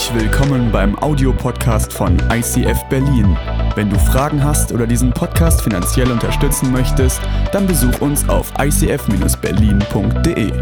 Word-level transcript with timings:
Herzlich 0.00 0.22
willkommen 0.22 0.72
beim 0.72 0.98
Audiopodcast 0.98 1.92
von 1.92 2.16
ICF 2.32 2.84
Berlin. 2.88 3.36
Wenn 3.74 3.90
du 3.90 3.98
Fragen 3.98 4.42
hast 4.42 4.72
oder 4.72 4.86
diesen 4.86 5.12
Podcast 5.12 5.60
finanziell 5.60 6.10
unterstützen 6.10 6.72
möchtest, 6.72 7.20
dann 7.52 7.66
besuch 7.66 8.00
uns 8.00 8.26
auf 8.26 8.50
icf-berlin.de. 8.58 10.52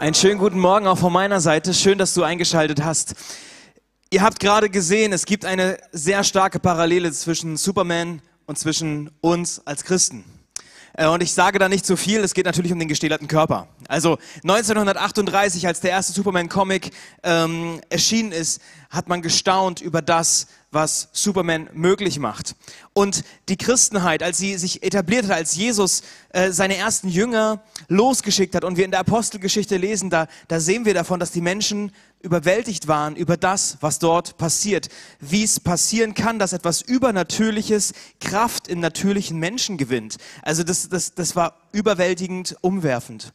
Einen 0.00 0.14
schönen 0.14 0.38
guten 0.38 0.58
Morgen 0.58 0.86
auch 0.86 0.96
von 0.96 1.12
meiner 1.12 1.42
Seite. 1.42 1.74
Schön, 1.74 1.98
dass 1.98 2.14
du 2.14 2.22
eingeschaltet 2.22 2.82
hast. 2.82 3.14
Ihr 4.08 4.22
habt 4.22 4.40
gerade 4.40 4.70
gesehen, 4.70 5.12
es 5.12 5.26
gibt 5.26 5.44
eine 5.44 5.76
sehr 5.92 6.24
starke 6.24 6.60
Parallele 6.60 7.12
zwischen 7.12 7.58
Superman 7.58 8.22
und 8.46 8.58
zwischen 8.58 9.10
uns 9.20 9.60
als 9.66 9.84
Christen. 9.84 10.33
Äh, 10.94 11.08
und 11.08 11.22
ich 11.22 11.32
sage 11.32 11.58
da 11.58 11.68
nicht 11.68 11.84
zu 11.84 11.96
viel, 11.96 12.20
es 12.20 12.34
geht 12.34 12.46
natürlich 12.46 12.72
um 12.72 12.78
den 12.78 12.88
gestählerten 12.88 13.28
Körper. 13.28 13.68
Also 13.88 14.18
1938, 14.42 15.66
als 15.66 15.80
der 15.80 15.90
erste 15.90 16.12
Superman-Comic 16.12 16.90
ähm, 17.22 17.80
erschienen 17.90 18.32
ist, 18.32 18.60
hat 18.90 19.08
man 19.08 19.22
gestaunt 19.22 19.80
über 19.80 20.02
das, 20.02 20.46
was 20.70 21.08
Superman 21.12 21.68
möglich 21.72 22.18
macht. 22.18 22.56
Und 22.92 23.24
die 23.48 23.56
Christenheit, 23.56 24.22
als 24.22 24.38
sie 24.38 24.56
sich 24.56 24.82
etabliert 24.82 25.24
hat, 25.24 25.36
als 25.36 25.56
Jesus 25.56 26.02
äh, 26.30 26.50
seine 26.50 26.76
ersten 26.76 27.08
Jünger 27.08 27.62
losgeschickt 27.88 28.54
hat 28.54 28.64
und 28.64 28.76
wir 28.76 28.84
in 28.84 28.90
der 28.90 29.00
Apostelgeschichte 29.00 29.76
lesen, 29.76 30.10
da, 30.10 30.26
da 30.48 30.60
sehen 30.60 30.84
wir 30.84 30.94
davon, 30.94 31.20
dass 31.20 31.32
die 31.32 31.40
Menschen 31.40 31.92
überwältigt 32.24 32.88
waren 32.88 33.14
über 33.14 33.36
das, 33.36 33.78
was 33.80 33.98
dort 33.98 34.38
passiert. 34.38 34.88
Wie 35.20 35.44
es 35.44 35.60
passieren 35.60 36.14
kann, 36.14 36.38
dass 36.38 36.52
etwas 36.52 36.80
Übernatürliches 36.82 37.92
Kraft 38.18 38.66
im 38.66 38.80
natürlichen 38.80 39.38
Menschen 39.38 39.76
gewinnt. 39.76 40.16
Also 40.42 40.64
das, 40.64 40.88
das, 40.88 41.14
das 41.14 41.36
war 41.36 41.54
überwältigend 41.72 42.56
umwerfend. 42.62 43.32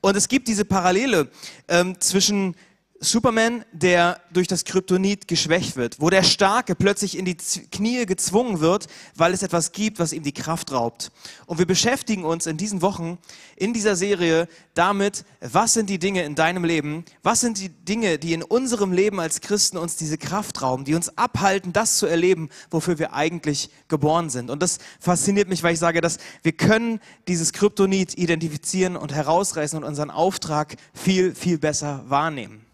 Und 0.00 0.16
es 0.16 0.28
gibt 0.28 0.48
diese 0.48 0.64
Parallele 0.64 1.30
ähm, 1.68 2.00
zwischen 2.00 2.56
Superman, 3.02 3.64
der 3.72 4.20
durch 4.30 4.46
das 4.46 4.66
Kryptonit 4.66 5.26
geschwächt 5.26 5.76
wird, 5.76 5.98
wo 6.00 6.10
der 6.10 6.22
Starke 6.22 6.74
plötzlich 6.74 7.16
in 7.16 7.24
die 7.24 7.34
Knie 7.34 8.04
gezwungen 8.04 8.60
wird, 8.60 8.88
weil 9.16 9.32
es 9.32 9.42
etwas 9.42 9.72
gibt, 9.72 9.98
was 9.98 10.12
ihm 10.12 10.22
die 10.22 10.34
Kraft 10.34 10.70
raubt. 10.70 11.10
Und 11.46 11.58
wir 11.58 11.66
beschäftigen 11.66 12.26
uns 12.26 12.44
in 12.44 12.58
diesen 12.58 12.82
Wochen, 12.82 13.16
in 13.56 13.72
dieser 13.72 13.96
Serie 13.96 14.48
damit, 14.74 15.24
was 15.40 15.72
sind 15.72 15.88
die 15.88 15.98
Dinge 15.98 16.24
in 16.24 16.34
deinem 16.34 16.62
Leben, 16.62 17.06
was 17.22 17.40
sind 17.40 17.58
die 17.58 17.70
Dinge, 17.70 18.18
die 18.18 18.34
in 18.34 18.42
unserem 18.42 18.92
Leben 18.92 19.18
als 19.18 19.40
Christen 19.40 19.78
uns 19.78 19.96
diese 19.96 20.18
Kraft 20.18 20.60
rauben, 20.60 20.84
die 20.84 20.94
uns 20.94 21.16
abhalten, 21.16 21.72
das 21.72 21.96
zu 21.96 22.04
erleben, 22.04 22.50
wofür 22.70 22.98
wir 22.98 23.14
eigentlich 23.14 23.70
geboren 23.88 24.28
sind. 24.28 24.50
Und 24.50 24.60
das 24.60 24.76
fasziniert 25.00 25.48
mich, 25.48 25.62
weil 25.62 25.72
ich 25.72 25.80
sage, 25.80 26.02
dass 26.02 26.18
wir 26.42 26.52
können 26.52 27.00
dieses 27.28 27.54
Kryptonit 27.54 28.18
identifizieren 28.18 28.98
und 28.98 29.14
herausreißen 29.14 29.78
und 29.78 29.84
unseren 29.84 30.10
Auftrag 30.10 30.76
viel, 30.92 31.34
viel 31.34 31.56
besser 31.56 32.04
wahrnehmen. 32.06 32.69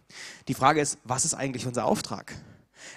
Die 0.49 0.55
Frage 0.55 0.81
ist, 0.81 0.99
was 1.05 1.25
ist 1.25 1.35
eigentlich 1.35 1.67
unser 1.67 1.85
Auftrag? 1.85 2.35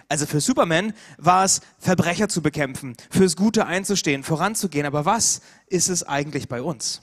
Also 0.07 0.25
für 0.25 0.39
Superman 0.39 0.93
war 1.17 1.45
es, 1.45 1.61
Verbrecher 1.79 2.29
zu 2.29 2.41
bekämpfen, 2.41 2.95
fürs 3.09 3.35
Gute 3.35 3.65
einzustehen, 3.65 4.23
voranzugehen. 4.23 4.85
Aber 4.85 5.05
was 5.05 5.41
ist 5.67 5.89
es 5.89 6.03
eigentlich 6.03 6.47
bei 6.47 6.61
uns? 6.61 7.01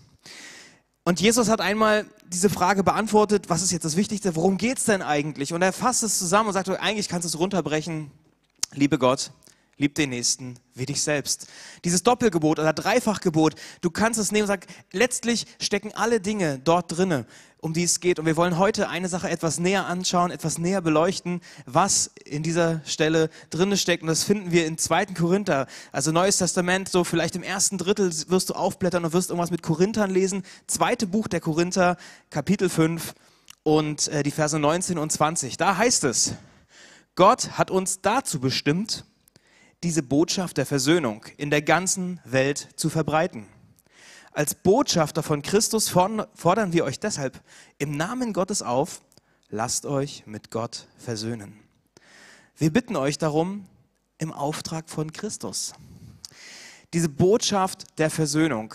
Und 1.05 1.21
Jesus 1.21 1.49
hat 1.49 1.61
einmal 1.61 2.07
diese 2.29 2.51
Frage 2.51 2.83
beantwortet, 2.83 3.49
was 3.49 3.63
ist 3.63 3.71
jetzt 3.71 3.85
das 3.85 3.97
Wichtigste, 3.97 4.35
worum 4.35 4.57
geht 4.57 4.79
es 4.79 4.85
denn 4.85 5.03
eigentlich? 5.03 5.53
Und 5.53 5.63
er 5.63 5.73
fasst 5.73 6.03
es 6.03 6.19
zusammen 6.19 6.49
und 6.49 6.53
sagt, 6.53 6.69
eigentlich 6.69 7.09
kannst 7.09 7.25
du 7.25 7.29
es 7.29 7.39
runterbrechen, 7.39 8.11
liebe 8.73 8.99
Gott, 8.99 9.31
lieb 9.79 9.95
den 9.95 10.11
Nächsten 10.11 10.59
wie 10.75 10.87
dich 10.87 11.03
selbst. 11.03 11.49
Dieses 11.85 12.03
Doppelgebot 12.03 12.59
oder 12.59 12.73
Dreifachgebot, 12.73 13.55
du 13.83 13.91
kannst 13.91 14.19
es 14.19 14.33
nehmen 14.33 14.43
und 14.43 14.49
sagen, 14.49 14.67
letztlich 14.93 15.47
stecken 15.61 15.93
alle 15.95 16.21
Dinge 16.21 16.59
dort 16.59 16.97
drinne, 16.97 17.27
um 17.59 17.75
die 17.75 17.83
es 17.83 18.00
geht. 18.00 18.19
Und 18.19 18.25
wir 18.27 18.37
wollen 18.37 18.59
heute 18.59 18.89
eine 18.89 19.09
Sache 19.09 19.28
etwas 19.28 19.59
näher 19.59 19.87
anschauen, 19.87 20.31
etwas 20.31 20.56
näher 20.59 20.81
beleuchten, 20.81 21.41
was 21.67 22.11
in 22.25 22.43
dieser 22.43 22.81
Stelle 22.87 23.28
drinne 23.50 23.77
steckt. 23.77 24.03
Und 24.03 24.09
das 24.09 24.25
finden 24.25 24.50
wir 24.50 24.67
in 24.67 24.78
2. 24.78 25.06
Korinther, 25.06 25.67
also 25.93 26.11
Neues 26.11 26.39
Testament, 26.39 26.89
so 26.89 27.05
vielleicht 27.05 27.37
im 27.37 27.43
ersten 27.43 27.77
Drittel 27.77 28.11
wirst 28.29 28.50
du 28.50 28.55
aufblättern 28.55 29.05
und 29.05 29.12
wirst 29.12 29.31
irgendwas 29.31 29.50
mit 29.50 29.62
Korinthern 29.62 30.11
lesen. 30.11 30.43
Zweite 30.67 31.06
Buch 31.06 31.29
der 31.29 31.41
Korinther, 31.41 31.97
Kapitel 32.31 32.71
5 32.71 33.15
und 33.62 34.09
äh, 34.09 34.23
die 34.23 34.31
Verse 34.31 34.59
19 34.59 34.97
und 34.97 35.12
20. 35.12 35.59
Da 35.59 35.77
heißt 35.77 36.05
es, 36.05 36.34
Gott 37.15 37.59
hat 37.59 37.71
uns 37.71 38.00
dazu 38.00 38.41
bestimmt, 38.41 39.05
diese 39.82 40.03
Botschaft 40.03 40.56
der 40.56 40.66
Versöhnung 40.66 41.25
in 41.37 41.50
der 41.50 41.62
ganzen 41.62 42.20
Welt 42.25 42.69
zu 42.76 42.91
verbreiten. 42.91 43.47
Als 44.32 44.54
Botschafter 44.54 45.22
von 45.22 45.42
Christus 45.42 45.88
fordern 45.88 46.72
wir 46.72 46.84
euch 46.84 47.00
deshalb 47.00 47.41
im 47.78 47.97
Namen 47.97 48.32
Gottes 48.32 48.62
auf, 48.62 49.00
lasst 49.48 49.87
euch 49.87 50.25
mit 50.26 50.50
Gott 50.50 50.88
versöhnen. 50.98 51.59
Wir 52.56 52.72
bitten 52.72 52.97
euch 52.97 53.19
darum 53.19 53.66
im 54.19 54.32
Auftrag 54.32 54.88
von 54.88 55.12
Christus. 55.12 55.72
Diese 56.93 57.08
Botschaft 57.08 57.98
der 57.98 58.10
Versöhnung, 58.10 58.75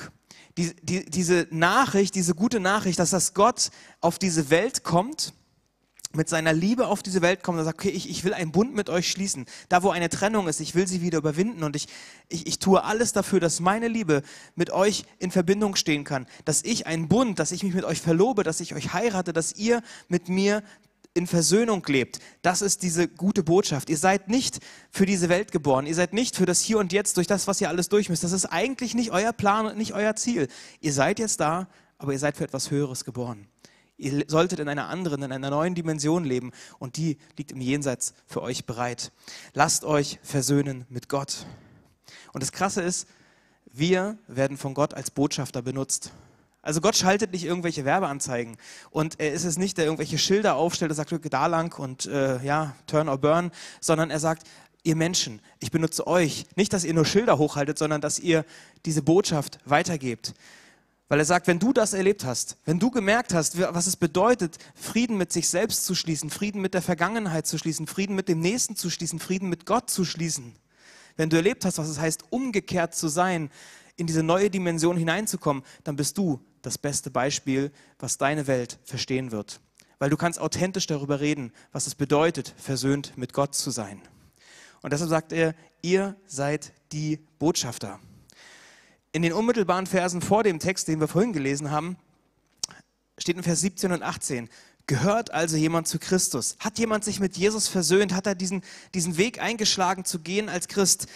die, 0.58 0.76
die, 0.82 1.06
diese 1.06 1.48
Nachricht, 1.50 2.16
diese 2.16 2.36
gute 2.36 2.60
Nachricht, 2.60 3.00
dass 3.00 3.12
das 3.12 3.34
Gott 3.34 3.70
auf 4.02 4.20
diese 4.20 4.50
Welt 4.50 4.84
kommt 4.84 5.34
mit 6.16 6.30
seiner 6.30 6.54
Liebe 6.54 6.88
auf 6.88 7.04
diese 7.04 7.22
Welt 7.22 7.44
kommt 7.44 7.60
und 7.60 7.66
sagt, 7.66 7.80
okay, 7.80 7.90
ich, 7.90 8.10
ich 8.10 8.24
will 8.24 8.34
einen 8.34 8.52
Bund 8.52 8.74
mit 8.76 8.90
euch 8.90 9.10
schließen. 9.10 9.46
Da, 9.70 9.84
wo 9.84 9.90
eine 9.90 10.10
Trennung 10.10 10.48
ist, 10.48 10.60
ich 10.60 10.76
will 10.76 10.88
sie 10.88 11.02
wieder 11.02 11.18
überwinden 11.18 11.64
und 11.64 11.76
ich, 11.76 11.88
ich, 12.30 12.48
ich 12.48 12.60
tue 12.60 12.84
alles 12.84 13.14
dafür, 13.14 13.40
dass 13.40 13.60
meine 13.60 13.88
Liebe 13.88 14.22
mit 14.56 14.72
euch 14.72 15.06
in 15.20 15.32
Verbindung 15.32 15.76
stehen 15.76 16.04
kann. 16.04 16.28
Dass 16.46 16.64
ich 16.64 16.88
einen 16.88 17.08
Bund, 17.08 17.40
dass 17.40 17.52
ich 17.52 17.64
mich 17.64 17.74
mit 17.74 17.86
euch 17.86 18.02
verlobe, 18.02 18.44
dass 18.44 18.60
ich 18.60 18.76
euch 18.76 18.94
heirate, 18.94 19.34
dass 19.34 19.54
ihr 19.54 19.82
mit 20.08 20.30
mir 20.30 20.64
in 21.14 21.28
Versöhnung 21.28 21.84
lebt. 21.88 22.20
Das 22.42 22.62
ist 22.62 22.84
diese 22.84 23.08
gute 23.08 23.44
Botschaft. 23.44 23.90
Ihr 23.90 23.98
seid 23.98 24.30
nicht 24.30 24.60
für 24.92 25.06
diese 25.06 25.30
Welt 25.30 25.52
geboren. 25.52 25.86
Ihr 25.86 25.96
seid 25.96 26.14
nicht 26.14 26.38
für 26.38 26.46
das 26.46 26.62
Hier 26.62 26.78
und 26.78 26.94
Jetzt 26.94 27.18
durch 27.18 27.28
das, 27.28 27.48
was 27.48 27.60
ihr 27.60 27.70
alles 27.70 27.90
durch 27.90 28.10
müsst. 28.10 28.24
Das 28.24 28.32
ist 28.32 28.46
eigentlich 28.46 28.96
nicht 28.96 29.12
euer 29.12 29.34
Plan 29.34 29.66
und 29.66 29.78
nicht 29.78 29.94
euer 29.94 30.16
Ziel. 30.16 30.48
Ihr 30.80 30.94
seid 30.94 31.20
jetzt 31.20 31.40
da, 31.40 31.68
aber 31.98 32.14
ihr 32.14 32.20
seid 32.20 32.38
für 32.38 32.46
etwas 32.46 32.72
Höheres 32.72 33.04
geboren. 33.04 33.51
Ihr 34.02 34.26
solltet 34.28 34.60
in 34.60 34.68
einer 34.68 34.90
anderen, 34.90 35.22
in 35.22 35.32
einer 35.32 35.52
neuen 35.52 35.76
Dimension 35.76 36.24
leben 36.26 36.52
und 36.80 36.98
die 36.98 37.20
liegt 37.38 37.52
im 37.52 37.62
Jenseits 37.62 38.16
für 38.26 38.42
euch 38.42 38.66
bereit. 38.66 39.12
Lasst 39.54 39.86
euch 39.86 40.20
versöhnen 40.24 40.86
mit 40.90 41.08
Gott. 41.08 41.46
Und 42.34 42.42
das 42.42 42.52
Krasse 42.52 42.82
ist, 42.82 43.08
wir 43.72 44.18
werden 44.28 44.58
von 44.58 44.74
Gott 44.74 44.96
als 44.96 45.12
Botschafter 45.12 45.62
benutzt. 45.62 46.12
Also 46.64 46.82
Gott 46.82 46.96
schaltet 46.96 47.32
nicht 47.32 47.46
irgendwelche 47.46 47.86
Werbeanzeigen 47.86 48.58
und 48.90 49.20
er 49.20 49.34
ist 49.34 49.46
es 49.46 49.60
nicht, 49.60 49.78
der 49.78 49.86
irgendwelche 49.86 50.18
Schilder 50.18 50.56
aufstellt 50.56 50.90
und 50.90 50.96
sagt, 50.96 51.12
da 51.32 51.46
lang 51.46 51.78
und 51.78 52.08
äh, 52.08 52.44
ja, 52.44 52.76
turn 52.88 53.08
or 53.08 53.20
burn, 53.20 53.52
sondern 53.82 54.10
er 54.10 54.20
sagt, 54.20 54.48
ihr 54.84 54.96
Menschen, 54.96 55.42
ich 55.60 55.70
benutze 55.70 56.08
euch. 56.08 56.46
Nicht, 56.56 56.74
dass 56.74 56.86
ihr 56.86 56.96
nur 56.96 57.06
Schilder 57.06 57.38
hochhaltet, 57.38 57.78
sondern 57.78 58.02
dass 58.02 58.18
ihr 58.18 58.46
diese 58.84 59.04
Botschaft 59.04 59.60
weitergebt. 59.66 60.34
Weil 61.12 61.20
er 61.20 61.26
sagt, 61.26 61.48
wenn 61.48 61.60
du 61.60 61.74
das 61.74 61.92
erlebt 61.92 62.24
hast, 62.24 62.56
wenn 62.64 62.80
du 62.80 62.90
gemerkt 62.90 63.34
hast, 63.34 63.60
was 63.60 63.86
es 63.86 63.98
bedeutet, 63.98 64.58
Frieden 64.76 65.18
mit 65.18 65.34
sich 65.34 65.50
selbst 65.50 65.86
zu 65.86 65.94
schließen, 65.94 66.30
Frieden 66.30 66.62
mit 66.62 66.74
der 66.74 66.82
Vergangenheit 66.82 67.46
zu 67.46 67.58
schließen, 67.58 67.86
Frieden 67.86 68.16
mit 68.16 68.30
dem 68.30 68.40
Nächsten 68.40 68.78
zu 68.78 68.90
schließen, 68.90 69.20
Frieden 69.20 69.50
mit 69.50 69.66
Gott 69.66 69.90
zu 69.90 70.06
schließen, 70.06 70.56
wenn 71.18 71.30
du 71.30 71.36
erlebt 71.36 71.66
hast, 71.66 71.80
was 71.80 71.90
es 71.90 72.00
heißt, 72.00 72.24
umgekehrt 72.30 72.96
zu 72.96 73.10
sein, 73.10 73.50
in 73.98 74.08
diese 74.08 74.24
neue 74.24 74.50
Dimension 74.50 74.96
hineinzukommen, 74.96 75.64
dann 75.84 75.98
bist 75.98 76.18
du 76.18 76.40
das 76.62 76.78
beste 76.78 77.12
Beispiel, 77.12 77.74
was 78.00 78.18
deine 78.18 78.48
Welt 78.48 78.80
verstehen 78.86 79.34
wird. 79.34 79.60
Weil 80.00 80.12
du 80.12 80.16
kannst 80.16 80.40
authentisch 80.40 80.88
darüber 80.88 81.20
reden, 81.20 81.52
was 81.74 81.88
es 81.88 81.96
bedeutet, 81.96 82.56
versöhnt 82.58 83.18
mit 83.18 83.34
Gott 83.34 83.54
zu 83.54 83.70
sein. 83.70 84.02
Und 84.82 84.94
deshalb 84.94 85.10
sagt 85.10 85.34
er, 85.34 85.56
ihr 85.82 86.16
seid 86.26 86.72
die 86.94 87.20
Botschafter. 87.38 88.00
In 89.14 89.22
den 89.22 89.34
unmittelbaren 89.34 89.88
Versen 89.88 90.22
vor 90.22 90.44
dem 90.44 90.60
Text, 90.60 90.88
den 90.88 91.00
wir 91.00 91.08
vorhin 91.08 91.34
gelesen 91.34 91.72
haben, 91.72 91.98
steht 93.18 93.36
in 93.36 93.44
Vers 93.44 93.62
17 93.62 93.92
und 93.92 94.04
18, 94.04 94.50
gehört 94.88 95.32
also 95.32 95.58
jemand 95.58 95.88
zu 95.88 96.00
Christus? 96.00 96.56
Hat 96.60 96.80
jemand 96.80 97.04
sich 97.04 97.20
mit 97.20 97.36
Jesus 97.36 97.68
versöhnt? 97.68 98.14
Hat 98.14 98.26
er 98.26 98.36
diesen, 98.36 98.64
diesen 98.94 99.18
Weg 99.18 99.42
eingeschlagen 99.42 100.06
zu 100.06 100.20
gehen 100.20 100.48
als 100.48 100.68
Christ? 100.68 101.08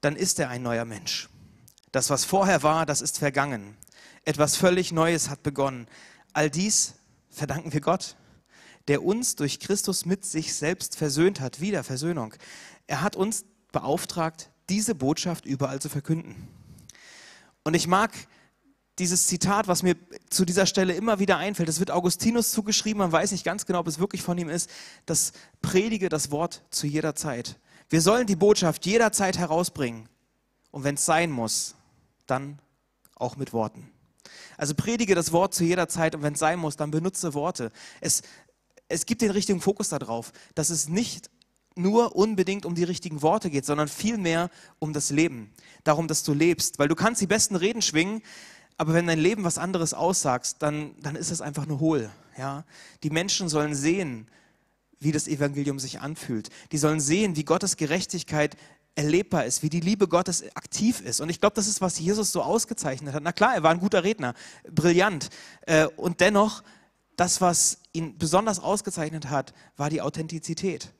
Dann 0.00 0.16
ist 0.16 0.38
er 0.38 0.48
ein 0.48 0.62
neuer 0.62 0.84
Mensch. 0.84 1.28
Das, 1.92 2.08
was 2.08 2.24
vorher 2.24 2.62
war, 2.62 2.86
das 2.86 3.00
ist 3.00 3.18
vergangen. 3.18 3.76
Etwas 4.24 4.56
völlig 4.56 4.92
Neues 4.92 5.28
hat 5.28 5.42
begonnen. 5.42 5.88
All 6.32 6.50
dies 6.50 6.94
verdanken 7.30 7.72
wir 7.72 7.80
Gott, 7.80 8.16
der 8.86 9.02
uns 9.02 9.34
durch 9.34 9.58
Christus 9.58 10.06
mit 10.06 10.24
sich 10.24 10.54
selbst 10.54 10.96
versöhnt 10.96 11.40
hat, 11.40 11.60
wieder 11.60 11.82
Versöhnung. 11.82 12.34
Er 12.86 13.02
hat 13.02 13.16
uns 13.16 13.44
beauftragt, 13.72 14.50
diese 14.68 14.94
Botschaft 14.94 15.46
überall 15.46 15.80
zu 15.80 15.88
verkünden. 15.88 16.48
Und 17.70 17.76
ich 17.76 17.86
mag 17.86 18.10
dieses 18.98 19.28
Zitat, 19.28 19.68
was 19.68 19.84
mir 19.84 19.94
zu 20.28 20.44
dieser 20.44 20.66
Stelle 20.66 20.92
immer 20.92 21.20
wieder 21.20 21.36
einfällt. 21.36 21.68
Es 21.68 21.78
wird 21.78 21.92
Augustinus 21.92 22.50
zugeschrieben, 22.50 22.98
man 22.98 23.12
weiß 23.12 23.30
nicht 23.30 23.44
ganz 23.44 23.64
genau, 23.64 23.78
ob 23.78 23.86
es 23.86 24.00
wirklich 24.00 24.22
von 24.22 24.36
ihm 24.38 24.48
ist. 24.48 24.68
Das 25.06 25.30
predige 25.62 26.08
das 26.08 26.32
Wort 26.32 26.64
zu 26.70 26.88
jeder 26.88 27.14
Zeit. 27.14 27.60
Wir 27.88 28.00
sollen 28.00 28.26
die 28.26 28.34
Botschaft 28.34 28.86
jederzeit 28.86 29.38
herausbringen. 29.38 30.08
Und 30.72 30.82
wenn 30.82 30.96
es 30.96 31.04
sein 31.04 31.30
muss, 31.30 31.76
dann 32.26 32.58
auch 33.14 33.36
mit 33.36 33.52
Worten. 33.52 33.88
Also 34.56 34.74
predige 34.74 35.14
das 35.14 35.30
Wort 35.30 35.54
zu 35.54 35.62
jeder 35.62 35.86
Zeit 35.86 36.16
und 36.16 36.22
wenn 36.22 36.32
es 36.32 36.40
sein 36.40 36.58
muss, 36.58 36.76
dann 36.76 36.90
benutze 36.90 37.34
Worte. 37.34 37.70
Es, 38.00 38.22
es 38.88 39.06
gibt 39.06 39.22
den 39.22 39.30
richtigen 39.30 39.60
Fokus 39.60 39.90
darauf, 39.90 40.32
dass 40.56 40.70
es 40.70 40.88
nicht 40.88 41.30
nur 41.80 42.16
unbedingt 42.16 42.66
um 42.66 42.74
die 42.74 42.84
richtigen 42.84 43.22
Worte 43.22 43.50
geht, 43.50 43.64
sondern 43.64 43.88
vielmehr 43.88 44.50
um 44.78 44.92
das 44.92 45.10
Leben. 45.10 45.52
Darum, 45.84 46.08
dass 46.08 46.22
du 46.22 46.32
lebst. 46.32 46.78
Weil 46.78 46.88
du 46.88 46.94
kannst 46.94 47.20
die 47.20 47.26
besten 47.26 47.56
Reden 47.56 47.82
schwingen, 47.82 48.22
aber 48.76 48.94
wenn 48.94 49.06
dein 49.06 49.18
Leben 49.18 49.44
was 49.44 49.58
anderes 49.58 49.92
aussagst, 49.92 50.62
dann, 50.62 50.94
dann 51.00 51.16
ist 51.16 51.30
es 51.30 51.40
einfach 51.40 51.66
nur 51.66 51.80
hohl. 51.80 52.10
Ja? 52.38 52.64
Die 53.02 53.10
Menschen 53.10 53.48
sollen 53.48 53.74
sehen, 53.74 54.26
wie 54.98 55.12
das 55.12 55.28
Evangelium 55.28 55.78
sich 55.78 56.00
anfühlt. 56.00 56.48
Die 56.72 56.78
sollen 56.78 57.00
sehen, 57.00 57.36
wie 57.36 57.44
Gottes 57.44 57.76
Gerechtigkeit 57.76 58.56
erlebbar 58.94 59.44
ist, 59.44 59.62
wie 59.62 59.70
die 59.70 59.80
Liebe 59.80 60.08
Gottes 60.08 60.44
aktiv 60.54 61.00
ist. 61.00 61.20
Und 61.20 61.30
ich 61.30 61.40
glaube, 61.40 61.54
das 61.54 61.66
ist, 61.66 61.80
was 61.80 61.98
Jesus 61.98 62.32
so 62.32 62.42
ausgezeichnet 62.42 63.14
hat. 63.14 63.22
Na 63.22 63.32
klar, 63.32 63.54
er 63.54 63.62
war 63.62 63.70
ein 63.70 63.80
guter 63.80 64.04
Redner, 64.04 64.34
brillant. 64.70 65.30
Äh, 65.62 65.86
und 65.96 66.20
dennoch, 66.20 66.62
das, 67.16 67.40
was 67.40 67.78
ihn 67.92 68.18
besonders 68.18 68.60
ausgezeichnet 68.60 69.28
hat, 69.30 69.52
war 69.76 69.90
die 69.90 70.00
Authentizität. 70.00 70.92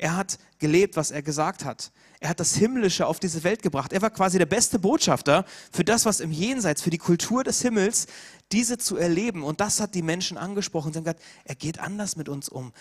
Er 0.00 0.16
hat 0.16 0.38
gelebt, 0.58 0.96
was 0.96 1.10
er 1.10 1.20
gesagt 1.20 1.62
hat. 1.62 1.92
Er 2.20 2.30
hat 2.30 2.40
das 2.40 2.54
Himmlische 2.54 3.06
auf 3.06 3.20
diese 3.20 3.44
Welt 3.44 3.62
gebracht. 3.62 3.92
Er 3.92 4.00
war 4.00 4.08
quasi 4.08 4.38
der 4.38 4.46
beste 4.46 4.78
Botschafter 4.78 5.44
für 5.70 5.84
das, 5.84 6.06
was 6.06 6.20
im 6.20 6.32
Jenseits, 6.32 6.80
für 6.80 6.88
die 6.88 6.96
Kultur 6.96 7.44
des 7.44 7.60
Himmels, 7.60 8.06
diese 8.50 8.78
zu 8.78 8.96
erleben. 8.96 9.44
Und 9.44 9.60
das 9.60 9.78
hat 9.78 9.94
die 9.94 10.00
Menschen 10.00 10.38
angesprochen. 10.38 10.94
Sie 10.94 10.96
haben 10.96 11.04
gesagt, 11.04 11.22
er 11.44 11.54
geht 11.54 11.80
anders 11.80 12.16
mit 12.16 12.30
uns 12.30 12.48
um. 12.48 12.72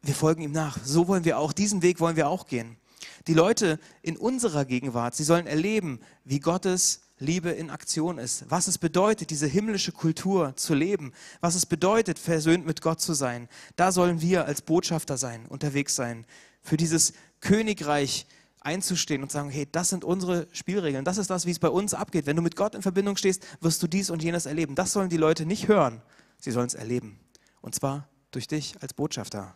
Wir 0.00 0.14
folgen 0.14 0.40
ihm 0.40 0.52
nach. 0.52 0.78
So 0.82 1.06
wollen 1.06 1.26
wir 1.26 1.38
auch, 1.38 1.52
diesen 1.52 1.82
Weg 1.82 2.00
wollen 2.00 2.16
wir 2.16 2.30
auch 2.30 2.46
gehen. 2.46 2.78
Die 3.26 3.34
Leute 3.34 3.78
in 4.00 4.16
unserer 4.16 4.64
Gegenwart, 4.64 5.14
sie 5.14 5.24
sollen 5.24 5.46
erleben, 5.46 6.00
wie 6.24 6.40
Gottes 6.40 7.01
Liebe 7.22 7.50
in 7.50 7.70
Aktion 7.70 8.18
ist, 8.18 8.44
was 8.50 8.66
es 8.66 8.78
bedeutet, 8.78 9.30
diese 9.30 9.46
himmlische 9.46 9.92
Kultur 9.92 10.54
zu 10.56 10.74
leben, 10.74 11.12
was 11.40 11.54
es 11.54 11.64
bedeutet, 11.64 12.18
versöhnt 12.18 12.66
mit 12.66 12.82
Gott 12.82 13.00
zu 13.00 13.14
sein. 13.14 13.48
Da 13.76 13.92
sollen 13.92 14.20
wir 14.20 14.44
als 14.44 14.60
Botschafter 14.60 15.16
sein, 15.16 15.46
unterwegs 15.46 15.94
sein, 15.94 16.26
für 16.62 16.76
dieses 16.76 17.12
Königreich 17.40 18.26
einzustehen 18.60 19.22
und 19.22 19.30
sagen, 19.30 19.50
hey, 19.50 19.68
das 19.70 19.88
sind 19.88 20.04
unsere 20.04 20.48
Spielregeln, 20.52 21.04
das 21.04 21.18
ist 21.18 21.30
das, 21.30 21.46
wie 21.46 21.50
es 21.50 21.58
bei 21.58 21.68
uns 21.68 21.94
abgeht. 21.94 22.26
Wenn 22.26 22.36
du 22.36 22.42
mit 22.42 22.56
Gott 22.56 22.74
in 22.74 22.82
Verbindung 22.82 23.16
stehst, 23.16 23.44
wirst 23.60 23.82
du 23.82 23.86
dies 23.86 24.10
und 24.10 24.22
jenes 24.22 24.46
erleben. 24.46 24.74
Das 24.74 24.92
sollen 24.92 25.08
die 25.08 25.16
Leute 25.16 25.46
nicht 25.46 25.68
hören, 25.68 26.02
sie 26.38 26.50
sollen 26.50 26.66
es 26.66 26.74
erleben. 26.74 27.18
Und 27.60 27.74
zwar 27.74 28.08
durch 28.30 28.48
dich 28.48 28.76
als 28.80 28.94
Botschafter. 28.94 29.54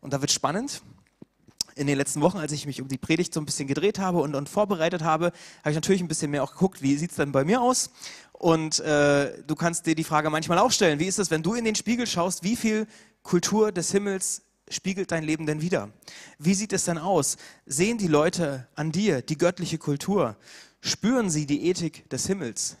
Und 0.00 0.12
da 0.12 0.20
wird 0.20 0.30
spannend, 0.30 0.82
in 1.76 1.86
den 1.86 1.98
letzten 1.98 2.22
Wochen, 2.22 2.38
als 2.38 2.52
ich 2.52 2.66
mich 2.66 2.80
um 2.80 2.88
die 2.88 2.96
Predigt 2.96 3.34
so 3.34 3.40
ein 3.40 3.44
bisschen 3.44 3.68
gedreht 3.68 3.98
habe 3.98 4.18
und, 4.18 4.34
und 4.34 4.48
vorbereitet 4.48 5.02
habe, 5.02 5.26
habe 5.60 5.70
ich 5.70 5.74
natürlich 5.74 6.00
ein 6.00 6.08
bisschen 6.08 6.30
mehr 6.30 6.42
auch 6.42 6.52
geguckt, 6.52 6.82
wie 6.82 6.96
sieht 6.96 7.10
es 7.10 7.16
denn 7.16 7.32
bei 7.32 7.44
mir 7.44 7.60
aus? 7.60 7.90
Und 8.32 8.80
äh, 8.80 9.42
du 9.46 9.54
kannst 9.54 9.86
dir 9.86 9.94
die 9.94 10.04
Frage 10.04 10.30
manchmal 10.30 10.58
auch 10.58 10.72
stellen, 10.72 10.98
wie 10.98 11.04
ist 11.04 11.18
es, 11.18 11.30
wenn 11.30 11.42
du 11.42 11.54
in 11.54 11.64
den 11.64 11.74
Spiegel 11.74 12.06
schaust, 12.06 12.42
wie 12.42 12.56
viel 12.56 12.86
Kultur 13.22 13.72
des 13.72 13.92
Himmels 13.92 14.42
spiegelt 14.70 15.12
dein 15.12 15.22
Leben 15.22 15.44
denn 15.44 15.60
wieder? 15.60 15.90
Wie 16.38 16.54
sieht 16.54 16.72
es 16.72 16.84
denn 16.84 16.98
aus? 16.98 17.36
Sehen 17.66 17.98
die 17.98 18.08
Leute 18.08 18.66
an 18.74 18.90
dir 18.90 19.20
die 19.20 19.36
göttliche 19.36 19.76
Kultur? 19.76 20.36
Spüren 20.80 21.28
sie 21.28 21.44
die 21.44 21.68
Ethik 21.68 22.08
des 22.08 22.26
Himmels? 22.26 22.76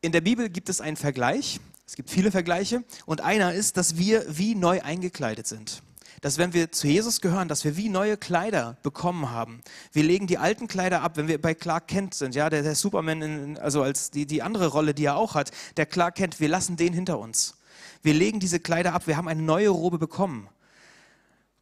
In 0.00 0.12
der 0.12 0.22
Bibel 0.22 0.48
gibt 0.48 0.70
es 0.70 0.80
einen 0.80 0.96
Vergleich, 0.96 1.60
es 1.86 1.94
gibt 1.94 2.08
viele 2.08 2.30
Vergleiche, 2.30 2.84
und 3.04 3.20
einer 3.20 3.52
ist, 3.52 3.76
dass 3.76 3.98
wir 3.98 4.24
wie 4.28 4.54
neu 4.54 4.80
eingekleidet 4.80 5.46
sind 5.46 5.82
dass 6.20 6.38
wenn 6.38 6.52
wir 6.52 6.72
zu 6.72 6.86
Jesus 6.86 7.20
gehören, 7.20 7.48
dass 7.48 7.64
wir 7.64 7.76
wie 7.76 7.88
neue 7.88 8.16
Kleider 8.16 8.76
bekommen 8.82 9.30
haben. 9.30 9.62
Wir 9.92 10.02
legen 10.02 10.26
die 10.26 10.38
alten 10.38 10.68
Kleider 10.68 11.02
ab, 11.02 11.16
wenn 11.16 11.28
wir 11.28 11.40
bei 11.40 11.54
Clark 11.54 11.88
Kent 11.88 12.14
sind, 12.14 12.34
ja, 12.34 12.50
der, 12.50 12.62
der 12.62 12.74
Superman, 12.74 13.22
in, 13.22 13.58
also 13.58 13.82
als 13.82 14.10
die, 14.10 14.26
die 14.26 14.42
andere 14.42 14.68
Rolle, 14.68 14.94
die 14.94 15.04
er 15.04 15.16
auch 15.16 15.34
hat, 15.34 15.50
der 15.76 15.86
Clark 15.86 16.16
Kent, 16.16 16.40
wir 16.40 16.48
lassen 16.48 16.76
den 16.76 16.92
hinter 16.92 17.18
uns. 17.18 17.54
Wir 18.02 18.14
legen 18.14 18.40
diese 18.40 18.60
Kleider 18.60 18.94
ab, 18.94 19.06
wir 19.06 19.16
haben 19.16 19.28
eine 19.28 19.42
neue 19.42 19.68
Robe 19.68 19.98
bekommen. 19.98 20.48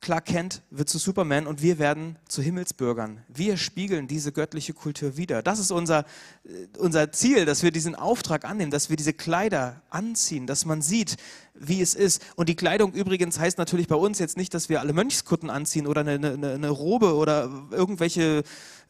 Clark 0.08 0.24
Kent 0.24 0.62
wird 0.70 0.88
zu 0.88 0.96
Superman 0.96 1.46
und 1.46 1.60
wir 1.60 1.78
werden 1.78 2.16
zu 2.28 2.40
Himmelsbürgern. 2.40 3.20
Wir 3.28 3.58
spiegeln 3.58 4.08
diese 4.08 4.32
göttliche 4.32 4.72
Kultur 4.72 5.18
wieder. 5.18 5.42
Das 5.42 5.58
ist 5.58 5.70
unser, 5.70 6.06
äh, 6.44 6.66
unser 6.78 7.12
Ziel, 7.12 7.44
dass 7.44 7.62
wir 7.62 7.72
diesen 7.72 7.94
Auftrag 7.94 8.46
annehmen, 8.46 8.70
dass 8.70 8.88
wir 8.88 8.96
diese 8.96 9.12
Kleider 9.12 9.82
anziehen, 9.90 10.46
dass 10.46 10.64
man 10.64 10.80
sieht, 10.80 11.18
wie 11.52 11.82
es 11.82 11.92
ist. 11.92 12.22
Und 12.36 12.48
die 12.48 12.56
Kleidung 12.56 12.94
übrigens 12.94 13.38
heißt 13.38 13.58
natürlich 13.58 13.86
bei 13.86 13.96
uns 13.96 14.18
jetzt 14.18 14.38
nicht, 14.38 14.54
dass 14.54 14.70
wir 14.70 14.80
alle 14.80 14.94
Mönchskutten 14.94 15.50
anziehen 15.50 15.86
oder 15.86 16.00
eine, 16.00 16.12
eine, 16.12 16.52
eine 16.52 16.70
Robe 16.70 17.14
oder 17.14 17.50
irgendwelche, 17.70 18.44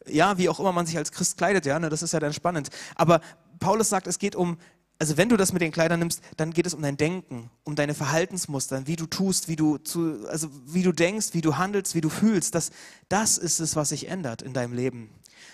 ja, 0.07 0.37
wie 0.37 0.47
auch 0.47 0.61
immer 0.61 0.71
man 0.71 0.85
sich 0.85 0.95
als 0.95 1.11
Christ 1.11 1.35
kleidet, 1.35 1.65
ja, 1.65 1.77
ne, 1.79 1.89
das 1.89 2.01
ist 2.01 2.13
ja 2.13 2.21
dann 2.21 2.31
spannend. 2.31 2.69
Aber 2.95 3.19
Paulus 3.59 3.89
sagt, 3.89 4.07
es 4.07 4.19
geht 4.19 4.37
um 4.37 4.57
also 4.99 5.15
wenn 5.15 5.29
du 5.29 5.37
das 5.37 5.53
mit 5.53 5.61
den 5.61 5.71
Kleidern 5.71 5.99
nimmst, 5.99 6.21
dann 6.35 6.51
geht 6.51 6.67
es 6.67 6.73
um 6.73 6.81
dein 6.81 6.97
Denken, 6.97 7.49
um 7.63 7.75
deine 7.75 7.93
Verhaltensmuster, 7.93 8.85
wie 8.85 8.97
du 8.97 9.05
tust, 9.05 9.47
wie 9.47 9.55
du 9.55 9.77
zu, 9.77 10.27
also 10.27 10.49
wie 10.65 10.83
du 10.83 10.91
denkst, 10.91 11.29
wie 11.31 11.41
du 11.41 11.57
handelst, 11.57 11.95
wie 11.95 12.01
du 12.01 12.09
fühlst. 12.09 12.53
Das, 12.53 12.71
das 13.07 13.37
ist 13.37 13.61
es, 13.61 13.77
was 13.77 13.89
sich 13.89 14.09
ändert 14.09 14.41
in 14.41 14.53
deinem 14.53 14.73
Leben. 14.73 15.09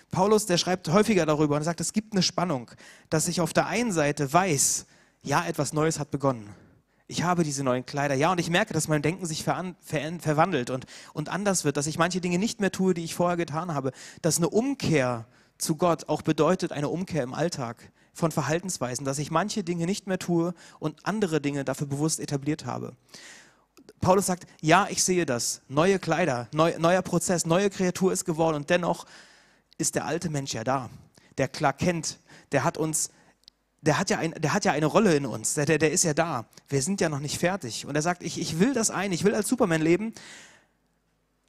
Paulus, 0.09 0.47
der 0.47 0.57
schreibt 0.57 0.89
häufiger 0.89 1.27
darüber 1.27 1.56
und 1.57 1.63
sagt, 1.63 1.80
es 1.80 1.94
gibt 1.94 2.13
eine 2.13 2.24
Spannung, 2.24 2.71
dass 3.12 3.27
ich 3.27 3.39
auf 3.39 3.53
der 3.53 3.68
einen 3.68 3.92
Seite 3.92 4.33
weiß, 4.33 4.88
ja, 5.21 5.45
etwas 5.45 5.74
Neues 5.74 6.00
hat 6.00 6.09
begonnen. 6.09 6.50
Ich 7.07 7.21
habe 7.21 7.44
diese 7.44 7.63
neuen 7.63 7.86
Kleider, 7.86 8.15
ja, 8.15 8.31
und 8.31 8.39
ich 8.39 8.50
merke, 8.50 8.74
dass 8.74 8.88
mein 8.88 9.03
Denken 9.03 9.27
sich 9.27 9.44
ver 9.44 9.75
ver 9.80 10.19
verwandelt 10.19 10.71
und, 10.71 10.88
und 11.13 11.30
anders 11.30 11.63
wird, 11.63 11.77
dass 11.77 11.86
ich 11.86 12.00
manche 12.00 12.19
Dinge 12.19 12.39
nicht 12.39 12.62
mehr 12.62 12.71
tue, 12.71 12.95
die 12.95 13.03
ich 13.03 13.13
vorher 13.13 13.38
getan 13.38 13.75
habe, 13.75 13.91
dass 14.24 14.38
eine 14.38 14.50
Umkehr 14.50 15.27
zu 15.59 15.75
Gott 15.75 16.09
auch 16.09 16.24
bedeutet 16.24 16.71
eine 16.71 16.89
Umkehr 16.89 17.21
im 17.21 17.36
Alltag 17.36 17.91
von 18.15 18.31
Verhaltensweisen, 18.31 19.06
dass 19.06 19.19
ich 19.19 19.29
manche 19.29 19.63
Dinge 19.63 19.85
nicht 19.85 20.07
mehr 20.07 20.17
tue 20.17 20.56
und 20.79 21.06
andere 21.06 21.41
Dinge 21.41 21.65
dafür 21.65 21.85
bewusst 21.85 22.19
etabliert 22.19 22.65
habe. 22.65 22.94
Paulus 24.00 24.25
sagt, 24.25 24.47
ja, 24.62 24.88
ich 24.89 25.03
sehe 25.03 25.25
das. 25.25 25.62
Neue 25.67 26.00
Kleider, 26.00 26.47
neu, 26.53 26.73
neuer 26.79 27.01
Prozess, 27.01 27.45
neue 27.45 27.69
Kreatur 27.69 28.13
ist 28.13 28.25
geworden 28.25 28.56
und 28.56 28.69
dennoch 28.69 29.06
ist 29.77 29.95
der 29.95 30.06
alte 30.06 30.29
Mensch 30.29 30.53
ja 30.53 30.63
da. 30.63 30.89
Der 31.38 31.50
klar 31.50 31.73
kennt, 31.73 32.17
der 32.53 32.63
hat 32.63 32.77
uns, 32.77 33.09
der 33.81 34.00
hat 34.00 34.09
ja, 34.09 34.17
ein, 34.17 34.33
der 34.38 34.53
hat 34.53 34.63
ja 34.63 34.71
eine 34.71 34.85
Rolle 34.85 35.15
in 35.15 35.25
uns, 35.25 35.56
der, 35.56 35.65
der, 35.65 35.77
der 35.77 35.91
ist 35.91 36.03
ja 36.03 36.13
da. 36.13 36.45
Wir 36.69 36.81
sind 36.81 37.01
ja 37.01 37.09
noch 37.09 37.19
nicht 37.19 37.38
fertig. 37.38 37.85
Und 37.85 37.95
er 37.95 38.01
sagt, 38.01 38.23
ich, 38.23 38.39
ich 38.39 38.59
will 38.59 38.73
das 38.73 38.91
ein, 38.91 39.12
ich 39.12 39.25
will 39.25 39.35
als 39.35 39.50
Superman 39.50 39.81
leben, 39.81 40.13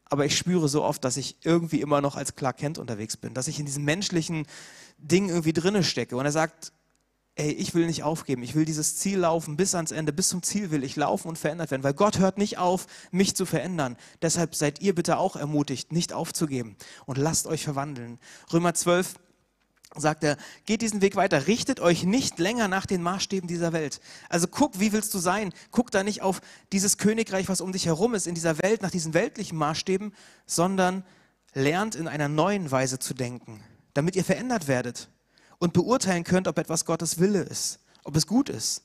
aber 0.08 0.24
ich 0.24 0.36
spüre 0.36 0.68
so 0.68 0.82
oft, 0.82 1.04
dass 1.04 1.16
ich 1.16 1.36
irgendwie 1.42 1.80
immer 1.80 2.00
noch 2.00 2.16
als 2.16 2.34
Clark 2.34 2.58
Kent 2.58 2.78
unterwegs 2.78 3.16
bin, 3.16 3.34
dass 3.34 3.48
ich 3.48 3.58
in 3.58 3.66
diesem 3.66 3.84
menschlichen 3.84 4.46
Ding 4.98 5.28
irgendwie 5.28 5.52
drinne 5.52 5.82
stecke. 5.82 6.16
Und 6.16 6.24
er 6.24 6.32
sagt, 6.32 6.72
ey, 7.34 7.52
ich 7.52 7.74
will 7.74 7.86
nicht 7.86 8.02
aufgeben, 8.02 8.42
ich 8.42 8.54
will 8.54 8.64
dieses 8.64 8.96
Ziel 8.96 9.18
laufen 9.18 9.56
bis 9.56 9.74
ans 9.74 9.90
Ende, 9.90 10.12
bis 10.12 10.28
zum 10.28 10.42
Ziel 10.42 10.70
will 10.70 10.82
ich 10.84 10.96
laufen 10.96 11.28
und 11.28 11.38
verändert 11.38 11.70
werden, 11.70 11.82
weil 11.82 11.92
Gott 11.92 12.18
hört 12.18 12.38
nicht 12.38 12.58
auf, 12.58 12.86
mich 13.10 13.36
zu 13.36 13.44
verändern. 13.44 13.96
Deshalb 14.22 14.54
seid 14.54 14.80
ihr 14.80 14.94
bitte 14.94 15.18
auch 15.18 15.36
ermutigt, 15.36 15.92
nicht 15.92 16.12
aufzugeben 16.12 16.76
und 17.04 17.18
lasst 17.18 17.46
euch 17.46 17.62
verwandeln. 17.62 18.18
Römer 18.52 18.72
12, 18.72 19.16
sagt 20.00 20.24
er, 20.24 20.36
geht 20.64 20.82
diesen 20.82 21.00
Weg 21.00 21.16
weiter, 21.16 21.46
richtet 21.46 21.80
euch 21.80 22.04
nicht 22.04 22.38
länger 22.38 22.68
nach 22.68 22.86
den 22.86 23.02
Maßstäben 23.02 23.48
dieser 23.48 23.72
Welt. 23.72 24.00
Also 24.28 24.46
guck, 24.48 24.80
wie 24.80 24.92
willst 24.92 25.12
du 25.14 25.18
sein? 25.18 25.52
Guck 25.70 25.90
da 25.90 26.02
nicht 26.02 26.22
auf 26.22 26.40
dieses 26.72 26.98
Königreich, 26.98 27.48
was 27.48 27.60
um 27.60 27.72
dich 27.72 27.86
herum 27.86 28.14
ist, 28.14 28.26
in 28.26 28.34
dieser 28.34 28.62
Welt, 28.62 28.82
nach 28.82 28.90
diesen 28.90 29.14
weltlichen 29.14 29.58
Maßstäben, 29.58 30.14
sondern 30.46 31.04
lernt 31.54 31.94
in 31.94 32.08
einer 32.08 32.28
neuen 32.28 32.70
Weise 32.70 32.98
zu 32.98 33.14
denken, 33.14 33.62
damit 33.94 34.16
ihr 34.16 34.24
verändert 34.24 34.68
werdet 34.68 35.08
und 35.58 35.72
beurteilen 35.72 36.24
könnt, 36.24 36.48
ob 36.48 36.58
etwas 36.58 36.84
Gottes 36.84 37.18
Wille 37.18 37.40
ist, 37.40 37.80
ob 38.04 38.16
es 38.16 38.26
gut 38.26 38.48
ist, 38.48 38.82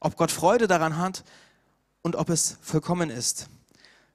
ob 0.00 0.16
Gott 0.16 0.30
Freude 0.30 0.68
daran 0.68 0.98
hat 0.98 1.24
und 2.02 2.16
ob 2.16 2.30
es 2.30 2.58
vollkommen 2.62 3.10
ist. 3.10 3.48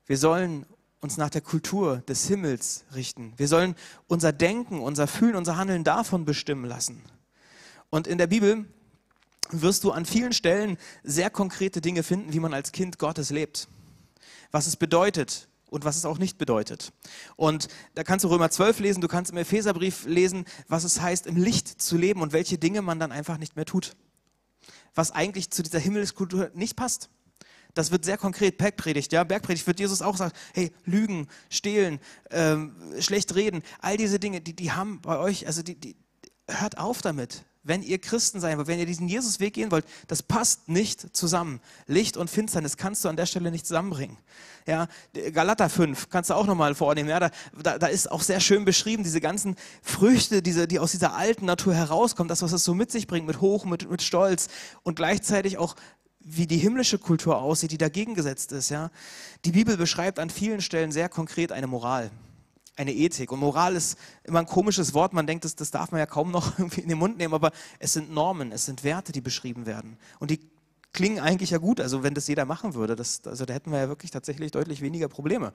Wir 0.06 0.18
sollen 0.18 0.66
uns 1.00 1.18
nach 1.18 1.30
der 1.30 1.42
Kultur 1.42 1.98
des 2.08 2.28
Himmels 2.28 2.86
richten. 2.96 3.34
Wir 3.38 3.48
sollen 3.48 3.76
unser 4.08 4.32
Denken, 4.32 4.80
unser 4.80 5.08
Fühlen, 5.08 5.36
unser 5.36 5.58
Handeln 5.58 5.84
davon 5.84 6.26
bestimmen 6.26 6.66
lassen. 6.66 7.02
Und 7.90 8.08
in 8.08 8.18
der 8.18 8.28
Bibel 8.28 8.66
wirst 9.50 9.84
du 9.84 9.92
an 9.92 10.06
vielen 10.06 10.34
Stellen 10.34 10.78
sehr 11.04 11.30
konkrete 11.30 11.82
Dinge 11.82 12.04
finden, 12.04 12.34
wie 12.34 12.40
man 12.40 12.54
als 12.54 12.72
Kind 12.72 13.00
Gottes 13.00 13.30
lebt. 13.30 13.68
Was 14.52 14.68
es 14.68 14.76
bedeutet 14.76 15.48
und 15.70 15.86
was 15.86 15.98
es 15.98 16.06
auch 16.06 16.18
nicht 16.18 16.38
bedeutet. 16.38 16.92
Und 17.36 17.68
da 17.96 18.04
kannst 18.04 18.24
du 18.26 18.30
Römer 18.30 18.50
12 18.50 18.80
lesen, 18.80 19.02
du 19.02 19.08
kannst 19.08 19.32
im 19.32 19.38
Epheserbrief 19.38 20.06
lesen, 20.06 20.46
was 20.68 20.84
es 20.84 21.02
heißt, 21.02 21.28
im 21.28 21.36
Licht 21.36 21.82
zu 21.82 21.98
leben 21.98 22.22
und 22.22 22.34
welche 22.34 22.58
Dinge 22.58 22.82
man 22.82 23.00
dann 23.00 23.12
einfach 23.12 23.38
nicht 23.38 23.56
mehr 23.56 23.66
tut. 23.66 23.96
Was 24.96 25.12
eigentlich 25.12 25.52
zu 25.52 25.64
dieser 25.64 25.80
Himmelskultur 25.80 26.52
nicht 26.54 26.76
passt. 26.76 27.10
Das 27.78 27.92
wird 27.92 28.06
sehr 28.06 28.18
konkret, 28.18 28.58
Bergpredigt, 28.58 29.14
ja, 29.14 29.24
Bergpredigt 29.24 29.68
wird 29.68 29.80
Jesus 29.80 30.02
auch 30.02 30.18
sagen, 30.18 30.34
hey, 30.54 30.72
Lügen, 30.86 31.28
Stehlen, 31.50 32.00
ähm, 32.32 32.76
schlecht 33.00 33.36
reden, 33.36 33.62
all 33.80 33.98
diese 33.98 34.20
Dinge, 34.20 34.42
die, 34.42 34.56
die 34.56 34.72
haben 34.72 35.02
bei 35.02 35.18
euch, 35.20 35.46
also 35.46 35.62
die, 35.62 35.76
die, 35.76 35.96
hört 36.50 36.78
auf 36.78 37.02
damit. 37.02 37.46
wenn 37.68 37.84
ihr 37.84 38.00
Christen 38.00 38.40
sein 38.40 38.58
wollt, 38.58 38.68
wenn 38.68 38.80
ihr 38.80 38.86
diesen 38.86 39.10
Jesusweg 39.10 39.54
gehen 39.54 39.72
wollt, 39.72 39.86
das 40.08 40.24
passt 40.24 40.70
nicht 40.70 41.16
zusammen. 41.16 41.60
Licht 41.86 42.16
und 42.16 42.30
Finsternis 42.30 42.78
kannst 42.78 43.04
du 43.04 43.10
an 43.10 43.18
der 43.18 43.26
Stelle 43.26 43.52
nicht 43.52 43.68
zusammenbringen. 43.68 44.18
Ja, 44.66 44.88
Galater 45.34 45.70
5 45.70 46.10
kannst 46.10 46.30
du 46.30 46.34
auch 46.34 46.46
nochmal 46.46 46.76
vornehmen. 46.76 47.10
Ja, 47.10 47.20
da, 47.20 47.78
da 47.78 47.88
ist 47.88 48.10
auch 48.10 48.22
sehr 48.22 48.40
schön 48.40 48.64
beschrieben, 48.64 49.04
diese 49.04 49.20
ganzen 49.20 49.58
Früchte, 49.82 50.42
diese, 50.42 50.68
die 50.68 50.80
aus 50.80 50.92
dieser 50.92 51.16
alten 51.16 51.46
Natur 51.46 51.74
herauskommen, 51.74 52.30
das, 52.30 52.42
was 52.42 52.54
es 52.54 52.64
so 52.64 52.74
mit 52.74 52.90
sich 52.90 53.06
bringt, 53.06 53.28
mit 53.28 53.42
Hoch, 53.42 53.66
mit, 53.66 53.90
mit 53.90 54.02
Stolz 54.02 54.48
und 54.84 54.96
gleichzeitig 54.96 55.58
auch 55.58 55.76
wie 56.30 56.46
die 56.46 56.58
himmlische 56.58 57.00
Kultur 57.00 57.42
aussieht, 57.42 57.72
die 57.72 57.78
dagegen 57.78 58.14
gesetzt 58.14 58.52
ist. 58.52 58.70
Ja? 58.70 58.92
Die 59.46 59.52
Bibel 59.52 59.78
beschreibt 59.78 60.20
an 60.20 60.30
vielen 60.30 60.62
Stellen 60.62 60.92
sehr 60.92 61.08
konkret 61.08 61.54
eine 61.54 61.68
Moral, 61.68 62.12
eine 62.76 62.94
Ethik. 62.94 63.32
Und 63.32 63.40
Moral 63.40 63.76
ist 63.76 63.98
immer 64.26 64.40
ein 64.40 64.46
komisches 64.46 64.94
Wort. 64.94 65.14
Man 65.14 65.26
denkt, 65.26 65.46
das, 65.46 65.56
das 65.56 65.72
darf 65.72 65.92
man 65.92 66.00
ja 66.00 66.06
kaum 66.06 66.32
noch 66.32 66.60
irgendwie 66.60 66.82
in 66.82 66.90
den 66.90 66.98
Mund 66.98 67.18
nehmen, 67.18 67.34
aber 67.34 67.52
es 67.80 67.94
sind 67.94 68.12
Normen, 68.12 68.52
es 68.52 68.66
sind 68.66 68.84
Werte, 68.84 69.14
die 69.14 69.22
beschrieben 69.22 69.66
werden. 69.66 69.98
Und 70.20 70.30
die 70.30 70.42
klingen 70.92 71.20
eigentlich 71.20 71.52
ja 71.52 71.60
gut. 71.60 71.80
Also 71.80 72.04
wenn 72.04 72.14
das 72.14 72.28
jeder 72.28 72.46
machen 72.46 72.74
würde, 72.74 72.98
das, 72.98 73.22
also 73.26 73.46
da 73.46 73.54
hätten 73.54 73.72
wir 73.72 73.80
ja 73.80 73.88
wirklich 73.88 74.12
tatsächlich 74.12 74.52
deutlich 74.52 74.82
weniger 74.82 75.08
Probleme. 75.08 75.54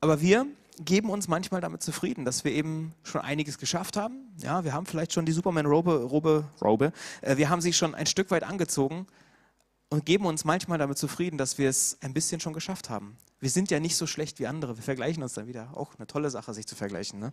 Aber 0.00 0.20
wir 0.20 0.46
geben 0.84 1.10
uns 1.10 1.28
manchmal 1.28 1.60
damit 1.60 1.82
zufrieden, 1.82 2.24
dass 2.24 2.44
wir 2.44 2.52
eben 2.52 2.94
schon 3.02 3.20
einiges 3.20 3.58
geschafft 3.58 3.96
haben. 3.96 4.32
Ja, 4.38 4.64
wir 4.64 4.72
haben 4.72 4.86
vielleicht 4.86 5.12
schon 5.12 5.26
die 5.26 5.32
Superman-Robe, 5.32 6.04
Robe, 6.04 6.48
Robe, 6.62 6.92
äh, 7.20 7.36
wir 7.36 7.48
haben 7.48 7.60
sie 7.60 7.72
schon 7.72 7.94
ein 7.94 8.06
Stück 8.06 8.30
weit 8.30 8.42
angezogen 8.42 9.06
und 9.90 10.06
geben 10.06 10.26
uns 10.26 10.44
manchmal 10.44 10.78
damit 10.78 10.98
zufrieden, 10.98 11.36
dass 11.36 11.58
wir 11.58 11.68
es 11.68 11.98
ein 12.00 12.14
bisschen 12.14 12.40
schon 12.40 12.52
geschafft 12.52 12.88
haben. 12.88 13.18
Wir 13.40 13.50
sind 13.50 13.70
ja 13.70 13.80
nicht 13.80 13.96
so 13.96 14.06
schlecht 14.06 14.38
wie 14.38 14.46
andere. 14.46 14.76
Wir 14.76 14.82
vergleichen 14.82 15.22
uns 15.22 15.34
dann 15.34 15.46
wieder. 15.46 15.70
Auch 15.74 15.94
eine 15.96 16.06
tolle 16.06 16.30
Sache, 16.30 16.54
sich 16.54 16.66
zu 16.66 16.76
vergleichen. 16.76 17.18
Ne? 17.18 17.32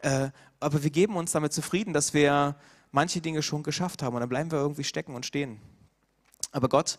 Äh, 0.00 0.30
aber 0.60 0.82
wir 0.82 0.90
geben 0.90 1.16
uns 1.16 1.32
damit 1.32 1.52
zufrieden, 1.52 1.92
dass 1.92 2.14
wir 2.14 2.56
manche 2.90 3.20
Dinge 3.20 3.42
schon 3.42 3.62
geschafft 3.62 4.02
haben 4.02 4.14
und 4.14 4.20
dann 4.20 4.28
bleiben 4.28 4.50
wir 4.50 4.58
irgendwie 4.58 4.84
stecken 4.84 5.14
und 5.14 5.26
stehen. 5.26 5.60
Aber 6.52 6.68
Gott 6.68 6.98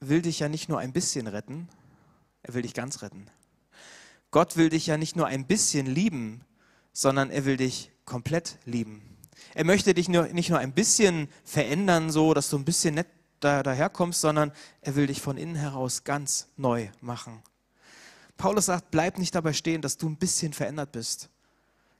will 0.00 0.22
dich 0.22 0.38
ja 0.38 0.48
nicht 0.48 0.68
nur 0.68 0.78
ein 0.78 0.92
bisschen 0.92 1.26
retten, 1.26 1.68
er 2.42 2.54
will 2.54 2.62
dich 2.62 2.74
ganz 2.74 3.02
retten. 3.02 3.26
Gott 4.30 4.56
will 4.56 4.68
dich 4.68 4.86
ja 4.86 4.96
nicht 4.96 5.16
nur 5.16 5.26
ein 5.26 5.46
bisschen 5.46 5.86
lieben, 5.86 6.42
sondern 6.92 7.30
er 7.30 7.44
will 7.44 7.56
dich 7.56 7.90
komplett 8.04 8.58
lieben. 8.64 9.02
Er 9.54 9.64
möchte 9.64 9.94
dich 9.94 10.08
nur, 10.08 10.28
nicht 10.28 10.50
nur 10.50 10.58
ein 10.58 10.72
bisschen 10.72 11.28
verändern, 11.44 12.10
so 12.10 12.34
dass 12.34 12.50
du 12.50 12.58
ein 12.58 12.64
bisschen 12.64 12.94
nett 12.94 13.08
da, 13.40 13.62
daherkommst, 13.62 14.20
sondern 14.20 14.52
er 14.82 14.94
will 14.94 15.06
dich 15.06 15.20
von 15.20 15.36
innen 15.36 15.56
heraus 15.56 16.04
ganz 16.04 16.48
neu 16.56 16.88
machen. 17.00 17.42
Paulus 18.36 18.66
sagt, 18.66 18.90
bleib 18.90 19.18
nicht 19.18 19.34
dabei 19.34 19.52
stehen, 19.52 19.82
dass 19.82 19.96
du 19.96 20.08
ein 20.08 20.16
bisschen 20.16 20.52
verändert 20.52 20.92
bist. 20.92 21.28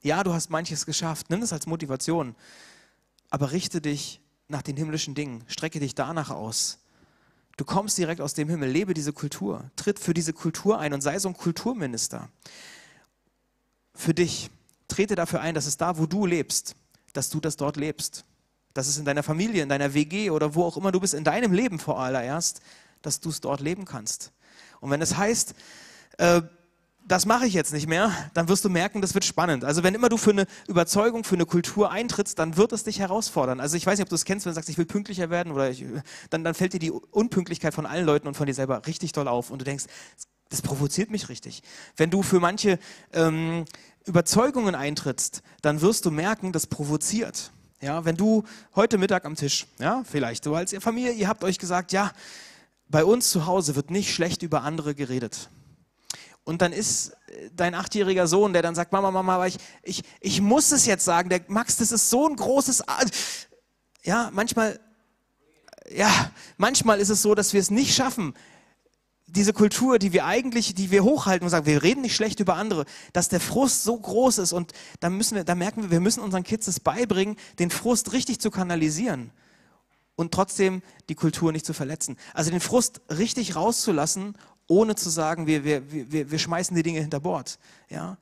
Ja, 0.02 0.22
du 0.22 0.32
hast 0.32 0.50
manches 0.50 0.86
geschafft, 0.86 1.28
nimm 1.30 1.42
es 1.42 1.52
als 1.52 1.66
Motivation, 1.66 2.34
aber 3.28 3.52
richte 3.52 3.80
dich 3.80 4.20
nach 4.48 4.62
den 4.62 4.76
himmlischen 4.76 5.14
Dingen, 5.14 5.44
strecke 5.46 5.80
dich 5.80 5.94
danach 5.94 6.30
aus. 6.30 6.79
Du 7.60 7.66
kommst 7.66 7.98
direkt 7.98 8.22
aus 8.22 8.32
dem 8.32 8.48
Himmel, 8.48 8.70
lebe 8.70 8.94
diese 8.94 9.12
Kultur, 9.12 9.70
tritt 9.76 9.98
für 9.98 10.14
diese 10.14 10.32
Kultur 10.32 10.78
ein 10.78 10.94
und 10.94 11.02
sei 11.02 11.18
so 11.18 11.28
ein 11.28 11.36
Kulturminister. 11.36 12.30
Für 13.94 14.14
dich, 14.14 14.50
trete 14.88 15.14
dafür 15.14 15.42
ein, 15.42 15.54
dass 15.54 15.66
es 15.66 15.76
da, 15.76 15.98
wo 15.98 16.06
du 16.06 16.24
lebst, 16.24 16.74
dass 17.12 17.28
du 17.28 17.38
das 17.38 17.58
dort 17.58 17.76
lebst. 17.76 18.24
Dass 18.72 18.86
es 18.86 18.96
in 18.96 19.04
deiner 19.04 19.22
Familie, 19.22 19.62
in 19.62 19.68
deiner 19.68 19.92
WG 19.92 20.30
oder 20.30 20.54
wo 20.54 20.64
auch 20.64 20.78
immer 20.78 20.90
du 20.90 21.00
bist, 21.00 21.12
in 21.12 21.22
deinem 21.22 21.52
Leben 21.52 21.78
vor 21.78 22.00
allererst, 22.00 22.62
dass 23.02 23.20
du 23.20 23.28
es 23.28 23.42
dort 23.42 23.60
leben 23.60 23.84
kannst. 23.84 24.32
Und 24.80 24.90
wenn 24.90 25.02
es 25.02 25.18
heißt, 25.18 25.54
äh, 26.16 26.40
das 27.10 27.26
mache 27.26 27.44
ich 27.44 27.54
jetzt 27.54 27.72
nicht 27.72 27.88
mehr, 27.88 28.12
dann 28.34 28.48
wirst 28.48 28.64
du 28.64 28.68
merken, 28.68 29.00
das 29.00 29.14
wird 29.14 29.24
spannend. 29.24 29.64
Also 29.64 29.82
wenn 29.82 29.96
immer 29.96 30.08
du 30.08 30.16
für 30.16 30.30
eine 30.30 30.46
Überzeugung, 30.68 31.24
für 31.24 31.34
eine 31.34 31.44
Kultur 31.44 31.90
eintrittst, 31.90 32.38
dann 32.38 32.56
wird 32.56 32.72
es 32.72 32.84
dich 32.84 33.00
herausfordern. 33.00 33.58
Also 33.58 33.76
ich 33.76 33.84
weiß 33.84 33.98
nicht, 33.98 34.04
ob 34.04 34.08
du 34.08 34.14
es 34.14 34.24
kennst, 34.24 34.46
wenn 34.46 34.52
du 34.52 34.54
sagst, 34.54 34.68
ich 34.68 34.78
will 34.78 34.86
pünktlicher 34.86 35.28
werden 35.28 35.52
oder 35.52 35.70
ich, 35.70 35.84
dann, 36.30 36.44
dann 36.44 36.54
fällt 36.54 36.72
dir 36.72 36.78
die 36.78 36.92
Unpünktlichkeit 36.92 37.74
von 37.74 37.84
allen 37.84 38.06
Leuten 38.06 38.28
und 38.28 38.36
von 38.36 38.46
dir 38.46 38.54
selber 38.54 38.86
richtig 38.86 39.10
doll 39.10 39.26
auf 39.26 39.50
und 39.50 39.58
du 39.58 39.64
denkst, 39.64 39.86
das 40.50 40.62
provoziert 40.62 41.10
mich 41.10 41.28
richtig. 41.28 41.64
Wenn 41.96 42.10
du 42.10 42.22
für 42.22 42.38
manche 42.38 42.78
ähm, 43.12 43.64
Überzeugungen 44.06 44.76
eintrittst, 44.76 45.42
dann 45.62 45.80
wirst 45.80 46.04
du 46.04 46.12
merken, 46.12 46.52
das 46.52 46.68
provoziert. 46.68 47.50
Ja, 47.80 48.04
wenn 48.04 48.16
du 48.16 48.44
heute 48.76 48.98
Mittag 48.98 49.24
am 49.24 49.34
Tisch, 49.34 49.66
ja, 49.80 50.04
vielleicht 50.08 50.46
du 50.46 50.54
als 50.54 50.72
Familie, 50.78 51.10
ihr 51.10 51.26
habt 51.26 51.42
euch 51.42 51.58
gesagt, 51.58 51.90
ja, 51.90 52.12
bei 52.88 53.04
uns 53.04 53.30
zu 53.30 53.46
Hause 53.46 53.74
wird 53.74 53.90
nicht 53.90 54.14
schlecht 54.14 54.44
über 54.44 54.62
andere 54.62 54.94
geredet. 54.94 55.50
Und 56.44 56.62
dann 56.62 56.72
ist 56.72 57.10
äh, 57.28 57.50
dein 57.54 57.74
achtjähriger 57.74 58.26
Sohn, 58.26 58.52
der 58.52 58.62
dann 58.62 58.74
sagt, 58.74 58.92
Mama, 58.92 59.10
Mama, 59.10 59.36
aber 59.36 59.46
ich, 59.46 59.58
ich, 59.82 60.02
ich 60.20 60.40
muss 60.40 60.72
es 60.72 60.86
jetzt 60.86 61.04
sagen, 61.04 61.28
der 61.28 61.42
Max, 61.48 61.76
das 61.76 61.92
ist 61.92 62.10
so 62.10 62.28
ein 62.28 62.36
großes... 62.36 62.84
Ja, 64.02 64.30
manchmal, 64.32 64.80
ja, 65.90 66.30
manchmal 66.56 67.00
ist 67.00 67.10
es 67.10 67.22
so, 67.22 67.34
dass 67.34 67.52
wir 67.52 67.60
es 67.60 67.70
nicht 67.70 67.94
schaffen, 67.94 68.34
diese 69.32 69.52
Kultur, 69.52 69.98
die 69.98 70.12
wir 70.12 70.24
eigentlich, 70.24 70.74
die 70.74 70.90
wir 70.90 71.04
hochhalten 71.04 71.44
und 71.44 71.50
sagen, 71.50 71.66
wir 71.66 71.82
reden 71.82 72.02
nicht 72.02 72.16
schlecht 72.16 72.40
über 72.40 72.56
andere, 72.56 72.84
dass 73.12 73.28
der 73.28 73.40
Frust 73.40 73.84
so 73.84 73.96
groß 73.96 74.38
ist 74.38 74.52
und 74.52 74.72
da 74.98 75.08
müssen 75.08 75.36
wir, 75.36 75.44
da 75.44 75.54
merken 75.54 75.82
wir, 75.82 75.90
wir 75.90 76.00
müssen 76.00 76.20
unseren 76.20 76.42
Kids 76.42 76.66
es 76.66 76.80
beibringen, 76.80 77.36
den 77.58 77.70
Frust 77.70 78.12
richtig 78.12 78.40
zu 78.40 78.50
kanalisieren 78.50 79.30
und 80.16 80.32
trotzdem 80.32 80.82
die 81.08 81.14
Kultur 81.14 81.52
nicht 81.52 81.64
zu 81.64 81.72
verletzen. 81.72 82.16
Also 82.34 82.50
den 82.50 82.60
Frust 82.60 83.02
richtig 83.08 83.56
rauszulassen 83.56 84.36
ohne 84.70 84.94
zu 84.94 85.10
sagen, 85.10 85.46
wir, 85.46 85.64
wir, 85.64 85.82
wir, 85.90 86.30
wir 86.30 86.38
schmeißen 86.38 86.74
die 86.76 86.82
Dinge 86.82 87.00
hinter 87.00 87.20
Bord. 87.20 87.58
Ja? 87.88 88.16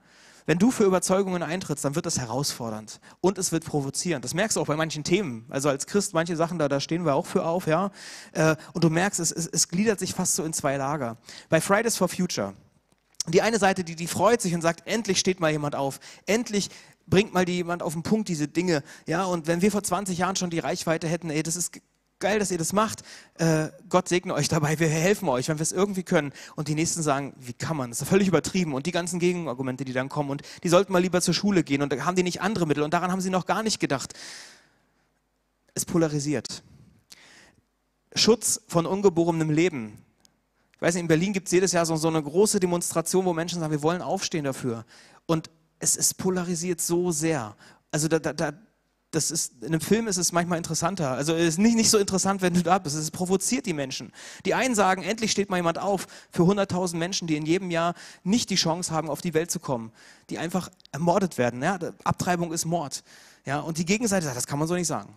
Wenn 0.46 0.58
du 0.58 0.70
für 0.70 0.84
Überzeugungen 0.84 1.42
eintrittst, 1.42 1.84
dann 1.84 1.94
wird 1.94 2.06
das 2.06 2.18
herausfordernd 2.18 3.00
und 3.20 3.36
es 3.36 3.52
wird 3.52 3.66
provozierend. 3.66 4.24
Das 4.24 4.32
merkst 4.32 4.56
du 4.56 4.62
auch 4.62 4.66
bei 4.66 4.76
manchen 4.76 5.04
Themen. 5.04 5.44
Also 5.50 5.68
als 5.68 5.86
Christ, 5.86 6.14
manche 6.14 6.36
Sachen, 6.36 6.58
da, 6.58 6.68
da 6.68 6.80
stehen 6.80 7.04
wir 7.04 7.14
auch 7.14 7.26
für 7.26 7.44
auf. 7.44 7.66
ja. 7.66 7.90
Äh, 8.32 8.56
und 8.72 8.82
du 8.82 8.88
merkst, 8.88 9.20
es, 9.20 9.30
es, 9.30 9.46
es 9.46 9.68
gliedert 9.68 9.98
sich 9.98 10.14
fast 10.14 10.36
so 10.36 10.44
in 10.44 10.54
zwei 10.54 10.78
Lager. 10.78 11.18
Bei 11.50 11.60
Fridays 11.60 11.98
for 11.98 12.08
Future, 12.08 12.54
die 13.26 13.42
eine 13.42 13.58
Seite, 13.58 13.84
die, 13.84 13.94
die 13.94 14.06
freut 14.06 14.40
sich 14.40 14.54
und 14.54 14.62
sagt, 14.62 14.86
endlich 14.86 15.18
steht 15.18 15.38
mal 15.38 15.50
jemand 15.50 15.76
auf. 15.76 16.00
Endlich 16.24 16.70
bringt 17.06 17.34
mal 17.34 17.46
jemand 17.46 17.82
auf 17.82 17.92
den 17.92 18.02
Punkt 18.02 18.30
diese 18.30 18.48
Dinge. 18.48 18.82
Ja, 19.06 19.24
und 19.24 19.48
wenn 19.48 19.60
wir 19.60 19.70
vor 19.70 19.82
20 19.82 20.16
Jahren 20.16 20.36
schon 20.36 20.48
die 20.48 20.60
Reichweite 20.60 21.08
hätten, 21.08 21.28
ey, 21.28 21.42
das 21.42 21.56
ist 21.56 21.78
geil, 22.20 22.38
dass 22.38 22.50
ihr 22.50 22.58
das 22.58 22.72
macht. 22.72 23.02
Äh, 23.34 23.68
Gott 23.88 24.08
segne 24.08 24.34
euch 24.34 24.48
dabei, 24.48 24.78
wir 24.78 24.88
helfen 24.88 25.28
euch, 25.28 25.48
wenn 25.48 25.58
wir 25.58 25.62
es 25.62 25.72
irgendwie 25.72 26.02
können. 26.02 26.32
Und 26.56 26.68
die 26.68 26.74
Nächsten 26.74 27.02
sagen, 27.02 27.34
wie 27.38 27.52
kann 27.52 27.76
man? 27.76 27.90
Das 27.90 28.02
ist 28.02 28.08
völlig 28.08 28.28
übertrieben. 28.28 28.74
Und 28.74 28.86
die 28.86 28.92
ganzen 28.92 29.18
Gegenargumente, 29.18 29.84
die 29.84 29.92
dann 29.92 30.08
kommen. 30.08 30.30
Und 30.30 30.42
die 30.62 30.68
sollten 30.68 30.92
mal 30.92 31.00
lieber 31.00 31.20
zur 31.20 31.34
Schule 31.34 31.62
gehen. 31.62 31.82
Und 31.82 31.92
da 31.92 32.04
haben 32.04 32.16
die 32.16 32.22
nicht 32.22 32.40
andere 32.40 32.66
Mittel. 32.66 32.82
Und 32.82 32.94
daran 32.94 33.12
haben 33.12 33.20
sie 33.20 33.30
noch 33.30 33.46
gar 33.46 33.62
nicht 33.62 33.80
gedacht. 33.80 34.14
Es 35.74 35.84
polarisiert. 35.84 36.62
Schutz 38.14 38.60
von 38.66 38.86
ungeborenem 38.86 39.50
Leben. 39.50 39.98
Ich 40.74 40.82
weiß 40.82 40.94
nicht, 40.94 41.02
in 41.02 41.08
Berlin 41.08 41.32
gibt 41.32 41.48
es 41.48 41.52
jedes 41.52 41.72
Jahr 41.72 41.86
so, 41.86 41.96
so 41.96 42.08
eine 42.08 42.22
große 42.22 42.60
Demonstration, 42.60 43.24
wo 43.24 43.32
Menschen 43.32 43.60
sagen, 43.60 43.72
wir 43.72 43.82
wollen 43.82 44.02
aufstehen 44.02 44.44
dafür. 44.44 44.84
Und 45.26 45.50
es 45.78 45.96
ist 45.96 46.18
polarisiert 46.18 46.80
so 46.80 47.10
sehr. 47.10 47.56
Also 47.90 48.08
da, 48.08 48.18
da, 48.18 48.52
das 49.10 49.30
ist, 49.30 49.62
in 49.62 49.68
einem 49.68 49.80
Film 49.80 50.06
ist 50.06 50.18
es 50.18 50.32
manchmal 50.32 50.58
interessanter. 50.58 51.12
Also 51.12 51.34
es 51.34 51.48
ist 51.48 51.58
nicht, 51.58 51.76
nicht 51.76 51.88
so 51.88 51.96
interessant, 51.96 52.42
wenn 52.42 52.52
du 52.52 52.62
da 52.62 52.78
bist. 52.78 52.94
Es 52.94 53.10
provoziert 53.10 53.64
die 53.64 53.72
Menschen. 53.72 54.12
Die 54.44 54.52
einen 54.54 54.74
sagen, 54.74 55.02
endlich 55.02 55.32
steht 55.32 55.48
mal 55.48 55.56
jemand 55.56 55.78
auf 55.78 56.06
für 56.30 56.42
100.000 56.42 56.96
Menschen, 56.96 57.26
die 57.26 57.36
in 57.36 57.46
jedem 57.46 57.70
Jahr 57.70 57.94
nicht 58.22 58.50
die 58.50 58.56
Chance 58.56 58.92
haben, 58.92 59.08
auf 59.08 59.22
die 59.22 59.32
Welt 59.32 59.50
zu 59.50 59.60
kommen, 59.60 59.92
die 60.28 60.36
einfach 60.36 60.68
ermordet 60.92 61.38
werden. 61.38 61.62
Ja? 61.62 61.78
Abtreibung 62.04 62.52
ist 62.52 62.66
Mord. 62.66 63.02
Ja? 63.46 63.60
Und 63.60 63.78
die 63.78 63.86
Gegenseite 63.86 64.26
sagt, 64.26 64.36
das 64.36 64.46
kann 64.46 64.58
man 64.58 64.68
so 64.68 64.74
nicht 64.74 64.88
sagen. 64.88 65.16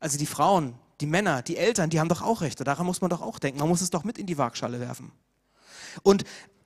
Also 0.00 0.18
die 0.18 0.26
Frauen, 0.26 0.74
die 1.00 1.06
Männer, 1.06 1.42
die 1.42 1.56
Eltern, 1.56 1.90
die 1.90 2.00
haben 2.00 2.08
doch 2.08 2.22
auch 2.22 2.40
Rechte. 2.40 2.64
Daran 2.64 2.84
muss 2.84 3.00
man 3.00 3.10
doch 3.10 3.22
auch 3.22 3.38
denken. 3.38 3.60
Man 3.60 3.68
muss 3.68 3.80
es 3.80 3.90
doch 3.90 4.02
mit 4.02 4.18
in 4.18 4.26
die 4.26 4.38
Waagschale 4.38 4.80
werfen. 4.80 5.12
Und 6.02 6.24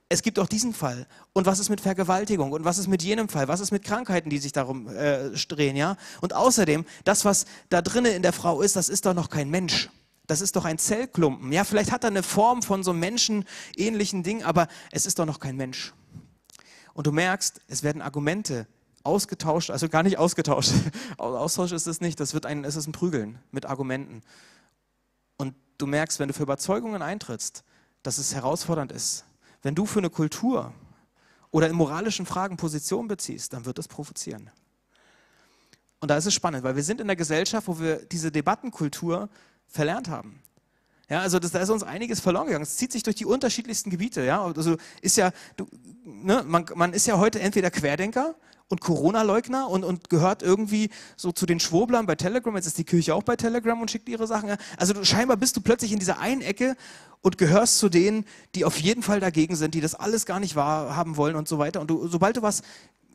es 0.09 0.21
gibt 0.21 0.37
auch 0.37 0.47
diesen 0.47 0.73
Fall. 0.73 1.07
Und 1.33 1.45
was 1.45 1.59
ist 1.59 1.69
mit 1.69 1.81
Vergewaltigung? 1.81 2.51
Und 2.51 2.65
was 2.65 2.77
ist 2.77 2.87
mit 2.87 3.01
jenem 3.01 3.29
Fall? 3.29 3.47
Was 3.47 3.59
ist 3.59 3.71
mit 3.71 3.83
Krankheiten, 3.83 4.29
die 4.29 4.37
sich 4.37 4.51
darum 4.51 4.87
äh, 4.87 5.29
drehen? 5.31 5.75
Ja? 5.75 5.97
Und 6.21 6.33
außerdem, 6.33 6.85
das, 7.03 7.25
was 7.25 7.45
da 7.69 7.81
drinnen 7.81 8.13
in 8.13 8.21
der 8.21 8.33
Frau 8.33 8.61
ist, 8.61 8.75
das 8.75 8.89
ist 8.89 9.05
doch 9.05 9.13
noch 9.13 9.29
kein 9.29 9.49
Mensch. 9.49 9.89
Das 10.27 10.39
ist 10.39 10.55
doch 10.55 10.65
ein 10.65 10.77
Zellklumpen. 10.77 11.51
Ja, 11.51 11.63
vielleicht 11.63 11.91
hat 11.91 12.03
er 12.03 12.09
eine 12.09 12.23
Form 12.23 12.61
von 12.61 12.83
so 12.83 12.91
einem 12.91 13.01
menschenähnlichen 13.01 14.23
Ding, 14.23 14.43
aber 14.43 14.67
es 14.91 15.05
ist 15.05 15.19
doch 15.19 15.25
noch 15.25 15.39
kein 15.39 15.57
Mensch. 15.57 15.93
Und 16.93 17.07
du 17.07 17.11
merkst, 17.11 17.61
es 17.67 17.83
werden 17.83 18.01
Argumente 18.01 18.67
ausgetauscht, 19.03 19.69
also 19.69 19.89
gar 19.89 20.03
nicht 20.03 20.17
ausgetauscht. 20.17 20.71
Austausch 21.17 21.71
ist 21.73 21.87
es 21.87 21.99
nicht, 21.99 22.19
das 22.19 22.33
wird 22.33 22.45
ein, 22.45 22.63
es 22.63 22.75
ist 22.75 22.87
ein 22.87 22.93
Prügeln 22.93 23.39
mit 23.51 23.65
Argumenten. 23.65 24.21
Und 25.37 25.55
du 25.77 25.87
merkst, 25.87 26.19
wenn 26.19 26.29
du 26.29 26.33
für 26.33 26.43
Überzeugungen 26.43 27.01
eintrittst, 27.01 27.63
dass 28.01 28.17
es 28.17 28.33
herausfordernd 28.33 28.91
ist, 28.91 29.25
wenn 29.63 29.75
du 29.75 29.85
für 29.85 29.99
eine 29.99 30.09
Kultur 30.09 30.73
oder 31.49 31.67
in 31.67 31.75
moralischen 31.75 32.25
Fragen 32.25 32.57
Position 32.57 33.07
beziehst, 33.07 33.53
dann 33.53 33.65
wird 33.65 33.77
das 33.77 33.87
provozieren. 33.87 34.51
Und 35.99 36.09
da 36.09 36.17
ist 36.17 36.25
es 36.25 36.33
spannend, 36.33 36.63
weil 36.63 36.75
wir 36.75 36.83
sind 36.83 36.99
in 36.99 37.07
einer 37.07 37.15
Gesellschaft, 37.15 37.67
wo 37.67 37.79
wir 37.79 38.05
diese 38.05 38.31
Debattenkultur 38.31 39.29
verlernt 39.67 40.09
haben. 40.09 40.43
Ja, 41.09 41.21
also 41.21 41.39
das, 41.39 41.51
da 41.51 41.59
ist 41.59 41.69
uns 41.69 41.83
einiges 41.83 42.19
verloren 42.19 42.47
gegangen. 42.47 42.63
Es 42.63 42.75
zieht 42.77 42.91
sich 42.91 43.03
durch 43.03 43.15
die 43.15 43.25
unterschiedlichsten 43.25 43.89
Gebiete. 43.89 44.23
Ja, 44.23 44.43
also 44.43 44.77
ist 45.01 45.15
ja, 45.17 45.31
du, 45.55 45.67
ne, 46.03 46.43
man, 46.45 46.65
man 46.75 46.93
ist 46.93 47.07
ja 47.07 47.17
heute 47.17 47.39
entweder 47.39 47.71
Querdenker 47.71 48.35
und 48.73 48.81
Corona-Leugner 48.81 49.69
und, 49.69 49.83
und 49.83 50.09
gehört 50.09 50.43
irgendwie 50.43 50.89
so 51.15 51.31
zu 51.31 51.45
den 51.45 51.59
Schwurblern 51.59 52.05
bei 52.05 52.15
Telegram. 52.15 52.55
Jetzt 52.55 52.65
ist 52.65 52.77
die 52.77 52.83
Kirche 52.83 53.15
auch 53.15 53.23
bei 53.23 53.35
Telegram 53.35 53.79
und 53.79 53.89
schickt 53.89 54.09
ihre 54.09 54.27
Sachen. 54.27 54.49
Also 54.77 54.93
du, 54.93 55.05
scheinbar 55.05 55.37
bist 55.37 55.55
du 55.55 55.61
plötzlich 55.61 55.93
in 55.93 55.99
dieser 55.99 56.19
einen 56.19 56.41
Ecke 56.41 56.75
und 57.21 57.37
gehörst 57.37 57.77
zu 57.77 57.87
denen, 57.87 58.25
die 58.55 58.65
auf 58.65 58.77
jeden 58.81 59.03
Fall 59.03 59.19
dagegen 59.19 59.55
sind, 59.55 59.75
die 59.75 59.81
das 59.81 59.95
alles 59.95 60.25
gar 60.25 60.39
nicht 60.39 60.55
wahrhaben 60.55 61.15
wollen 61.15 61.35
und 61.35 61.47
so 61.47 61.59
weiter. 61.59 61.79
Und 61.79 61.87
du, 61.87 62.07
sobald 62.07 62.35
du 62.35 62.41
was 62.41 62.63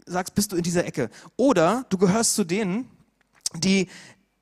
sagst, 0.07 0.35
bist 0.35 0.53
du 0.53 0.57
in 0.57 0.63
dieser 0.63 0.87
Ecke. 0.87 1.11
Oder 1.37 1.85
du 1.91 1.99
gehörst 1.99 2.35
zu 2.35 2.45
denen, 2.45 2.89
die, 3.57 3.89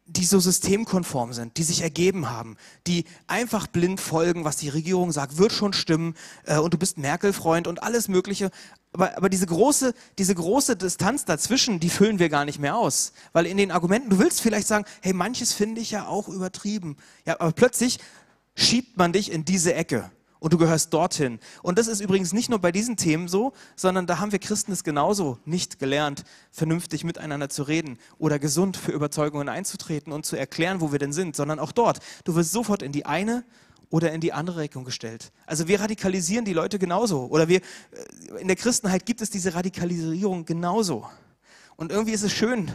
die 0.04 0.24
so 0.24 0.38
systemkonform 0.38 1.32
sind, 1.32 1.56
die 1.56 1.64
sich 1.64 1.82
ergeben 1.82 2.30
haben, 2.30 2.56
die 2.86 3.06
einfach 3.26 3.66
blind 3.66 4.00
folgen, 4.00 4.44
was 4.44 4.56
die 4.56 4.68
Regierung 4.68 5.10
sagt, 5.10 5.38
wird 5.38 5.52
schon 5.52 5.72
stimmen 5.72 6.14
äh, 6.44 6.58
und 6.58 6.74
du 6.74 6.78
bist 6.78 6.98
Merkel-Freund 6.98 7.66
und 7.66 7.82
alles 7.82 8.08
Mögliche. 8.08 8.50
Aber, 8.96 9.14
aber 9.14 9.28
diese, 9.28 9.44
große, 9.44 9.92
diese 10.16 10.34
große 10.34 10.74
Distanz 10.74 11.26
dazwischen, 11.26 11.80
die 11.80 11.90
füllen 11.90 12.18
wir 12.18 12.30
gar 12.30 12.46
nicht 12.46 12.58
mehr 12.58 12.76
aus. 12.76 13.12
Weil 13.34 13.44
in 13.44 13.58
den 13.58 13.70
Argumenten, 13.70 14.08
du 14.08 14.18
willst 14.18 14.40
vielleicht 14.40 14.66
sagen, 14.66 14.86
hey, 15.02 15.12
manches 15.12 15.52
finde 15.52 15.82
ich 15.82 15.90
ja 15.90 16.06
auch 16.06 16.28
übertrieben. 16.28 16.96
Ja, 17.26 17.38
aber 17.38 17.52
plötzlich 17.52 17.98
schiebt 18.54 18.96
man 18.96 19.12
dich 19.12 19.30
in 19.30 19.44
diese 19.44 19.74
Ecke 19.74 20.10
und 20.38 20.54
du 20.54 20.56
gehörst 20.56 20.94
dorthin. 20.94 21.40
Und 21.62 21.78
das 21.78 21.88
ist 21.88 22.00
übrigens 22.00 22.32
nicht 22.32 22.48
nur 22.48 22.58
bei 22.58 22.72
diesen 22.72 22.96
Themen 22.96 23.28
so, 23.28 23.52
sondern 23.74 24.06
da 24.06 24.18
haben 24.18 24.32
wir 24.32 24.38
Christen 24.38 24.72
es 24.72 24.82
genauso 24.82 25.38
nicht 25.44 25.78
gelernt, 25.78 26.24
vernünftig 26.50 27.04
miteinander 27.04 27.50
zu 27.50 27.64
reden 27.64 27.98
oder 28.16 28.38
gesund 28.38 28.78
für 28.78 28.92
Überzeugungen 28.92 29.50
einzutreten 29.50 30.10
und 30.10 30.24
zu 30.24 30.36
erklären, 30.36 30.80
wo 30.80 30.90
wir 30.90 30.98
denn 30.98 31.12
sind, 31.12 31.36
sondern 31.36 31.58
auch 31.58 31.72
dort. 31.72 31.98
Du 32.24 32.34
wirst 32.34 32.52
sofort 32.52 32.82
in 32.82 32.92
die 32.92 33.04
eine 33.04 33.44
oder 33.90 34.12
in 34.12 34.20
die 34.20 34.32
andere 34.32 34.60
Richtung 34.60 34.84
gestellt. 34.84 35.32
Also 35.46 35.68
wir 35.68 35.80
radikalisieren 35.80 36.44
die 36.44 36.52
Leute 36.52 36.78
genauso. 36.78 37.26
Oder 37.26 37.48
wir, 37.48 37.58
äh, 37.58 38.40
in 38.40 38.48
der 38.48 38.56
Christenheit 38.56 39.06
gibt 39.06 39.20
es 39.20 39.30
diese 39.30 39.54
Radikalisierung 39.54 40.44
genauso. 40.44 41.08
Und 41.76 41.92
irgendwie 41.92 42.12
ist 42.12 42.22
es 42.22 42.32
schön, 42.32 42.72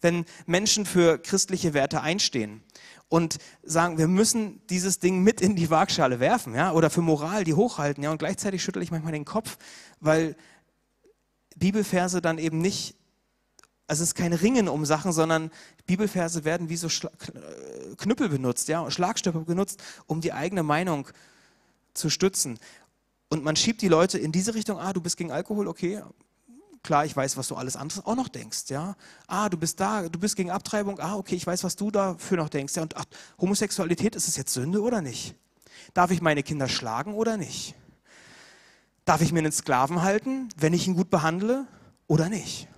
wenn 0.00 0.24
Menschen 0.46 0.86
für 0.86 1.18
christliche 1.18 1.74
Werte 1.74 2.00
einstehen 2.00 2.62
und 3.08 3.38
sagen, 3.62 3.98
wir 3.98 4.08
müssen 4.08 4.62
dieses 4.68 4.98
Ding 4.98 5.22
mit 5.22 5.40
in 5.40 5.56
die 5.56 5.68
Waagschale 5.68 6.20
werfen, 6.20 6.54
ja, 6.54 6.72
oder 6.72 6.90
für 6.90 7.02
Moral 7.02 7.44
die 7.44 7.54
hochhalten, 7.54 8.02
ja, 8.02 8.10
und 8.10 8.18
gleichzeitig 8.18 8.62
schüttle 8.62 8.82
ich 8.82 8.90
manchmal 8.90 9.12
den 9.12 9.24
Kopf, 9.24 9.58
weil 9.98 10.36
Bibelverse 11.56 12.22
dann 12.22 12.38
eben 12.38 12.60
nicht, 12.60 12.96
also 13.90 14.04
es 14.04 14.10
ist 14.10 14.14
kein 14.14 14.32
Ringen 14.32 14.68
um 14.68 14.86
Sachen, 14.86 15.10
sondern 15.10 15.50
Bibelverse 15.84 16.44
werden 16.44 16.68
wie 16.68 16.76
so 16.76 16.88
Schla 16.88 17.10
Knüppel 17.96 18.28
benutzt, 18.28 18.68
ja, 18.68 18.88
Schlagstöcke 18.88 19.40
benutzt, 19.40 19.82
um 20.06 20.20
die 20.20 20.32
eigene 20.32 20.62
Meinung 20.62 21.08
zu 21.92 22.08
stützen. 22.08 22.60
Und 23.30 23.42
man 23.42 23.56
schiebt 23.56 23.82
die 23.82 23.88
Leute 23.88 24.16
in 24.16 24.30
diese 24.30 24.54
Richtung, 24.54 24.78
ah, 24.78 24.92
du 24.92 25.00
bist 25.00 25.16
gegen 25.16 25.32
Alkohol, 25.32 25.66
okay, 25.66 26.04
klar, 26.84 27.04
ich 27.04 27.16
weiß, 27.16 27.36
was 27.36 27.48
du 27.48 27.56
alles 27.56 27.74
anderes 27.74 28.06
auch 28.06 28.14
noch 28.14 28.28
denkst, 28.28 28.66
ja. 28.68 28.94
Ah, 29.26 29.48
du 29.48 29.56
bist 29.56 29.80
da, 29.80 30.08
du 30.08 30.20
bist 30.20 30.36
gegen 30.36 30.52
Abtreibung, 30.52 31.00
ah, 31.00 31.16
okay, 31.16 31.34
ich 31.34 31.46
weiß, 31.46 31.64
was 31.64 31.74
du 31.74 31.90
dafür 31.90 32.36
noch 32.36 32.48
denkst, 32.48 32.76
ja. 32.76 32.82
Und 32.82 32.96
ach, 32.96 33.06
Homosexualität, 33.40 34.14
ist 34.14 34.28
es 34.28 34.36
jetzt 34.36 34.52
Sünde 34.52 34.82
oder 34.82 35.02
nicht? 35.02 35.34
Darf 35.94 36.12
ich 36.12 36.22
meine 36.22 36.44
Kinder 36.44 36.68
schlagen 36.68 37.12
oder 37.12 37.36
nicht? 37.36 37.74
Darf 39.04 39.20
ich 39.20 39.32
mir 39.32 39.40
einen 39.40 39.50
Sklaven 39.50 40.02
halten, 40.02 40.48
wenn 40.56 40.74
ich 40.74 40.86
ihn 40.86 40.94
gut 40.94 41.10
behandle 41.10 41.66
oder 42.06 42.28
nicht? 42.28 42.68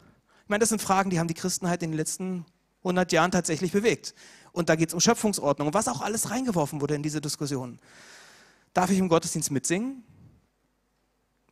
Ich 0.52 0.54
meine, 0.54 0.60
das 0.60 0.68
sind 0.68 0.82
Fragen, 0.82 1.08
die 1.08 1.18
haben 1.18 1.28
die 1.28 1.32
Christenheit 1.32 1.82
in 1.82 1.92
den 1.92 1.96
letzten 1.96 2.44
100 2.80 3.10
Jahren 3.10 3.30
tatsächlich 3.30 3.72
bewegt. 3.72 4.14
Und 4.52 4.68
da 4.68 4.76
geht 4.76 4.88
es 4.88 4.94
um 4.94 5.00
Schöpfungsordnung 5.00 5.72
was 5.72 5.88
auch 5.88 6.02
alles 6.02 6.28
reingeworfen 6.28 6.82
wurde 6.82 6.94
in 6.94 7.02
diese 7.02 7.22
Diskussion. 7.22 7.78
Darf 8.74 8.90
ich 8.90 8.98
im 8.98 9.08
Gottesdienst 9.08 9.50
mitsingen? 9.50 10.04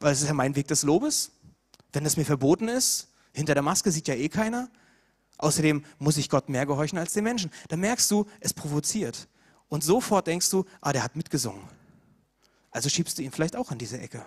Weil 0.00 0.12
es 0.12 0.20
ist 0.20 0.28
ja 0.28 0.34
mein 0.34 0.54
Weg 0.54 0.68
des 0.68 0.82
Lobes. 0.82 1.30
Wenn 1.94 2.04
es 2.04 2.18
mir 2.18 2.26
verboten 2.26 2.68
ist, 2.68 3.08
hinter 3.32 3.54
der 3.54 3.62
Maske 3.62 3.90
sieht 3.90 4.06
ja 4.06 4.14
eh 4.16 4.28
keiner. 4.28 4.68
Außerdem 5.38 5.82
muss 5.98 6.18
ich 6.18 6.28
Gott 6.28 6.50
mehr 6.50 6.66
gehorchen 6.66 6.98
als 6.98 7.14
den 7.14 7.24
Menschen. 7.24 7.50
Dann 7.68 7.80
merkst 7.80 8.10
du, 8.10 8.26
es 8.40 8.52
provoziert. 8.52 9.28
Und 9.70 9.82
sofort 9.82 10.26
denkst 10.26 10.50
du, 10.50 10.66
ah, 10.82 10.92
der 10.92 11.04
hat 11.04 11.16
mitgesungen. 11.16 11.62
Also 12.70 12.90
schiebst 12.90 13.16
du 13.16 13.22
ihn 13.22 13.32
vielleicht 13.32 13.56
auch 13.56 13.72
in 13.72 13.78
diese 13.78 13.98
Ecke. 13.98 14.26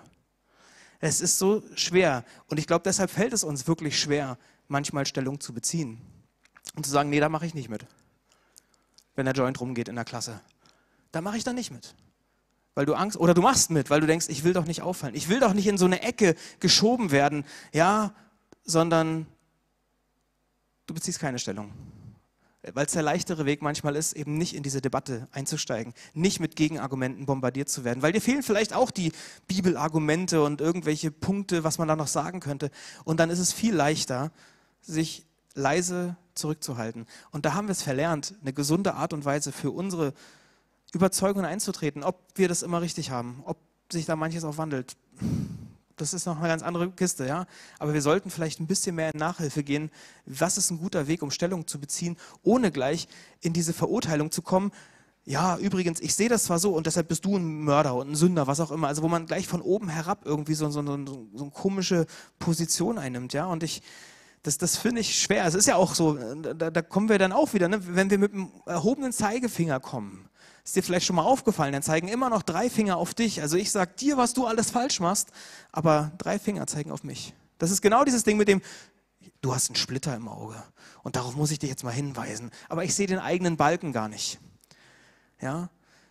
Es 0.99 1.21
ist 1.21 1.37
so 1.37 1.61
schwer. 1.75 2.23
Und 2.47 2.57
ich 2.57 2.65
glaube, 2.65 2.81
deshalb 2.83 3.11
fällt 3.11 3.33
es 3.33 3.43
uns 3.43 3.67
wirklich 3.67 3.99
schwer, 3.99 4.39
manchmal 4.67 5.05
Stellung 5.05 5.39
zu 5.39 5.53
beziehen. 5.53 6.01
Und 6.75 6.85
zu 6.85 6.91
sagen, 6.91 7.09
nee, 7.09 7.19
da 7.19 7.29
mache 7.29 7.45
ich 7.45 7.53
nicht 7.53 7.69
mit. 7.69 7.85
Wenn 9.15 9.25
der 9.25 9.35
Joint 9.35 9.59
rumgeht 9.59 9.89
in 9.89 9.95
der 9.95 10.05
Klasse. 10.05 10.41
Da 11.11 11.21
mache 11.21 11.37
ich 11.37 11.43
dann 11.43 11.55
nicht 11.55 11.71
mit 11.71 11.95
weil 12.75 12.85
du 12.85 12.93
Angst, 12.93 13.17
oder 13.17 13.33
du 13.33 13.41
machst 13.41 13.69
mit, 13.69 13.89
weil 13.89 14.01
du 14.01 14.07
denkst, 14.07 14.27
ich 14.29 14.43
will 14.43 14.53
doch 14.53 14.65
nicht 14.65 14.81
auffallen. 14.81 15.15
Ich 15.15 15.29
will 15.29 15.39
doch 15.39 15.53
nicht 15.53 15.67
in 15.67 15.77
so 15.77 15.85
eine 15.85 16.01
Ecke 16.01 16.35
geschoben 16.59 17.11
werden, 17.11 17.45
ja, 17.71 18.13
sondern 18.63 19.27
du 20.87 20.93
beziehst 20.93 21.19
keine 21.19 21.39
Stellung. 21.39 21.71
Weil 22.73 22.85
es 22.85 22.93
der 22.93 23.03
leichtere 23.03 23.45
Weg 23.45 23.61
manchmal 23.61 23.97
ist, 23.97 24.13
eben 24.13 24.37
nicht 24.37 24.55
in 24.55 24.63
diese 24.63 24.79
Debatte 24.79 25.27
einzusteigen, 25.33 25.93
nicht 26.13 26.39
mit 26.39 26.55
Gegenargumenten 26.55 27.25
bombardiert 27.25 27.67
zu 27.67 27.83
werden, 27.83 28.01
weil 28.01 28.13
dir 28.13 28.21
fehlen 28.21 28.41
vielleicht 28.41 28.73
auch 28.73 28.89
die 28.89 29.11
Bibelargumente 29.47 30.41
und 30.41 30.61
irgendwelche 30.61 31.11
Punkte, 31.11 31.65
was 31.65 31.77
man 31.77 31.89
da 31.89 31.97
noch 31.97 32.07
sagen 32.07 32.39
könnte. 32.39 32.71
Und 33.03 33.19
dann 33.19 33.29
ist 33.29 33.39
es 33.39 33.51
viel 33.51 33.75
leichter, 33.75 34.31
sich 34.83 35.25
leise 35.55 36.15
zurückzuhalten. 36.35 37.05
Und 37.31 37.45
da 37.45 37.53
haben 37.53 37.67
wir 37.67 37.73
es 37.73 37.83
verlernt, 37.83 38.35
eine 38.41 38.53
gesunde 38.53 38.95
Art 38.95 39.13
und 39.13 39.25
Weise 39.25 39.51
für 39.51 39.71
unsere 39.71 40.13
Überzeugungen 40.93 41.45
einzutreten, 41.45 42.03
ob 42.03 42.19
wir 42.35 42.47
das 42.47 42.61
immer 42.61 42.81
richtig 42.81 43.11
haben, 43.11 43.41
ob 43.45 43.57
sich 43.91 44.05
da 44.05 44.15
manches 44.15 44.43
auch 44.43 44.57
wandelt. 44.57 44.95
Das 45.95 46.13
ist 46.13 46.25
noch 46.25 46.39
eine 46.39 46.47
ganz 46.47 46.63
andere 46.63 46.89
Kiste, 46.91 47.27
ja. 47.27 47.45
Aber 47.77 47.93
wir 47.93 48.01
sollten 48.01 48.31
vielleicht 48.31 48.59
ein 48.59 48.67
bisschen 48.67 48.95
mehr 48.95 49.13
in 49.13 49.19
Nachhilfe 49.19 49.63
gehen. 49.63 49.91
Was 50.25 50.57
ist 50.57 50.71
ein 50.71 50.79
guter 50.79 51.07
Weg, 51.07 51.21
um 51.21 51.29
Stellung 51.29 51.67
zu 51.67 51.79
beziehen, 51.79 52.17
ohne 52.41 52.71
gleich 52.71 53.07
in 53.41 53.53
diese 53.53 53.73
Verurteilung 53.73 54.31
zu 54.31 54.41
kommen? 54.41 54.71
Ja, 55.25 55.57
übrigens, 55.57 55.99
ich 56.01 56.15
sehe 56.15 56.29
das 56.29 56.45
zwar 56.45 56.59
so 56.59 56.75
und 56.75 56.85
deshalb 56.85 57.07
bist 57.07 57.23
du 57.25 57.37
ein 57.37 57.61
Mörder 57.61 57.95
und 57.95 58.11
ein 58.11 58.15
Sünder, 58.15 58.47
was 58.47 58.59
auch 58.59 58.71
immer. 58.71 58.87
Also 58.87 59.03
wo 59.03 59.07
man 59.07 59.25
gleich 59.25 59.47
von 59.47 59.61
oben 59.61 59.87
herab 59.87 60.25
irgendwie 60.25 60.55
so, 60.55 60.69
so, 60.69 60.81
so, 60.81 61.05
so 61.05 61.43
eine 61.43 61.51
komische 61.51 62.07
Position 62.39 62.97
einnimmt, 62.97 63.33
ja. 63.33 63.45
Und 63.45 63.63
ich, 63.63 63.83
das, 64.43 64.57
das 64.57 64.77
finde 64.77 65.01
ich 65.01 65.19
schwer. 65.21 65.45
Es 65.45 65.55
ist 65.55 65.67
ja 65.67 65.75
auch 65.75 65.95
so, 65.95 66.13
da, 66.35 66.69
da 66.69 66.81
kommen 66.81 67.09
wir 67.09 67.17
dann 67.17 67.31
auch 67.31 67.53
wieder, 67.53 67.67
ne? 67.67 67.79
wenn 67.95 68.09
wir 68.09 68.17
mit 68.17 68.33
dem 68.33 68.51
erhobenen 68.65 69.11
Zeigefinger 69.11 69.79
kommen 69.79 70.29
ist 70.63 70.75
dir 70.75 70.83
vielleicht 70.83 71.05
schon 71.05 71.17
mal 71.17 71.23
aufgefallen, 71.23 71.73
dann 71.73 71.83
zeigen 71.83 72.07
immer 72.07 72.29
noch 72.29 72.41
drei 72.41 72.69
Finger 72.69 72.97
auf 72.97 73.13
dich. 73.13 73.41
Also 73.41 73.57
ich 73.57 73.71
sage 73.71 73.91
dir, 73.99 74.17
was 74.17 74.33
du 74.33 74.47
alles 74.47 74.71
falsch 74.71 74.99
machst, 74.99 75.29
aber 75.71 76.11
drei 76.17 76.39
Finger 76.39 76.67
zeigen 76.67 76.91
auf 76.91 77.03
mich. 77.03 77.33
Das 77.57 77.71
ist 77.71 77.81
genau 77.81 78.03
dieses 78.05 78.23
Ding 78.23 78.37
mit 78.37 78.47
dem, 78.47 78.61
du 79.41 79.53
hast 79.53 79.69
einen 79.69 79.75
Splitter 79.75 80.15
im 80.15 80.27
Auge 80.27 80.61
und 81.03 81.15
darauf 81.15 81.35
muss 81.35 81.51
ich 81.51 81.59
dich 81.59 81.69
jetzt 81.69 81.83
mal 81.83 81.91
hinweisen. 81.91 82.49
Aber 82.69 82.83
ich 82.85 82.95
sehe 82.95 83.07
den 83.07 83.19
eigenen 83.19 83.57
Balken 83.57 83.91
gar 83.91 84.07
nicht. 84.07 84.39
Ja? 85.41 85.69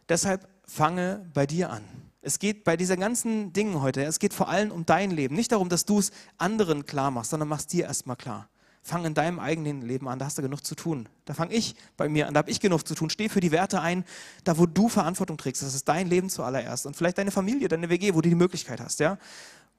Deshalb 0.08 0.46
fange 0.66 1.30
bei 1.32 1.46
dir 1.46 1.70
an. 1.70 1.82
Es 2.24 2.38
geht 2.38 2.62
bei 2.62 2.76
diesen 2.76 3.00
ganzen 3.00 3.52
Dingen 3.52 3.82
heute, 3.82 4.04
es 4.04 4.20
geht 4.20 4.32
vor 4.32 4.48
allem 4.48 4.70
um 4.70 4.86
dein 4.86 5.10
Leben. 5.10 5.34
Nicht 5.34 5.50
darum, 5.50 5.68
dass 5.68 5.84
du 5.84 5.98
es 5.98 6.12
anderen 6.38 6.86
klar 6.86 7.10
machst, 7.10 7.30
sondern 7.30 7.48
machst 7.48 7.72
dir 7.72 7.84
erstmal 7.84 8.16
klar. 8.16 8.48
Fang 8.84 9.04
in 9.04 9.14
deinem 9.14 9.40
eigenen 9.40 9.82
Leben 9.82 10.08
an, 10.08 10.20
da 10.20 10.26
hast 10.26 10.38
du 10.38 10.42
genug 10.42 10.64
zu 10.64 10.76
tun. 10.76 11.08
Da 11.24 11.34
fange 11.34 11.52
ich 11.52 11.74
bei 11.96 12.08
mir 12.08 12.28
an, 12.28 12.34
da 12.34 12.38
habe 12.38 12.50
ich 12.50 12.60
genug 12.60 12.86
zu 12.86 12.94
tun. 12.94 13.10
Steh 13.10 13.28
für 13.28 13.40
die 13.40 13.50
Werte 13.50 13.80
ein, 13.80 14.04
da 14.44 14.56
wo 14.56 14.66
du 14.66 14.88
Verantwortung 14.88 15.36
trägst. 15.36 15.62
Das 15.62 15.74
ist 15.74 15.88
dein 15.88 16.08
Leben 16.08 16.30
zuallererst. 16.30 16.86
Und 16.86 16.96
vielleicht 16.96 17.18
deine 17.18 17.32
Familie, 17.32 17.66
deine 17.66 17.90
WG, 17.90 18.14
wo 18.14 18.20
du 18.20 18.28
die 18.28 18.36
Möglichkeit 18.36 18.80
hast, 18.80 19.00
ja? 19.00 19.18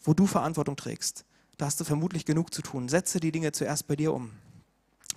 Wo 0.04 0.14
du 0.14 0.26
Verantwortung 0.26 0.76
trägst. 0.76 1.26
Da 1.58 1.66
hast 1.66 1.80
du 1.80 1.86
vermutlich 1.86 2.26
genug 2.26 2.54
zu 2.54 2.62
tun. 2.62 2.90
Setze 2.90 3.20
die 3.20 3.32
Dinge 3.32 3.54
zuerst 3.54 3.88
bei 3.88 3.96
dir 3.96 4.14
um. 4.14 4.32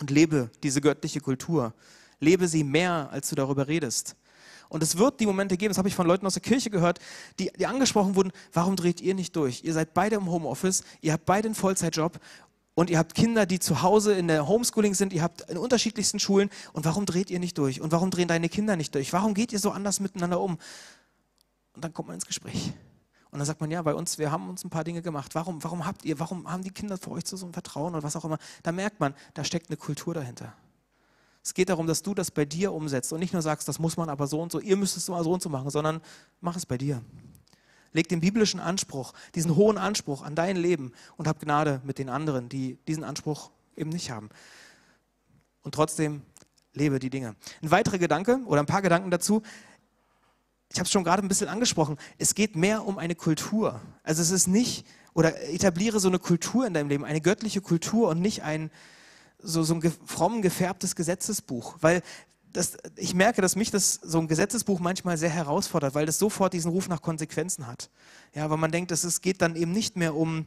Und 0.00 0.10
lebe 0.10 0.50
diese 0.62 0.80
göttliche 0.80 1.20
Kultur. 1.20 1.72
Lebe 2.20 2.48
sie 2.48 2.64
mehr, 2.64 3.08
als 3.10 3.28
du 3.30 3.34
darüber 3.34 3.68
redest. 3.68 4.16
Und 4.68 4.82
es 4.82 4.98
wird 4.98 5.20
die 5.20 5.26
Momente 5.26 5.56
geben, 5.56 5.70
das 5.70 5.78
habe 5.78 5.88
ich 5.88 5.94
von 5.94 6.06
Leuten 6.06 6.26
aus 6.26 6.34
der 6.34 6.42
Kirche 6.42 6.70
gehört, 6.70 6.98
die, 7.38 7.50
die 7.58 7.66
angesprochen 7.66 8.16
wurden, 8.16 8.32
warum 8.52 8.76
dreht 8.76 9.00
ihr 9.00 9.14
nicht 9.14 9.36
durch? 9.36 9.64
Ihr 9.64 9.72
seid 9.72 9.94
beide 9.94 10.16
im 10.16 10.30
Homeoffice, 10.30 10.82
ihr 11.00 11.12
habt 11.12 11.24
beide 11.24 11.48
einen 11.48 11.54
Vollzeitjob 11.54 12.18
und 12.74 12.90
ihr 12.90 12.98
habt 12.98 13.14
Kinder, 13.14 13.46
die 13.46 13.58
zu 13.58 13.82
Hause 13.82 14.14
in 14.14 14.28
der 14.28 14.46
Homeschooling 14.48 14.94
sind, 14.94 15.12
ihr 15.12 15.22
habt 15.22 15.42
in 15.42 15.56
unterschiedlichsten 15.56 16.18
Schulen 16.18 16.50
und 16.72 16.84
warum 16.84 17.06
dreht 17.06 17.30
ihr 17.30 17.38
nicht 17.38 17.56
durch? 17.58 17.80
Und 17.80 17.92
warum 17.92 18.10
drehen 18.10 18.28
deine 18.28 18.48
Kinder 18.48 18.76
nicht 18.76 18.94
durch? 18.94 19.12
Warum 19.12 19.34
geht 19.34 19.52
ihr 19.52 19.58
so 19.58 19.70
anders 19.70 20.00
miteinander 20.00 20.40
um? 20.40 20.58
Und 21.74 21.84
dann 21.84 21.92
kommt 21.94 22.08
man 22.08 22.14
ins 22.16 22.26
Gespräch. 22.26 22.72
Und 23.30 23.38
dann 23.38 23.46
sagt 23.46 23.60
man, 23.60 23.70
ja, 23.70 23.82
bei 23.82 23.94
uns, 23.94 24.18
wir 24.18 24.30
haben 24.30 24.48
uns 24.48 24.64
ein 24.64 24.70
paar 24.70 24.84
Dinge 24.84 25.02
gemacht. 25.02 25.34
Warum, 25.34 25.62
warum 25.62 25.84
habt 25.84 26.04
ihr, 26.04 26.18
warum 26.18 26.50
haben 26.50 26.62
die 26.62 26.70
Kinder 26.70 26.96
für 26.96 27.10
euch 27.10 27.26
so 27.26 27.44
ein 27.44 27.52
Vertrauen 27.52 27.94
oder 27.94 28.02
was 28.02 28.16
auch 28.16 28.24
immer? 28.24 28.38
Da 28.62 28.72
merkt 28.72 29.00
man, 29.00 29.14
da 29.34 29.44
steckt 29.44 29.68
eine 29.68 29.76
Kultur 29.76 30.14
dahinter. 30.14 30.54
Es 31.46 31.54
geht 31.54 31.68
darum, 31.68 31.86
dass 31.86 32.02
du 32.02 32.12
das 32.12 32.32
bei 32.32 32.44
dir 32.44 32.72
umsetzt 32.72 33.12
und 33.12 33.20
nicht 33.20 33.32
nur 33.32 33.40
sagst, 33.40 33.68
das 33.68 33.78
muss 33.78 33.96
man 33.96 34.08
aber 34.08 34.26
so 34.26 34.42
und 34.42 34.50
so, 34.50 34.58
ihr 34.58 34.76
müsst 34.76 34.96
es 34.96 35.08
mal 35.08 35.22
so 35.22 35.32
und 35.32 35.40
so 35.40 35.48
machen, 35.48 35.70
sondern 35.70 36.00
mach 36.40 36.56
es 36.56 36.66
bei 36.66 36.76
dir. 36.76 37.00
Leg 37.92 38.08
den 38.08 38.18
biblischen 38.18 38.58
Anspruch, 38.58 39.12
diesen 39.36 39.54
hohen 39.54 39.78
Anspruch 39.78 40.22
an 40.22 40.34
dein 40.34 40.56
Leben 40.56 40.92
und 41.16 41.28
hab 41.28 41.38
Gnade 41.38 41.80
mit 41.84 42.00
den 42.00 42.08
anderen, 42.08 42.48
die 42.48 42.78
diesen 42.88 43.04
Anspruch 43.04 43.52
eben 43.76 43.90
nicht 43.90 44.10
haben. 44.10 44.28
Und 45.62 45.72
trotzdem 45.72 46.22
lebe 46.72 46.98
die 46.98 47.10
Dinge. 47.10 47.36
Ein 47.62 47.70
weiterer 47.70 47.98
Gedanke 47.98 48.40
oder 48.46 48.58
ein 48.58 48.66
paar 48.66 48.82
Gedanken 48.82 49.12
dazu. 49.12 49.40
Ich 50.72 50.80
habe 50.80 50.86
es 50.86 50.90
schon 50.90 51.04
gerade 51.04 51.24
ein 51.24 51.28
bisschen 51.28 51.46
angesprochen. 51.46 51.96
Es 52.18 52.34
geht 52.34 52.56
mehr 52.56 52.84
um 52.84 52.98
eine 52.98 53.14
Kultur. 53.14 53.80
Also 54.02 54.20
es 54.20 54.32
ist 54.32 54.48
nicht 54.48 54.84
Oder 55.14 55.48
etabliere 55.48 55.98
so 55.98 56.08
eine 56.08 56.18
Kultur 56.18 56.66
in 56.66 56.74
deinem 56.74 56.90
Leben, 56.90 57.04
eine 57.04 57.22
göttliche 57.22 57.62
Kultur 57.62 58.10
und 58.10 58.20
nicht 58.20 58.42
ein 58.42 58.70
so, 59.46 59.62
so 59.62 59.74
ein 59.74 59.92
fromm 60.04 60.42
gefärbtes 60.42 60.96
Gesetzesbuch. 60.96 61.76
Weil 61.80 62.02
das, 62.52 62.76
ich 62.96 63.14
merke, 63.14 63.42
dass 63.42 63.56
mich 63.56 63.70
das 63.70 63.94
so 64.02 64.18
ein 64.18 64.28
Gesetzesbuch 64.28 64.80
manchmal 64.80 65.18
sehr 65.18 65.30
herausfordert, 65.30 65.94
weil 65.94 66.06
das 66.06 66.18
sofort 66.18 66.52
diesen 66.52 66.70
Ruf 66.70 66.88
nach 66.88 67.02
Konsequenzen 67.02 67.66
hat. 67.66 67.90
Ja, 68.34 68.48
weil 68.50 68.56
man 68.56 68.70
denkt, 68.70 68.90
es 68.90 69.20
geht 69.20 69.42
dann 69.42 69.56
eben 69.56 69.72
nicht 69.72 69.96
mehr 69.96 70.14
um, 70.14 70.46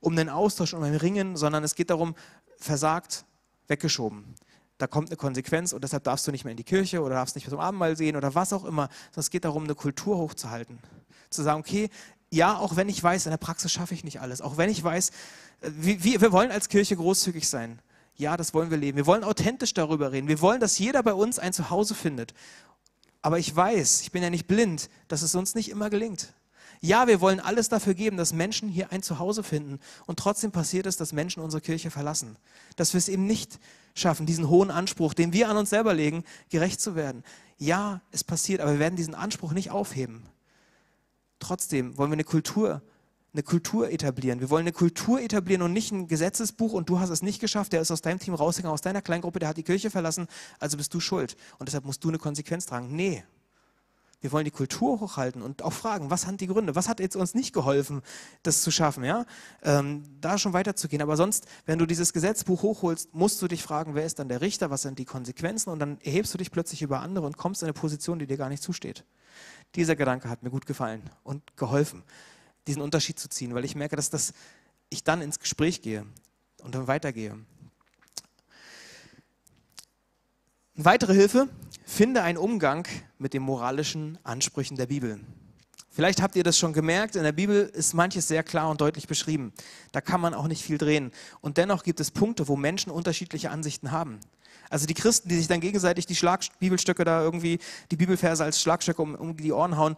um 0.00 0.14
den 0.14 0.28
Austausch, 0.28 0.74
um 0.74 0.82
ein 0.82 0.94
Ringen, 0.94 1.36
sondern 1.36 1.64
es 1.64 1.74
geht 1.74 1.90
darum, 1.90 2.14
versagt, 2.58 3.24
weggeschoben. 3.66 4.24
Da 4.78 4.86
kommt 4.86 5.08
eine 5.08 5.16
Konsequenz 5.16 5.72
und 5.72 5.82
deshalb 5.82 6.04
darfst 6.04 6.26
du 6.26 6.30
nicht 6.30 6.44
mehr 6.44 6.52
in 6.52 6.56
die 6.56 6.64
Kirche 6.64 7.02
oder 7.02 7.16
darfst 7.16 7.34
nicht 7.34 7.46
mehr 7.46 7.50
zum 7.50 7.60
Abendmahl 7.60 7.96
sehen 7.96 8.14
oder 8.14 8.34
was 8.34 8.52
auch 8.52 8.64
immer. 8.64 8.88
Sondern 9.10 9.20
es 9.20 9.30
geht 9.30 9.44
darum, 9.44 9.64
eine 9.64 9.74
Kultur 9.74 10.16
hochzuhalten. 10.18 10.78
Zu 11.30 11.42
sagen, 11.42 11.60
okay, 11.60 11.90
ja, 12.30 12.56
auch 12.56 12.76
wenn 12.76 12.88
ich 12.88 13.02
weiß, 13.02 13.26
in 13.26 13.30
der 13.30 13.38
Praxis 13.38 13.72
schaffe 13.72 13.94
ich 13.94 14.04
nicht 14.04 14.20
alles. 14.20 14.40
Auch 14.40 14.56
wenn 14.56 14.70
ich 14.70 14.82
weiß, 14.82 15.10
äh, 15.62 15.70
wie, 15.72 16.20
wir 16.20 16.32
wollen 16.32 16.52
als 16.52 16.68
Kirche 16.68 16.94
großzügig 16.96 17.48
sein. 17.48 17.80
Ja, 18.18 18.36
das 18.36 18.52
wollen 18.52 18.70
wir 18.70 18.76
leben. 18.76 18.96
Wir 18.96 19.06
wollen 19.06 19.22
authentisch 19.22 19.72
darüber 19.74 20.10
reden. 20.10 20.26
Wir 20.26 20.40
wollen, 20.40 20.60
dass 20.60 20.78
jeder 20.78 21.02
bei 21.04 21.14
uns 21.14 21.38
ein 21.38 21.52
Zuhause 21.52 21.94
findet. 21.94 22.34
Aber 23.22 23.38
ich 23.38 23.54
weiß, 23.54 24.02
ich 24.02 24.10
bin 24.10 24.24
ja 24.24 24.30
nicht 24.30 24.48
blind, 24.48 24.90
dass 25.06 25.22
es 25.22 25.36
uns 25.36 25.54
nicht 25.54 25.70
immer 25.70 25.88
gelingt. 25.88 26.34
Ja, 26.80 27.06
wir 27.06 27.20
wollen 27.20 27.38
alles 27.38 27.68
dafür 27.68 27.94
geben, 27.94 28.16
dass 28.16 28.32
Menschen 28.32 28.68
hier 28.68 28.92
ein 28.92 29.02
Zuhause 29.02 29.44
finden. 29.44 29.78
Und 30.06 30.18
trotzdem 30.18 30.50
passiert 30.50 30.86
es, 30.86 30.96
dass 30.96 31.12
Menschen 31.12 31.42
unsere 31.42 31.60
Kirche 31.60 31.90
verlassen. 31.90 32.36
Dass 32.74 32.92
wir 32.92 32.98
es 32.98 33.08
eben 33.08 33.26
nicht 33.26 33.60
schaffen, 33.94 34.26
diesen 34.26 34.48
hohen 34.48 34.70
Anspruch, 34.70 35.14
den 35.14 35.32
wir 35.32 35.48
an 35.48 35.56
uns 35.56 35.70
selber 35.70 35.94
legen, 35.94 36.24
gerecht 36.50 36.80
zu 36.80 36.96
werden. 36.96 37.22
Ja, 37.56 38.00
es 38.10 38.24
passiert, 38.24 38.60
aber 38.60 38.72
wir 38.72 38.78
werden 38.80 38.96
diesen 38.96 39.14
Anspruch 39.14 39.52
nicht 39.52 39.70
aufheben. 39.70 40.24
Trotzdem 41.38 41.96
wollen 41.98 42.10
wir 42.10 42.14
eine 42.14 42.24
Kultur 42.24 42.82
eine 43.32 43.42
Kultur 43.42 43.90
etablieren. 43.90 44.40
Wir 44.40 44.50
wollen 44.50 44.62
eine 44.62 44.72
Kultur 44.72 45.20
etablieren 45.20 45.62
und 45.62 45.72
nicht 45.72 45.92
ein 45.92 46.08
Gesetzesbuch 46.08 46.72
und 46.72 46.88
du 46.88 46.98
hast 46.98 47.10
es 47.10 47.22
nicht 47.22 47.40
geschafft, 47.40 47.72
der 47.72 47.80
ist 47.80 47.90
aus 47.90 48.00
deinem 48.00 48.18
Team 48.18 48.34
rausgegangen, 48.34 48.72
aus 48.72 48.80
deiner 48.80 49.02
Kleingruppe, 49.02 49.38
der 49.38 49.50
hat 49.50 49.56
die 49.56 49.62
Kirche 49.62 49.90
verlassen, 49.90 50.28
also 50.58 50.76
bist 50.76 50.94
du 50.94 51.00
schuld 51.00 51.36
und 51.58 51.68
deshalb 51.68 51.84
musst 51.84 52.02
du 52.04 52.08
eine 52.08 52.18
Konsequenz 52.18 52.66
tragen. 52.66 52.94
Nee. 52.94 53.24
Wir 54.20 54.32
wollen 54.32 54.44
die 54.44 54.50
Kultur 54.50 54.98
hochhalten 54.98 55.42
und 55.42 55.62
auch 55.62 55.72
fragen, 55.72 56.10
was 56.10 56.22
sind 56.22 56.40
die 56.40 56.48
Gründe? 56.48 56.74
Was 56.74 56.88
hat 56.88 56.98
jetzt 56.98 57.14
uns 57.14 57.34
nicht 57.34 57.52
geholfen, 57.52 58.02
das 58.42 58.62
zu 58.62 58.72
schaffen? 58.72 59.04
Ja? 59.04 59.26
Ähm, 59.62 60.02
da 60.20 60.38
schon 60.38 60.54
weiterzugehen. 60.54 61.02
Aber 61.02 61.16
sonst, 61.16 61.46
wenn 61.66 61.78
du 61.78 61.86
dieses 61.86 62.12
Gesetzbuch 62.12 62.62
hochholst, 62.62 63.14
musst 63.14 63.40
du 63.40 63.46
dich 63.46 63.62
fragen, 63.62 63.94
wer 63.94 64.04
ist 64.04 64.18
dann 64.18 64.28
der 64.28 64.40
Richter? 64.40 64.70
Was 64.70 64.82
sind 64.82 64.98
die 64.98 65.04
Konsequenzen? 65.04 65.70
Und 65.70 65.78
dann 65.78 66.00
erhebst 66.00 66.34
du 66.34 66.38
dich 66.38 66.50
plötzlich 66.50 66.82
über 66.82 66.98
andere 66.98 67.26
und 67.26 67.36
kommst 67.36 67.62
in 67.62 67.66
eine 67.66 67.74
Position, 67.74 68.18
die 68.18 68.26
dir 68.26 68.36
gar 68.36 68.48
nicht 68.48 68.60
zusteht. 68.60 69.04
Dieser 69.76 69.94
Gedanke 69.94 70.28
hat 70.28 70.42
mir 70.42 70.50
gut 70.50 70.66
gefallen 70.66 71.02
und 71.22 71.56
geholfen 71.56 72.02
diesen 72.68 72.82
Unterschied 72.82 73.18
zu 73.18 73.28
ziehen, 73.28 73.54
weil 73.54 73.64
ich 73.64 73.74
merke, 73.74 73.96
dass 73.96 74.10
das, 74.10 74.32
ich 74.90 75.02
dann 75.02 75.22
ins 75.22 75.40
Gespräch 75.40 75.82
gehe 75.82 76.06
und 76.62 76.74
dann 76.74 76.86
weitergehe. 76.86 77.32
Eine 80.76 80.84
weitere 80.84 81.14
Hilfe, 81.14 81.48
finde 81.84 82.22
einen 82.22 82.38
Umgang 82.38 82.86
mit 83.18 83.34
den 83.34 83.42
moralischen 83.42 84.18
Ansprüchen 84.22 84.76
der 84.76 84.86
Bibel. 84.86 85.18
Vielleicht 85.90 86.22
habt 86.22 86.36
ihr 86.36 86.44
das 86.44 86.56
schon 86.56 86.72
gemerkt, 86.72 87.16
in 87.16 87.24
der 87.24 87.32
Bibel 87.32 87.64
ist 87.74 87.92
manches 87.92 88.28
sehr 88.28 88.44
klar 88.44 88.70
und 88.70 88.80
deutlich 88.80 89.08
beschrieben. 89.08 89.52
Da 89.90 90.00
kann 90.00 90.20
man 90.20 90.34
auch 90.34 90.46
nicht 90.46 90.62
viel 90.62 90.78
drehen. 90.78 91.10
Und 91.40 91.56
dennoch 91.56 91.82
gibt 91.82 91.98
es 91.98 92.12
Punkte, 92.12 92.46
wo 92.46 92.54
Menschen 92.54 92.92
unterschiedliche 92.92 93.50
Ansichten 93.50 93.90
haben. 93.90 94.20
Also 94.70 94.86
die 94.86 94.94
Christen, 94.94 95.28
die 95.28 95.36
sich 95.36 95.48
dann 95.48 95.60
gegenseitig 95.60 96.06
die 96.06 96.14
Schlag 96.14 96.44
Bibelstöcke 96.60 97.02
da 97.02 97.22
irgendwie, 97.22 97.58
die 97.90 97.96
Bibelverse 97.96 98.44
als 98.44 98.60
Schlagstöcke 98.60 99.02
um, 99.02 99.16
um 99.16 99.36
die 99.36 99.50
Ohren 99.50 99.76
hauen, 99.76 99.96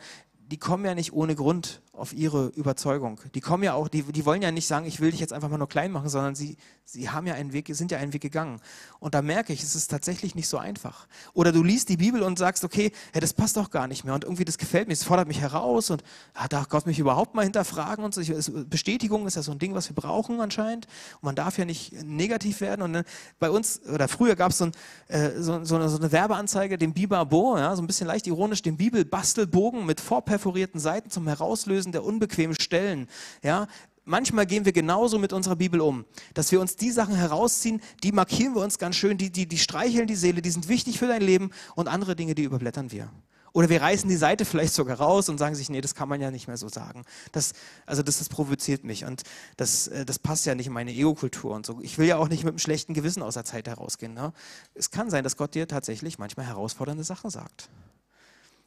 die 0.50 0.56
kommen 0.56 0.84
ja 0.84 0.94
nicht 0.94 1.12
ohne 1.12 1.34
Grund 1.34 1.82
auf 1.92 2.12
ihre 2.12 2.46
Überzeugung. 2.48 3.20
Die 3.34 3.40
kommen 3.40 3.64
ja 3.64 3.74
auch, 3.74 3.88
die, 3.88 4.02
die 4.04 4.24
wollen 4.24 4.42
ja 4.42 4.52
nicht 4.52 4.66
sagen, 4.66 4.86
ich 4.86 5.00
will 5.00 5.10
dich 5.10 5.20
jetzt 5.20 5.32
einfach 5.32 5.48
mal 5.48 5.58
nur 5.58 5.68
klein 5.68 5.90
machen, 5.90 6.08
sondern 6.08 6.36
sie, 6.36 6.56
sie 6.84 7.10
haben 7.10 7.26
ja 7.26 7.34
einen 7.34 7.52
Weg, 7.52 7.68
sind 7.72 7.90
ja 7.90 7.98
einen 7.98 8.12
Weg 8.12 8.22
gegangen. 8.22 8.60
Und 9.00 9.14
da 9.14 9.22
merke 9.22 9.52
ich, 9.52 9.62
es 9.62 9.74
ist 9.74 9.88
tatsächlich 9.88 10.36
nicht 10.36 10.48
so 10.48 10.56
einfach. 10.56 11.08
Oder 11.34 11.50
du 11.50 11.64
liest 11.64 11.88
die 11.88 11.96
Bibel 11.96 12.22
und 12.22 12.38
sagst, 12.38 12.64
okay, 12.64 12.92
ja, 13.12 13.20
das 13.20 13.34
passt 13.34 13.56
doch 13.56 13.70
gar 13.70 13.88
nicht 13.88 14.04
mehr 14.04 14.14
und 14.14 14.24
irgendwie 14.24 14.44
das 14.44 14.56
gefällt 14.56 14.86
mir, 14.86 14.94
es 14.94 15.02
fordert 15.02 15.26
mich 15.26 15.40
heraus 15.40 15.90
und 15.90 16.04
ah, 16.34 16.46
darf 16.46 16.68
Gott 16.68 16.86
mich 16.86 16.98
überhaupt 16.98 17.34
mal 17.34 17.42
hinterfragen 17.42 18.04
und 18.04 18.14
so. 18.14 18.22
Bestätigung 18.66 19.26
ist 19.26 19.34
ja 19.34 19.42
so 19.42 19.50
ein 19.50 19.58
Ding, 19.58 19.74
was 19.74 19.88
wir 19.88 19.96
brauchen 19.96 20.40
anscheinend. 20.40 20.86
Und 21.16 21.24
man 21.24 21.34
darf 21.34 21.58
ja 21.58 21.64
nicht 21.64 21.92
negativ 22.04 22.60
werden. 22.60 22.82
Und 22.82 23.04
bei 23.40 23.50
uns, 23.50 23.80
oder 23.92 24.06
früher 24.06 24.36
gab 24.36 24.52
es 24.52 24.58
so, 24.58 24.66
ein, 24.66 24.72
äh, 25.08 25.40
so, 25.40 25.64
so, 25.64 25.74
eine, 25.74 26.12
Werbeanzeige, 26.12 26.78
den 26.78 26.94
Biberbo, 26.94 27.58
ja, 27.58 27.74
so 27.74 27.82
ein 27.82 27.86
bisschen 27.86 28.06
leicht 28.06 28.28
ironisch, 28.28 28.62
den 28.62 28.76
Bibelbastelbogen 28.76 29.84
mit 29.84 30.00
vorperforierten 30.00 30.80
Seiten 30.80 31.10
zum 31.10 31.26
Herauslösen 31.26 31.79
der 31.86 32.04
unbequemen 32.04 32.56
Stellen. 32.58 33.08
Ja, 33.42 33.66
manchmal 34.04 34.46
gehen 34.46 34.64
wir 34.64 34.72
genauso 34.72 35.18
mit 35.18 35.32
unserer 35.32 35.56
Bibel 35.56 35.80
um, 35.80 36.04
dass 36.34 36.52
wir 36.52 36.60
uns 36.60 36.76
die 36.76 36.90
Sachen 36.90 37.14
herausziehen, 37.14 37.80
die 38.02 38.12
markieren 38.12 38.54
wir 38.54 38.62
uns 38.62 38.78
ganz 38.78 38.96
schön, 38.96 39.18
die, 39.18 39.30
die, 39.30 39.46
die 39.46 39.58
streicheln 39.58 40.06
die 40.06 40.16
Seele, 40.16 40.42
die 40.42 40.50
sind 40.50 40.68
wichtig 40.68 40.98
für 40.98 41.06
dein 41.06 41.22
Leben 41.22 41.50
und 41.74 41.88
andere 41.88 42.16
Dinge, 42.16 42.34
die 42.34 42.44
überblättern 42.44 42.90
wir. 42.90 43.10
Oder 43.52 43.68
wir 43.68 43.82
reißen 43.82 44.08
die 44.08 44.16
Seite 44.16 44.44
vielleicht 44.44 44.74
sogar 44.74 44.98
raus 44.98 45.28
und 45.28 45.38
sagen 45.38 45.54
sich, 45.54 45.70
nee, 45.70 45.80
das 45.80 45.94
kann 45.94 46.08
man 46.08 46.20
ja 46.20 46.30
nicht 46.30 46.46
mehr 46.46 46.56
so 46.56 46.68
sagen. 46.68 47.04
Das, 47.32 47.52
also 47.84 48.02
das, 48.02 48.18
das 48.18 48.28
provoziert 48.28 48.84
mich 48.84 49.04
und 49.04 49.22
das, 49.56 49.88
äh, 49.88 50.04
das 50.04 50.18
passt 50.18 50.46
ja 50.46 50.54
nicht 50.54 50.68
in 50.68 50.72
meine 50.72 50.92
Ego-Kultur 50.92 51.54
und 51.54 51.66
so. 51.66 51.80
Ich 51.82 51.98
will 51.98 52.06
ja 52.06 52.16
auch 52.16 52.28
nicht 52.28 52.44
mit 52.44 52.52
einem 52.52 52.58
schlechten 52.58 52.94
Gewissen 52.94 53.22
aus 53.22 53.34
der 53.34 53.44
Zeit 53.44 53.66
herausgehen. 53.66 54.14
Ne? 54.14 54.32
Es 54.74 54.90
kann 54.90 55.10
sein, 55.10 55.24
dass 55.24 55.36
Gott 55.36 55.54
dir 55.54 55.66
tatsächlich 55.66 56.18
manchmal 56.18 56.46
herausfordernde 56.46 57.02
Sachen 57.02 57.30
sagt. 57.30 57.68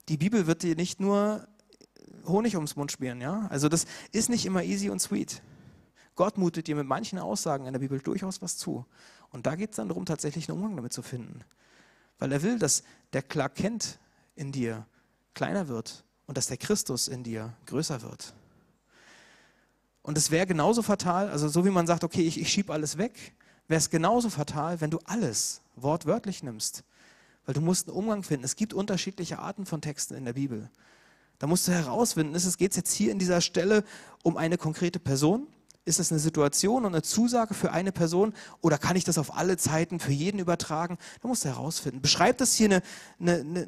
Die 0.10 0.18
Bibel 0.18 0.48
wird 0.48 0.64
dir 0.64 0.76
nicht 0.76 1.00
nur 1.00 1.48
Honig 2.26 2.56
ums 2.56 2.76
Mund 2.76 2.92
schmieren, 2.92 3.22
ja? 3.22 3.48
Also 3.50 3.70
das 3.70 3.86
ist 4.12 4.30
nicht 4.30 4.46
immer 4.46 4.64
easy 4.64 4.90
und 4.90 5.00
sweet. 5.00 5.42
Gott 6.16 6.38
mutet 6.38 6.68
dir 6.68 6.76
mit 6.76 6.88
manchen 6.88 7.20
Aussagen 7.20 7.66
in 7.66 7.74
der 7.74 7.80
Bibel 7.80 8.00
durchaus 8.00 8.42
was 8.42 8.58
zu. 8.58 8.86
Und 9.32 9.46
da 9.46 9.56
geht 9.56 9.72
es 9.72 9.78
dann 9.78 9.88
darum, 9.88 10.06
tatsächlich 10.06 10.48
einen 10.48 10.60
Umgang 10.60 10.76
damit 10.76 10.94
zu 10.94 11.02
finden. 11.02 11.40
Weil 12.20 12.32
er 12.32 12.44
will, 12.44 12.60
dass 12.60 12.84
der 13.14 13.24
Clark 13.24 13.56
Kent 13.56 14.00
in 14.36 14.52
dir 14.52 14.86
kleiner 15.34 15.68
wird 15.68 16.04
und 16.28 16.38
dass 16.38 16.48
der 16.48 16.58
Christus 16.58 17.08
in 17.08 17.24
dir 17.24 17.54
größer 17.66 18.02
wird. 18.04 18.34
Und 20.04 20.18
es 20.18 20.32
wäre 20.32 20.46
genauso 20.46 20.84
fatal, 20.84 21.30
also 21.30 21.48
so 21.48 21.66
wie 21.66 21.70
man 21.70 21.88
sagt, 21.88 22.04
okay, 22.04 22.22
ich, 22.22 22.40
ich 22.40 22.50
schiebe 22.50 22.74
alles 22.74 22.98
weg, 22.98 23.34
wäre 23.68 23.80
es 23.80 23.90
genauso 23.90 24.30
fatal, 24.30 24.82
wenn 24.82 24.92
du 24.92 25.00
alles 25.06 25.62
wortwörtlich 25.76 26.44
nimmst. 26.44 26.84
Weil 27.46 27.56
du 27.56 27.62
musst 27.62 27.88
einen 27.88 27.98
Umgang 27.98 28.24
finden. 28.24 28.46
Es 28.46 28.56
gibt 28.56 28.74
unterschiedliche 28.74 29.40
Arten 29.40 29.66
von 29.66 29.82
Texten 29.82 30.14
in 30.14 30.26
der 30.26 30.34
Bibel. 30.34 30.70
Da 31.44 31.48
musst 31.48 31.68
du 31.68 31.74
herausfinden, 31.74 32.36
ist 32.36 32.46
es 32.46 32.58
geht 32.58 32.74
jetzt 32.74 32.94
hier 32.94 33.12
in 33.12 33.20
dieser 33.20 33.42
Stelle 33.42 33.84
um 34.24 34.38
eine 34.38 34.58
konkrete 34.58 34.98
Person? 34.98 35.46
Ist 35.84 36.00
es 36.00 36.10
eine 36.10 36.22
Situation 36.22 36.86
und 36.86 36.94
eine 36.94 37.02
Zusage 37.02 37.54
für 37.54 37.74
eine 37.74 37.92
Person 37.92 38.34
oder 38.62 38.78
kann 38.78 38.96
ich 38.96 39.04
das 39.04 39.18
auf 39.18 39.36
alle 39.36 39.58
Zeiten 39.58 40.00
für 40.00 40.14
jeden 40.14 40.40
übertragen? 40.40 40.98
Da 41.22 41.28
musst 41.28 41.44
du 41.44 41.50
herausfinden. 41.50 42.02
Beschreibt 42.02 42.40
das 42.40 42.54
hier 42.54 42.68
eine, 42.68 42.82
eine, 43.20 43.42
eine, 43.42 43.68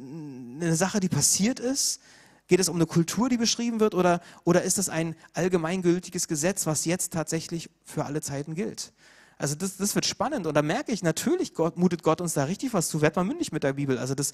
eine 0.62 0.76
Sache, 0.78 1.02
die 1.02 1.10
passiert 1.10 1.60
ist? 1.60 2.00
Geht 2.48 2.62
es 2.62 2.70
um 2.70 2.78
eine 2.78 2.86
Kultur, 2.86 3.28
die 3.28 3.36
beschrieben 3.36 3.82
wird 3.82 3.94
oder, 3.94 4.22
oder 4.46 4.62
ist 4.62 4.78
es 4.78 4.88
ein 4.88 5.14
allgemeingültiges 5.34 6.30
Gesetz, 6.30 6.66
was 6.66 6.86
jetzt 6.86 7.12
tatsächlich 7.12 7.70
für 7.84 8.06
alle 8.06 8.22
Zeiten 8.22 8.56
gilt? 8.56 8.94
Also 9.38 9.54
das, 9.54 9.76
das 9.76 9.96
wird 9.96 10.06
spannend 10.06 10.48
und 10.48 10.54
da 10.54 10.62
merke 10.62 10.94
ich, 10.94 11.04
natürlich 11.04 11.54
Gott, 11.54 11.76
mutet 11.76 12.04
Gott 12.04 12.22
uns 12.22 12.36
da 12.36 12.46
richtig 12.46 12.74
was 12.74 12.88
zu. 12.88 13.02
Werd 13.02 13.18
mal 13.18 13.26
mündig 13.26 13.52
mit 13.52 13.64
der 13.64 13.74
Bibel, 13.74 13.98
also 13.98 14.16
das 14.16 14.32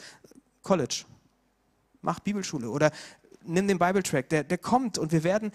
College. 0.61 1.05
Mach 2.03 2.19
Bibelschule 2.19 2.69
oder 2.69 2.91
nimm 3.45 3.67
den 3.67 3.79
Bible-Track, 3.79 4.29
der, 4.29 4.43
der 4.43 4.57
kommt 4.57 4.97
und 4.97 5.11
wir 5.11 5.23
werden 5.23 5.51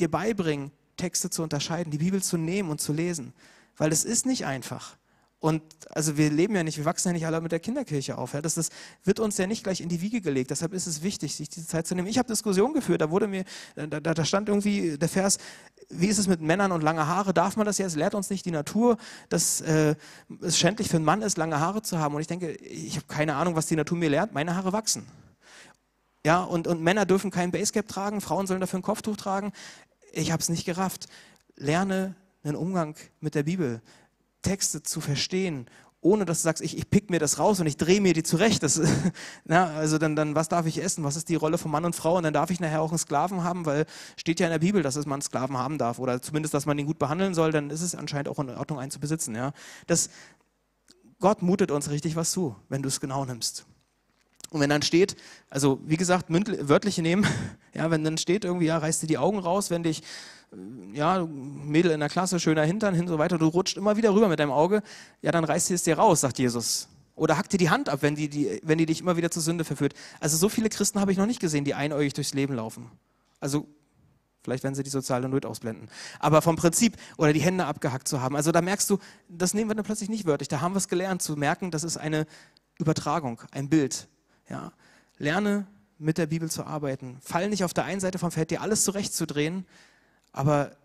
dir 0.00 0.10
beibringen, 0.10 0.70
Texte 0.96 1.30
zu 1.30 1.42
unterscheiden, 1.42 1.90
die 1.90 1.98
Bibel 1.98 2.22
zu 2.22 2.36
nehmen 2.36 2.70
und 2.70 2.80
zu 2.80 2.92
lesen. 2.92 3.32
Weil 3.76 3.92
es 3.92 4.04
ist 4.04 4.26
nicht 4.26 4.46
einfach. 4.46 4.96
Und 5.44 5.62
also 5.90 6.16
wir 6.16 6.30
leben 6.30 6.56
ja 6.56 6.62
nicht, 6.62 6.78
wir 6.78 6.86
wachsen 6.86 7.08
ja 7.08 7.12
nicht 7.12 7.26
alle 7.26 7.38
mit 7.42 7.52
der 7.52 7.60
Kinderkirche 7.60 8.16
auf. 8.16 8.32
Ja? 8.32 8.40
Das, 8.40 8.54
das 8.54 8.70
wird 9.02 9.20
uns 9.20 9.36
ja 9.36 9.46
nicht 9.46 9.62
gleich 9.62 9.82
in 9.82 9.90
die 9.90 10.00
Wiege 10.00 10.22
gelegt. 10.22 10.50
Deshalb 10.50 10.72
ist 10.72 10.86
es 10.86 11.02
wichtig, 11.02 11.36
sich 11.36 11.50
diese 11.50 11.66
Zeit 11.66 11.86
zu 11.86 11.94
nehmen. 11.94 12.08
Ich 12.08 12.16
habe 12.16 12.26
Diskussionen 12.26 12.72
geführt, 12.72 13.02
da 13.02 13.10
wurde 13.10 13.26
mir, 13.26 13.44
da, 13.74 14.00
da, 14.00 14.24
stand 14.24 14.48
irgendwie 14.48 14.96
der 14.96 15.08
Vers, 15.10 15.36
wie 15.90 16.06
ist 16.06 16.16
es 16.16 16.28
mit 16.28 16.40
Männern 16.40 16.72
und 16.72 16.82
lange 16.82 17.06
Haare? 17.06 17.34
Darf 17.34 17.56
man 17.56 17.66
das 17.66 17.76
jetzt? 17.76 17.94
Lehrt 17.94 18.14
uns 18.14 18.30
nicht 18.30 18.46
die 18.46 18.52
Natur, 18.52 18.96
dass 19.28 19.60
äh, 19.60 19.96
es 20.40 20.58
schändlich 20.58 20.88
für 20.88 20.96
einen 20.96 21.04
Mann 21.04 21.20
ist, 21.20 21.36
lange 21.36 21.60
Haare 21.60 21.82
zu 21.82 21.98
haben. 21.98 22.14
Und 22.14 22.22
ich 22.22 22.26
denke, 22.26 22.52
ich 22.52 22.96
habe 22.96 23.06
keine 23.06 23.34
Ahnung, 23.36 23.54
was 23.54 23.66
die 23.66 23.76
Natur 23.76 23.98
mir 23.98 24.08
lehrt. 24.08 24.32
Meine 24.32 24.56
Haare 24.56 24.72
wachsen. 24.72 25.04
Ja, 26.24 26.42
und, 26.42 26.66
und 26.66 26.82
Männer 26.82 27.04
dürfen 27.04 27.30
kein 27.30 27.50
Basecap 27.50 27.86
tragen, 27.86 28.20
Frauen 28.20 28.46
sollen 28.46 28.60
dafür 28.60 28.78
ein 28.78 28.82
Kopftuch 28.82 29.16
tragen. 29.16 29.52
Ich 30.12 30.32
habe 30.32 30.40
es 30.40 30.48
nicht 30.48 30.64
gerafft. 30.64 31.06
Lerne 31.56 32.14
einen 32.42 32.56
Umgang 32.56 32.96
mit 33.20 33.34
der 33.34 33.42
Bibel, 33.42 33.82
Texte 34.42 34.82
zu 34.82 35.00
verstehen, 35.00 35.66
ohne 36.00 36.26
dass 36.26 36.40
du 36.40 36.44
sagst, 36.44 36.62
ich, 36.62 36.76
ich 36.76 36.90
pick 36.90 37.08
mir 37.08 37.18
das 37.18 37.38
raus 37.38 37.60
und 37.60 37.66
ich 37.66 37.78
drehe 37.78 38.00
mir 38.00 38.12
die 38.12 38.22
zurecht. 38.22 38.62
Das, 38.62 38.80
na, 39.44 39.66
also 39.74 39.96
dann, 39.98 40.16
dann, 40.16 40.34
was 40.34 40.48
darf 40.48 40.66
ich 40.66 40.82
essen? 40.82 41.02
Was 41.04 41.16
ist 41.16 41.28
die 41.30 41.34
Rolle 41.34 41.56
von 41.56 41.70
Mann 41.70 41.84
und 41.84 41.96
Frau? 41.96 42.16
Und 42.16 42.24
dann 42.24 42.34
darf 42.34 42.50
ich 42.50 42.60
nachher 42.60 42.82
auch 42.82 42.90
einen 42.90 42.98
Sklaven 42.98 43.42
haben, 43.42 43.64
weil 43.64 43.86
steht 44.16 44.40
ja 44.40 44.46
in 44.46 44.52
der 44.52 44.58
Bibel, 44.58 44.82
dass 44.82 44.96
es 44.96 45.06
man 45.06 45.22
Sklaven 45.22 45.56
haben 45.56 45.78
darf 45.78 45.98
oder 45.98 46.20
zumindest, 46.20 46.52
dass 46.52 46.66
man 46.66 46.78
ihn 46.78 46.86
gut 46.86 46.98
behandeln 46.98 47.34
soll. 47.34 47.52
Dann 47.52 47.70
ist 47.70 47.80
es 47.80 47.94
anscheinend 47.94 48.28
auch 48.28 48.38
in 48.38 48.50
Ordnung, 48.50 48.78
einen 48.78 48.90
zu 48.90 49.00
besitzen. 49.00 49.34
Ja, 49.34 49.52
das, 49.86 50.10
Gott 51.20 51.40
mutet 51.40 51.70
uns 51.70 51.88
richtig 51.88 52.16
was 52.16 52.32
zu, 52.32 52.54
wenn 52.68 52.82
du 52.82 52.88
es 52.88 53.00
genau 53.00 53.24
nimmst. 53.24 53.64
Und 54.54 54.60
wenn 54.60 54.70
dann 54.70 54.82
steht, 54.82 55.16
also 55.50 55.80
wie 55.84 55.96
gesagt, 55.96 56.26
wörtliche 56.28 57.02
nehmen, 57.02 57.26
ja, 57.74 57.90
wenn 57.90 58.04
dann 58.04 58.18
steht 58.18 58.44
irgendwie, 58.44 58.66
ja, 58.66 58.78
reißt 58.78 59.02
dir 59.02 59.08
die 59.08 59.18
Augen 59.18 59.40
raus, 59.40 59.68
wenn 59.68 59.82
dich 59.82 60.02
ja, 60.92 61.26
Mädel 61.26 61.90
in 61.90 61.98
der 61.98 62.08
Klasse, 62.08 62.38
schöner 62.38 62.62
Hintern, 62.62 62.94
hin 62.94 63.08
so 63.08 63.18
weiter, 63.18 63.36
du 63.36 63.48
rutscht 63.48 63.76
immer 63.76 63.96
wieder 63.96 64.14
rüber 64.14 64.28
mit 64.28 64.38
deinem 64.38 64.52
Auge, 64.52 64.84
ja, 65.22 65.32
dann 65.32 65.42
reißt 65.42 65.66
sie 65.66 65.74
es 65.74 65.82
dir 65.82 65.98
raus, 65.98 66.20
sagt 66.20 66.38
Jesus. 66.38 66.86
Oder 67.16 67.36
hack 67.36 67.48
dir 67.48 67.58
die 67.58 67.68
Hand 67.68 67.88
ab, 67.88 68.02
wenn 68.02 68.14
die, 68.14 68.28
die, 68.28 68.60
wenn 68.62 68.78
die 68.78 68.86
dich 68.86 69.00
immer 69.00 69.16
wieder 69.16 69.28
zur 69.32 69.42
Sünde 69.42 69.64
verführt. 69.64 69.94
Also 70.20 70.36
so 70.36 70.48
viele 70.48 70.68
Christen 70.68 71.00
habe 71.00 71.10
ich 71.10 71.18
noch 71.18 71.26
nicht 71.26 71.40
gesehen, 71.40 71.64
die 71.64 71.74
einäugig 71.74 72.14
durchs 72.14 72.32
Leben 72.32 72.54
laufen. 72.54 72.88
Also 73.40 73.66
vielleicht 74.44 74.62
werden 74.62 74.76
sie 74.76 74.84
die 74.84 74.90
soziale 74.90 75.28
Not 75.28 75.46
ausblenden. 75.46 75.88
Aber 76.20 76.42
vom 76.42 76.54
Prinzip, 76.54 76.96
oder 77.16 77.32
die 77.32 77.40
Hände 77.40 77.66
abgehackt 77.66 78.06
zu 78.06 78.20
haben, 78.20 78.36
also 78.36 78.52
da 78.52 78.62
merkst 78.62 78.88
du, 78.88 78.98
das 79.28 79.52
nehmen 79.52 79.68
wir 79.68 79.74
dann 79.74 79.84
plötzlich 79.84 80.08
nicht 80.08 80.26
wörtlich. 80.26 80.46
Da 80.46 80.60
haben 80.60 80.74
wir 80.74 80.78
es 80.78 80.86
gelernt, 80.86 81.22
zu 81.22 81.34
merken, 81.34 81.72
das 81.72 81.82
ist 81.82 81.96
eine 81.96 82.28
Übertragung, 82.78 83.40
ein 83.50 83.68
Bild. 83.68 84.08
Ja. 84.48 84.72
Lerne 85.18 85.66
mit 85.98 86.18
der 86.18 86.26
Bibel 86.26 86.50
zu 86.50 86.64
arbeiten. 86.64 87.18
Fall 87.22 87.48
nicht 87.48 87.64
auf 87.64 87.74
der 87.74 87.84
einen 87.84 88.00
Seite 88.00 88.18
vom 88.18 88.30
Feld, 88.30 88.50
dir 88.50 88.62
alles 88.62 88.84
zurechtzudrehen, 88.84 89.66
aber 90.32 90.76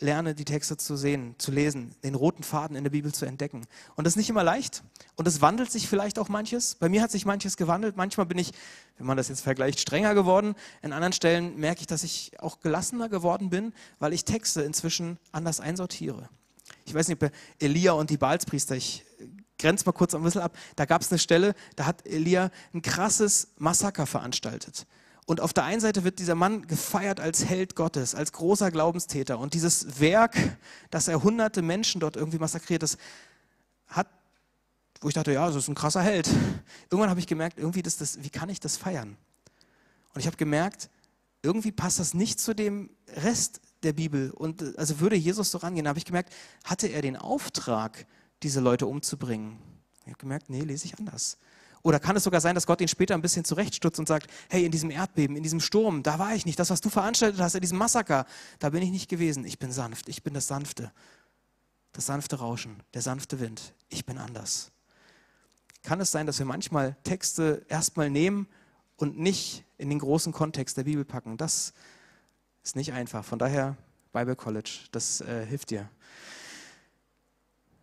lerne 0.00 0.34
die 0.34 0.44
Texte 0.44 0.76
zu 0.76 0.96
sehen, 0.96 1.34
zu 1.38 1.50
lesen, 1.50 1.94
den 2.04 2.14
roten 2.14 2.42
Faden 2.42 2.76
in 2.76 2.84
der 2.84 2.90
Bibel 2.90 3.12
zu 3.12 3.26
entdecken. 3.26 3.66
Und 3.96 4.04
das 4.04 4.12
ist 4.12 4.16
nicht 4.16 4.30
immer 4.30 4.44
leicht 4.44 4.82
und 5.16 5.26
es 5.26 5.40
wandelt 5.40 5.72
sich 5.72 5.88
vielleicht 5.88 6.18
auch 6.18 6.28
manches. 6.28 6.76
Bei 6.76 6.88
mir 6.88 7.02
hat 7.02 7.10
sich 7.10 7.26
manches 7.26 7.56
gewandelt. 7.56 7.96
Manchmal 7.96 8.26
bin 8.26 8.38
ich, 8.38 8.52
wenn 8.96 9.06
man 9.06 9.16
das 9.16 9.28
jetzt 9.28 9.40
vergleicht, 9.40 9.80
strenger 9.80 10.14
geworden. 10.14 10.54
In 10.82 10.92
anderen 10.92 11.12
Stellen 11.12 11.56
merke 11.56 11.80
ich, 11.80 11.86
dass 11.86 12.04
ich 12.04 12.32
auch 12.38 12.60
gelassener 12.60 13.08
geworden 13.08 13.50
bin, 13.50 13.72
weil 13.98 14.12
ich 14.12 14.24
Texte 14.24 14.62
inzwischen 14.62 15.18
anders 15.32 15.60
einsortiere. 15.60 16.28
Ich 16.84 16.94
weiß 16.94 17.08
nicht, 17.08 17.22
ob 17.22 17.32
Elia 17.58 17.92
und 17.92 18.10
die 18.10 18.16
Baalspriester, 18.16 18.76
ich 18.76 19.04
grenze 19.58 19.84
mal 19.84 19.92
kurz 19.92 20.14
ein 20.14 20.22
bisschen 20.22 20.42
ab, 20.42 20.56
da 20.76 20.84
gab 20.84 21.02
es 21.02 21.10
eine 21.10 21.18
Stelle, 21.18 21.54
da 21.76 21.86
hat 21.86 22.06
Elia 22.06 22.50
ein 22.72 22.82
krasses 22.82 23.48
Massaker 23.58 24.06
veranstaltet. 24.06 24.86
Und 25.26 25.42
auf 25.42 25.52
der 25.52 25.64
einen 25.64 25.80
Seite 25.80 26.04
wird 26.04 26.20
dieser 26.20 26.34
Mann 26.34 26.66
gefeiert 26.66 27.20
als 27.20 27.44
Held 27.44 27.76
Gottes, 27.76 28.14
als 28.14 28.32
großer 28.32 28.70
Glaubenstäter. 28.70 29.38
Und 29.38 29.52
dieses 29.52 30.00
Werk, 30.00 30.34
dass 30.90 31.06
er 31.06 31.22
hunderte 31.22 31.60
Menschen 31.60 32.00
dort 32.00 32.16
irgendwie 32.16 32.38
massakriert, 32.38 32.82
das 32.82 32.96
hat, 33.88 34.08
wo 35.02 35.08
ich 35.08 35.14
dachte, 35.14 35.32
ja, 35.32 35.46
das 35.46 35.56
ist 35.56 35.68
ein 35.68 35.74
krasser 35.74 36.00
Held. 36.00 36.30
Irgendwann 36.90 37.10
habe 37.10 37.20
ich 37.20 37.26
gemerkt, 37.26 37.58
irgendwie, 37.58 37.82
das, 37.82 37.98
das, 37.98 38.22
wie 38.22 38.30
kann 38.30 38.48
ich 38.48 38.58
das 38.58 38.78
feiern? 38.78 39.18
Und 40.14 40.20
ich 40.20 40.26
habe 40.26 40.38
gemerkt, 40.38 40.88
irgendwie 41.42 41.72
passt 41.72 41.98
das 41.98 42.14
nicht 42.14 42.40
zu 42.40 42.54
dem 42.54 42.88
Rest 43.08 43.60
der 43.82 43.92
Bibel. 43.92 44.30
Und 44.30 44.78
also 44.78 45.00
würde 45.00 45.16
Jesus 45.16 45.50
so 45.50 45.58
rangehen, 45.58 45.84
da 45.84 45.90
habe 45.90 45.98
ich 45.98 46.06
gemerkt, 46.06 46.32
hatte 46.64 46.88
er 46.88 47.02
den 47.02 47.16
Auftrag, 47.16 48.06
diese 48.42 48.60
Leute 48.60 48.86
umzubringen? 48.86 49.58
Ich 50.02 50.08
habe 50.08 50.18
gemerkt, 50.18 50.50
nee, 50.50 50.62
lese 50.62 50.86
ich 50.86 50.98
anders. 50.98 51.38
Oder 51.82 52.00
kann 52.00 52.16
es 52.16 52.24
sogar 52.24 52.40
sein, 52.40 52.54
dass 52.54 52.66
Gott 52.66 52.80
ihn 52.80 52.88
später 52.88 53.14
ein 53.14 53.22
bisschen 53.22 53.44
zurechtstutzt 53.44 53.98
und 53.98 54.08
sagt, 54.08 54.30
hey, 54.48 54.64
in 54.64 54.72
diesem 54.72 54.90
Erdbeben, 54.90 55.36
in 55.36 55.42
diesem 55.42 55.60
Sturm, 55.60 56.02
da 56.02 56.18
war 56.18 56.34
ich 56.34 56.44
nicht. 56.44 56.58
Das, 56.58 56.70
was 56.70 56.80
du 56.80 56.90
veranstaltet 56.90 57.40
hast, 57.40 57.54
in 57.54 57.60
diesem 57.60 57.78
Massaker, 57.78 58.26
da 58.58 58.70
bin 58.70 58.82
ich 58.82 58.90
nicht 58.90 59.08
gewesen. 59.08 59.44
Ich 59.44 59.58
bin 59.58 59.70
sanft, 59.70 60.08
ich 60.08 60.22
bin 60.22 60.34
das 60.34 60.48
Sanfte. 60.48 60.92
Das 61.92 62.06
sanfte 62.06 62.36
Rauschen, 62.36 62.82
der 62.94 63.02
sanfte 63.02 63.40
Wind. 63.40 63.74
Ich 63.88 64.04
bin 64.04 64.18
anders. 64.18 64.70
Kann 65.82 66.00
es 66.00 66.10
sein, 66.10 66.26
dass 66.26 66.38
wir 66.38 66.46
manchmal 66.46 66.96
Texte 67.04 67.64
erstmal 67.68 68.10
nehmen 68.10 68.48
und 68.96 69.18
nicht 69.18 69.64
in 69.78 69.88
den 69.88 70.00
großen 70.00 70.32
Kontext 70.32 70.76
der 70.76 70.84
Bibel 70.84 71.04
packen? 71.04 71.36
Das 71.36 71.72
ist 72.62 72.76
nicht 72.76 72.92
einfach. 72.92 73.24
Von 73.24 73.38
daher 73.38 73.76
Bible 74.12 74.36
College, 74.36 74.80
das 74.90 75.20
äh, 75.20 75.46
hilft 75.46 75.70
dir. 75.70 75.88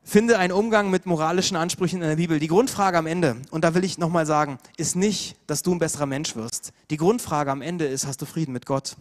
Finde 0.07 0.37
einen 0.37 0.53
Umgang 0.53 0.91
mit 0.91 1.07
moralischen 1.07 1.57
Ansprüchen 1.57 1.99
in 1.99 2.07
der 2.07 2.15
Bibel. 2.17 2.37
Die 2.37 2.47
Grundfrage 2.47 2.95
am 2.95 3.07
Ende, 3.07 3.37
und 3.49 3.63
da 3.63 3.73
will 3.73 3.83
ich 3.83 3.97
nochmal 3.97 4.27
sagen, 4.27 4.59
ist 4.77 4.95
nicht, 4.95 5.35
dass 5.47 5.63
du 5.63 5.73
ein 5.73 5.79
besserer 5.79 6.05
Mensch 6.05 6.35
wirst. 6.35 6.73
Die 6.91 6.97
Grundfrage 6.97 7.49
am 7.49 7.63
Ende 7.63 7.85
ist, 7.85 8.05
hast 8.05 8.21
du 8.21 8.27
Frieden 8.27 8.53
mit 8.53 8.67
Gott? 8.67 8.97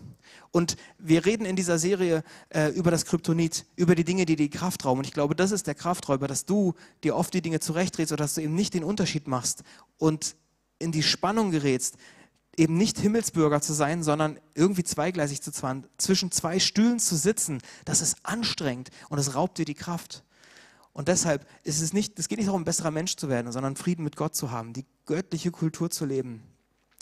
Und 0.51 0.77
wir 0.99 1.27
reden 1.27 1.45
in 1.45 1.57
dieser 1.57 1.79
Serie 1.79 2.25
äh, 2.49 2.71
über 2.71 2.91
das 2.91 3.05
Kryptonit, 3.05 3.67
über 3.77 3.95
die 3.95 4.05
Dinge, 4.05 4.25
die 4.25 4.35
die 4.35 4.49
Kraft 4.49 4.87
rauben. 4.87 5.01
Und 5.01 5.07
ich 5.07 5.13
glaube, 5.13 5.37
das 5.37 5.51
ist 5.51 5.67
der 5.67 5.75
Krafträuber, 5.75 6.27
dass 6.27 6.47
du 6.47 6.73
dir 7.05 7.17
oft 7.17 7.35
die 7.35 7.43
Dinge 7.43 7.61
zurechtdrehst 7.61 8.11
oder 8.11 8.25
dass 8.25 8.35
du 8.35 8.41
eben 8.41 8.55
nicht 8.55 8.73
den 8.73 8.83
Unterschied 8.83 9.29
machst 9.29 9.63
und 9.99 10.37
in 10.79 10.91
die 10.91 11.03
Spannung 11.03 11.51
gerätst, 11.51 11.99
eben 12.57 12.79
nicht 12.79 12.99
Himmelsbürger 12.99 13.61
zu 13.61 13.75
sein, 13.75 14.03
sondern 14.03 14.41
irgendwie 14.55 14.85
zweigleisig 14.85 15.43
zu 15.43 15.53
zwischen 15.99 16.31
zwei 16.33 16.59
Stühlen 16.59 16.99
zu 16.99 17.15
sitzen. 17.15 17.61
Das 17.85 18.01
ist 18.01 18.17
anstrengend 18.23 18.89
und 19.11 19.19
es 19.19 19.35
raubt 19.35 19.59
dir 19.59 19.67
die 19.67 19.75
Kraft. 19.75 20.25
Und 20.95 21.09
deshalb 21.09 21.47
ist 21.65 21.83
es 21.83 21.93
nicht, 21.93 22.19
es 22.19 22.29
geht 22.29 22.39
nicht 22.39 22.47
darum, 22.47 22.63
ein 22.63 22.65
besserer 22.65 22.93
Mensch 22.93 23.17
zu 23.17 23.29
werden, 23.29 23.53
sondern 23.53 23.77
Frieden 23.77 24.05
mit 24.05 24.17
Gott 24.17 24.35
zu 24.35 24.51
haben, 24.51 24.73
die 24.73 24.87
göttliche 25.07 25.51
Kultur 25.51 25.91
zu 25.91 26.07
leben. 26.07 26.43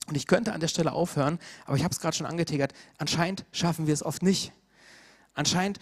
Und 0.09 0.16
ich 0.16 0.26
könnte 0.26 0.52
an 0.52 0.61
der 0.61 0.68
Stelle 0.68 0.92
aufhören, 0.92 1.38
aber 1.66 1.76
ich 1.76 1.85
habe 1.85 1.92
es 1.92 2.00
gerade 2.00 2.16
schon 2.16 2.26
angetigert. 2.26 2.72
Anscheinend 2.98 3.44
schaffen 3.52 3.87
wir 3.87 3.94
es 3.94 4.02
oft 4.02 4.22
nicht. 4.22 4.52
Anscheinend 5.35 5.78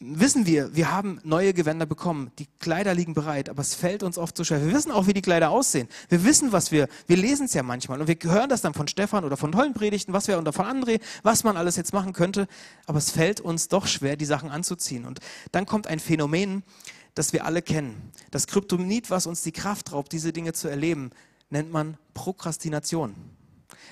wissen 0.00 0.46
wir, 0.46 0.74
wir 0.74 0.90
haben 0.90 1.20
neue 1.22 1.52
Gewänder 1.52 1.86
bekommen. 1.86 2.32
Die 2.38 2.46
Kleider 2.58 2.94
liegen 2.94 3.14
bereit, 3.14 3.48
aber 3.48 3.60
es 3.60 3.74
fällt 3.74 4.02
uns 4.02 4.18
oft 4.18 4.36
so 4.36 4.44
schwer. 4.44 4.64
Wir 4.64 4.74
wissen 4.74 4.90
auch, 4.90 5.06
wie 5.06 5.12
die 5.12 5.22
Kleider 5.22 5.50
aussehen. 5.50 5.88
Wir 6.08 6.24
wissen, 6.24 6.52
was 6.52 6.72
wir, 6.72 6.88
wir 7.06 7.16
lesen 7.16 7.46
es 7.46 7.54
ja 7.54 7.62
manchmal 7.62 8.00
und 8.00 8.08
wir 8.08 8.16
hören 8.24 8.48
das 8.48 8.62
dann 8.62 8.74
von 8.74 8.88
Stefan 8.88 9.24
oder 9.24 9.36
von 9.36 9.52
tollen 9.52 9.74
Predigten, 9.74 10.12
was 10.12 10.26
wir 10.26 10.38
und 10.38 10.52
von 10.52 10.66
André, 10.66 11.00
was 11.22 11.44
man 11.44 11.56
alles 11.56 11.76
jetzt 11.76 11.92
machen 11.92 12.14
könnte. 12.14 12.48
Aber 12.86 12.98
es 12.98 13.10
fällt 13.10 13.40
uns 13.40 13.68
doch 13.68 13.86
schwer, 13.86 14.16
die 14.16 14.24
Sachen 14.24 14.50
anzuziehen. 14.50 15.04
Und 15.04 15.20
dann 15.52 15.66
kommt 15.66 15.86
ein 15.86 16.00
Phänomen, 16.00 16.64
das 17.14 17.32
wir 17.32 17.44
alle 17.44 17.62
kennen. 17.62 18.12
Das 18.30 18.46
Kryptonit, 18.46 19.10
was 19.10 19.26
uns 19.26 19.42
die 19.42 19.52
Kraft 19.52 19.92
raubt, 19.92 20.12
diese 20.12 20.32
Dinge 20.32 20.52
zu 20.52 20.68
erleben, 20.68 21.10
nennt 21.50 21.72
man 21.72 21.98
Prokrastination. 22.14 23.14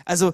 Also 0.05 0.33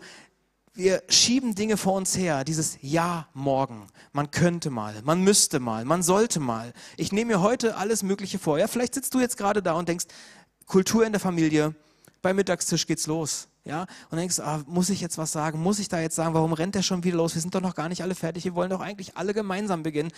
wir 0.75 1.03
schieben 1.09 1.55
Dinge 1.55 1.79
vor 1.79 1.95
uns 1.95 2.17
her, 2.17 2.45
dieses 2.45 2.79
Ja 2.83 3.29
morgen, 3.33 3.87
man 4.13 4.31
könnte 4.31 4.71
mal, 4.71 4.95
man 5.05 5.23
müsste 5.23 5.59
mal, 5.59 5.85
man 5.85 6.03
sollte 6.03 6.39
mal. 6.39 6.73
Ich 6.97 7.13
nehme 7.13 7.33
mir 7.33 7.41
heute 7.41 7.77
alles 7.77 8.03
Mögliche 8.03 8.39
vor. 8.39 8.59
Ja, 8.59 8.69
vielleicht 8.69 8.95
sitzt 8.95 9.15
du 9.15 9.21
jetzt 9.21 9.39
gerade 9.39 9.63
da 9.63 9.73
und 9.73 9.89
denkst, 9.89 10.07
Kultur 10.67 11.07
in 11.07 11.13
der 11.13 11.21
Familie, 11.21 11.75
beim 12.21 12.37
Mittagstisch 12.37 12.87
geht's 12.87 13.07
los. 13.07 13.49
Ja, 13.65 13.87
und 14.11 14.19
denkst, 14.19 14.39
ah, 14.39 14.63
muss 14.67 14.91
ich 14.91 15.01
jetzt 15.01 15.19
was 15.19 15.33
sagen? 15.33 15.61
Muss 15.61 15.81
ich 15.81 15.89
da 15.89 16.01
jetzt 16.01 16.15
sagen, 16.15 16.35
warum 16.35 16.53
rennt 16.53 16.77
der 16.77 16.83
schon 16.83 17.03
wieder 17.03 17.17
los? 17.17 17.35
Wir 17.35 17.43
sind 17.43 17.53
doch 17.55 17.61
noch 17.61 17.75
gar 17.75 17.89
nicht 17.89 18.03
alle 18.03 18.15
fertig. 18.15 18.45
Wir 18.45 18.55
wollen 18.55 18.71
doch 18.71 18.81
eigentlich 18.81 19.17
alle 19.17 19.35
gemeinsam 19.35 19.83
beginnen. 19.83 20.13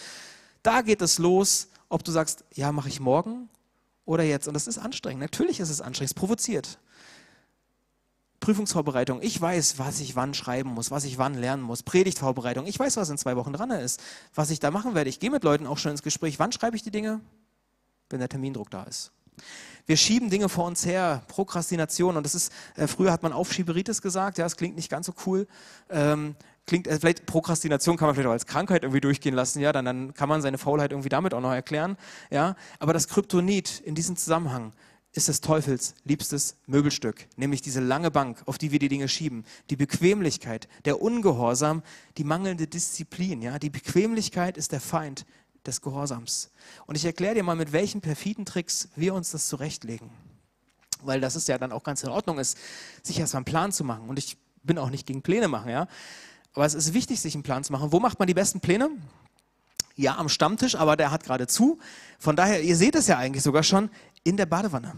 Da 0.62 0.82
geht 0.82 1.00
es 1.00 1.18
los 1.18 1.68
ob 1.88 2.04
du 2.04 2.12
sagst, 2.12 2.44
ja, 2.54 2.72
mache 2.72 2.88
ich 2.88 3.00
morgen 3.00 3.48
oder 4.04 4.24
jetzt. 4.24 4.48
Und 4.48 4.54
das 4.54 4.66
ist 4.66 4.78
anstrengend. 4.78 5.20
Natürlich 5.20 5.60
ist 5.60 5.70
es 5.70 5.80
anstrengend, 5.80 6.10
es 6.10 6.14
provoziert. 6.14 6.78
Prüfungsvorbereitung. 8.40 9.20
Ich 9.20 9.40
weiß, 9.40 9.78
was 9.78 10.00
ich 10.00 10.16
wann 10.16 10.32
schreiben 10.32 10.70
muss, 10.70 10.90
was 10.90 11.04
ich 11.04 11.18
wann 11.18 11.34
lernen 11.34 11.62
muss. 11.62 11.82
Predigtvorbereitung. 11.82 12.66
Ich 12.66 12.78
weiß, 12.78 12.96
was 12.96 13.10
in 13.10 13.18
zwei 13.18 13.36
Wochen 13.36 13.52
dran 13.52 13.70
ist, 13.70 14.00
was 14.34 14.50
ich 14.50 14.60
da 14.60 14.70
machen 14.70 14.94
werde. 14.94 15.10
Ich 15.10 15.20
gehe 15.20 15.30
mit 15.30 15.44
Leuten 15.44 15.66
auch 15.66 15.78
schon 15.78 15.92
ins 15.92 16.02
Gespräch. 16.02 16.38
Wann 16.38 16.52
schreibe 16.52 16.76
ich 16.76 16.82
die 16.82 16.90
Dinge? 16.90 17.20
Wenn 18.10 18.20
der 18.20 18.28
Termindruck 18.28 18.70
da 18.70 18.84
ist. 18.84 19.12
Wir 19.86 19.96
schieben 19.96 20.30
Dinge 20.30 20.48
vor 20.48 20.66
uns 20.66 20.86
her, 20.86 21.22
Prokrastination. 21.28 22.16
Und 22.16 22.24
das 22.24 22.34
ist, 22.34 22.52
äh, 22.76 22.86
früher 22.86 23.12
hat 23.12 23.22
man 23.22 23.32
Aufschieberitis 23.32 24.02
gesagt, 24.02 24.38
ja, 24.38 24.44
das 24.44 24.56
klingt 24.56 24.76
nicht 24.76 24.90
ganz 24.90 25.06
so 25.06 25.14
cool. 25.26 25.46
Ähm, 25.90 26.36
klingt, 26.68 26.86
äh, 26.86 26.98
vielleicht 27.00 27.26
Prokrastination 27.26 27.96
kann 27.96 28.06
man 28.06 28.14
vielleicht 28.14 28.28
auch 28.28 28.32
als 28.32 28.46
Krankheit 28.46 28.84
irgendwie 28.84 29.00
durchgehen 29.00 29.34
lassen, 29.34 29.60
ja, 29.60 29.72
dann, 29.72 29.84
dann 29.84 30.14
kann 30.14 30.28
man 30.28 30.40
seine 30.40 30.58
Faulheit 30.58 30.92
irgendwie 30.92 31.08
damit 31.08 31.34
auch 31.34 31.40
noch 31.40 31.52
erklären, 31.52 31.96
ja. 32.30 32.54
Aber 32.78 32.92
das 32.92 33.08
Kryptonit 33.08 33.80
in 33.80 33.96
diesem 33.96 34.16
Zusammenhang 34.16 34.72
ist 35.12 35.26
des 35.26 35.40
Teufels 35.40 35.94
liebstes 36.04 36.56
Möbelstück, 36.66 37.26
nämlich 37.36 37.62
diese 37.62 37.80
lange 37.80 38.10
Bank, 38.10 38.42
auf 38.46 38.58
die 38.58 38.70
wir 38.70 38.78
die 38.78 38.88
Dinge 38.88 39.08
schieben. 39.08 39.44
Die 39.70 39.76
Bequemlichkeit, 39.76 40.68
der 40.84 41.00
Ungehorsam, 41.02 41.82
die 42.18 42.24
mangelnde 42.24 42.68
Disziplin, 42.68 43.42
ja. 43.42 43.58
Die 43.58 43.70
Bequemlichkeit 43.70 44.56
ist 44.56 44.70
der 44.70 44.80
Feind 44.80 45.26
des 45.66 45.80
Gehorsams. 45.80 46.50
Und 46.86 46.96
ich 46.96 47.04
erkläre 47.04 47.34
dir 47.34 47.42
mal, 47.42 47.56
mit 47.56 47.72
welchen 47.72 48.00
perfiden 48.00 48.44
Tricks 48.44 48.88
wir 48.94 49.14
uns 49.14 49.30
das 49.30 49.48
zurechtlegen. 49.48 50.10
Weil 51.02 51.20
das 51.20 51.36
ist 51.36 51.48
ja 51.48 51.58
dann 51.58 51.72
auch 51.72 51.82
ganz 51.82 52.02
in 52.02 52.10
Ordnung 52.10 52.38
ist, 52.38 52.58
sich 53.02 53.18
erstmal 53.18 53.40
einen 53.40 53.44
Plan 53.44 53.72
zu 53.72 53.84
machen. 53.84 54.08
Und 54.08 54.18
ich 54.18 54.36
bin 54.62 54.78
auch 54.78 54.90
nicht 54.90 55.06
gegen 55.06 55.22
Pläne 55.22 55.48
machen, 55.48 55.70
ja. 55.70 55.88
Aber 56.54 56.66
es 56.66 56.74
ist 56.74 56.94
wichtig, 56.94 57.20
sich 57.20 57.34
einen 57.34 57.42
Plan 57.42 57.64
zu 57.64 57.72
machen. 57.72 57.92
Wo 57.92 58.00
macht 58.00 58.18
man 58.18 58.26
die 58.26 58.34
besten 58.34 58.60
Pläne? 58.60 58.90
Ja, 59.96 60.16
am 60.16 60.28
Stammtisch, 60.28 60.76
aber 60.76 60.96
der 60.96 61.10
hat 61.10 61.24
gerade 61.24 61.46
zu. 61.46 61.78
Von 62.18 62.36
daher, 62.36 62.62
ihr 62.62 62.76
seht 62.76 62.94
es 62.94 63.06
ja 63.06 63.18
eigentlich 63.18 63.42
sogar 63.42 63.62
schon, 63.62 63.90
in 64.22 64.36
der 64.36 64.46
Badewanne. 64.46 64.92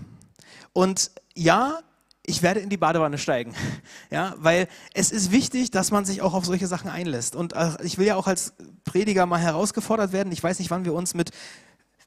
Und 0.72 1.10
ja, 1.34 1.80
ich 2.24 2.42
werde 2.42 2.60
in 2.60 2.68
die 2.68 2.76
Badewanne 2.76 3.18
steigen. 3.18 3.54
Ja, 4.10 4.34
weil 4.38 4.66
es 4.92 5.12
ist 5.12 5.30
wichtig, 5.30 5.70
dass 5.70 5.92
man 5.92 6.04
sich 6.04 6.20
auch 6.20 6.34
auf 6.34 6.44
solche 6.44 6.66
Sachen 6.66 6.90
einlässt. 6.90 7.36
Und 7.36 7.52
äh, 7.52 7.76
ich 7.84 7.96
will 7.96 8.06
ja 8.06 8.16
auch 8.16 8.26
als 8.26 8.54
Prediger 8.84 9.24
mal 9.24 9.38
herausgefordert 9.38 10.12
werden. 10.12 10.32
Ich 10.32 10.42
weiß 10.42 10.58
nicht, 10.58 10.70
wann 10.72 10.84
wir 10.84 10.94
uns 10.94 11.14
mit, 11.14 11.30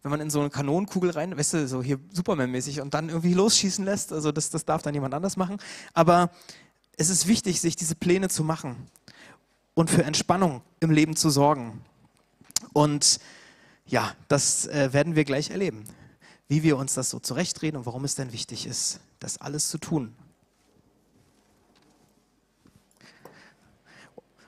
wenn 0.01 0.11
man 0.11 0.19
in 0.19 0.29
so 0.29 0.41
eine 0.41 0.49
Kanonenkugel 0.49 1.11
rein, 1.11 1.37
weißt 1.37 1.53
du, 1.53 1.67
so 1.67 1.81
hier 1.81 1.99
Superman-mäßig 2.11 2.81
und 2.81 2.93
dann 2.93 3.07
irgendwie 3.07 3.33
losschießen 3.33 3.85
lässt. 3.85 4.11
Also 4.11 4.33
das, 4.33 4.49
das 4.49 4.65
darf 4.65 4.81
dann 4.81 4.93
jemand 4.93 5.13
anders 5.13 5.37
machen. 5.37 5.57
Aber 5.93 6.29
es 6.97 7.09
ist 7.09 7.27
wichtig, 7.27 7.61
sich 7.61 7.77
diese 7.77 7.95
Pläne 7.95 8.27
zu 8.27 8.43
machen 8.43 8.75
und 9.73 9.89
für 9.89 10.03
Entspannung 10.03 10.61
im 10.79 10.91
Leben 10.91 11.15
zu 11.15 11.29
sorgen. 11.29 11.83
Und 12.73 13.19
ja, 13.85 14.15
das 14.27 14.67
äh, 14.67 14.93
werden 14.93 15.15
wir 15.15 15.25
gleich 15.25 15.49
erleben, 15.49 15.83
wie 16.47 16.63
wir 16.63 16.77
uns 16.77 16.93
das 16.93 17.09
so 17.09 17.19
zurechtreden 17.19 17.77
und 17.77 17.85
warum 17.85 18.03
es 18.03 18.15
denn 18.15 18.31
wichtig 18.31 18.65
ist, 18.65 18.99
das 19.19 19.39
alles 19.39 19.69
zu 19.69 19.77
tun. 19.77 20.15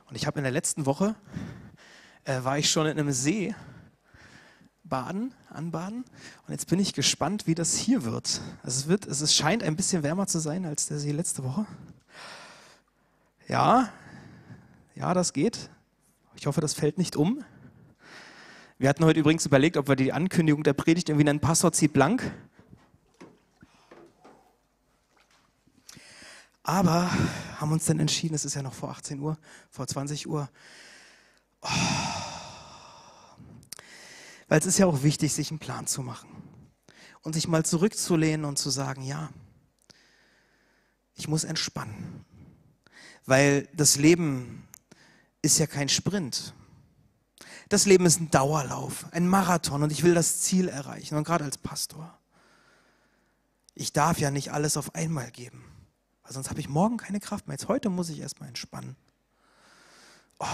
Und 0.08 0.16
ich 0.16 0.28
habe 0.28 0.40
in 0.40 0.44
der 0.44 0.52
letzten 0.52 0.86
Woche 0.86 1.16
äh, 2.24 2.44
war 2.44 2.58
ich 2.58 2.70
schon 2.70 2.86
in 2.86 3.00
einem 3.00 3.12
See 3.12 3.56
baden, 4.84 5.34
anbaden. 5.50 6.06
Und 6.46 6.52
jetzt 6.52 6.68
bin 6.68 6.80
ich 6.80 6.94
gespannt, 6.94 7.48
wie 7.48 7.56
das 7.56 7.76
hier 7.76 8.04
wird. 8.04 8.42
Also 8.64 8.82
es, 8.82 8.88
wird, 8.88 9.08
es 9.08 9.36
scheint 9.36 9.64
ein 9.64 9.76
bisschen 9.76 10.04
wärmer 10.04 10.28
zu 10.28 10.40
sein 10.40 10.66
als 10.66 10.88
der 10.88 11.00
See 11.00 11.12
letzte 11.12 11.44
Woche. 11.44 11.66
Ja, 13.48 13.90
ja, 14.96 15.14
das 15.14 15.34
geht. 15.34 15.70
Ich 16.36 16.48
hoffe, 16.48 16.62
das 16.62 16.74
fällt 16.74 16.98
nicht 16.98 17.16
um. 17.16 17.44
Wir 18.78 18.90
hatten 18.90 19.06
heute 19.06 19.20
übrigens 19.20 19.46
überlegt, 19.46 19.78
ob 19.78 19.88
wir 19.88 19.96
die 19.96 20.12
Ankündigung 20.12 20.64
der 20.64 20.74
Predigt 20.74 21.10
irgendwie 21.10 21.26
nennen, 21.26 21.40
Pastor 21.40 21.72
zieht 21.72 21.94
blank. 21.94 22.32
Aber 26.64 27.10
haben 27.58 27.72
uns 27.72 27.86
dann 27.86 28.00
entschieden, 28.00 28.36
es 28.36 28.44
ist 28.44 28.56
ja 28.56 28.62
noch 28.62 28.74
vor 28.74 28.90
18 28.90 29.20
Uhr, 29.20 29.38
vor 29.70 29.86
20 29.86 30.28
Uhr. 30.28 30.50
Oh. 31.62 31.70
Weil 34.48 34.60
es 34.60 34.66
ist 34.66 34.78
ja 34.78 34.86
auch 34.86 35.04
wichtig, 35.04 35.34
sich 35.34 35.52
einen 35.52 35.60
Plan 35.60 35.88
zu 35.88 36.02
machen 36.02 36.30
und 37.22 37.34
sich 37.34 37.48
mal 37.48 37.66
zurückzulehnen 37.66 38.46
und 38.46 38.58
zu 38.58 38.70
sagen, 38.70 39.04
ja, 39.04 39.30
ich 41.16 41.28
muss 41.28 41.44
entspannen. 41.44 42.26
Weil 43.26 43.68
das 43.74 43.96
Leben 43.96 44.68
ist 45.46 45.60
ja 45.60 45.68
kein 45.68 45.90
Sprint. 45.90 46.54
Das 47.70 47.86
Leben 47.86 48.06
ist 48.06 48.20
ein 48.20 48.32
Dauerlauf, 48.32 49.06
ein 49.12 49.28
Marathon 49.28 49.84
und 49.84 49.92
ich 49.92 50.04
will 50.04 50.16
das 50.16 50.42
Ziel 50.42 50.68
erreichen. 50.68 51.16
Und 51.16 51.24
gerade 51.24 51.44
als 51.44 51.58
Pastor, 51.58 52.18
ich 53.76 53.94
darf 53.94 54.20
ja 54.20 54.32
nicht 54.32 54.52
alles 54.52 54.76
auf 54.76 54.96
einmal 54.96 55.30
geben, 55.30 55.64
weil 56.24 56.34
sonst 56.34 56.50
habe 56.50 56.60
ich 56.60 56.68
morgen 56.68 56.98
keine 56.98 57.20
Kraft 57.20 57.48
mehr. 57.48 57.54
Jetzt 57.54 57.68
heute 57.68 57.90
muss 57.90 58.10
ich 58.10 58.20
erstmal 58.20 58.50
entspannen. 58.50 58.96
Oh. 60.40 60.48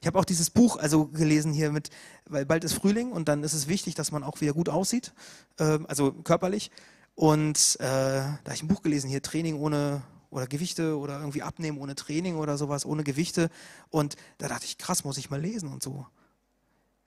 Ich 0.00 0.06
habe 0.06 0.18
auch 0.18 0.24
dieses 0.24 0.50
Buch 0.50 0.76
also 0.76 1.06
gelesen 1.06 1.52
hier 1.52 1.70
mit, 1.72 1.90
weil 2.26 2.44
bald 2.44 2.64
ist 2.64 2.74
Frühling 2.74 3.12
und 3.12 3.28
dann 3.28 3.44
ist 3.44 3.54
es 3.54 3.68
wichtig, 3.68 3.94
dass 3.94 4.12
man 4.12 4.24
auch 4.24 4.40
wieder 4.40 4.52
gut 4.52 4.68
aussieht, 4.68 5.14
äh, 5.58 5.78
also 5.86 6.12
körperlich. 6.12 6.70
Und 7.14 7.76
äh, 7.78 7.84
da 7.84 8.38
habe 8.44 8.54
ich 8.54 8.62
ein 8.62 8.68
Buch 8.68 8.82
gelesen 8.82 9.08
hier, 9.08 9.22
Training 9.22 9.54
ohne 9.56 10.02
oder 10.32 10.46
Gewichte 10.46 10.98
oder 10.98 11.20
irgendwie 11.20 11.42
abnehmen 11.42 11.78
ohne 11.78 11.94
Training 11.94 12.36
oder 12.36 12.56
sowas, 12.56 12.86
ohne 12.86 13.04
Gewichte. 13.04 13.50
Und 13.90 14.16
da 14.38 14.48
dachte 14.48 14.64
ich, 14.64 14.78
krass, 14.78 15.04
muss 15.04 15.18
ich 15.18 15.28
mal 15.28 15.40
lesen 15.40 15.68
und 15.68 15.82
so. 15.82 16.06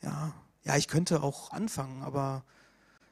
Ja, 0.03 0.31
ja, 0.63 0.77
ich 0.77 0.87
könnte 0.87 1.23
auch 1.23 1.51
anfangen, 1.51 2.03
aber 2.03 2.43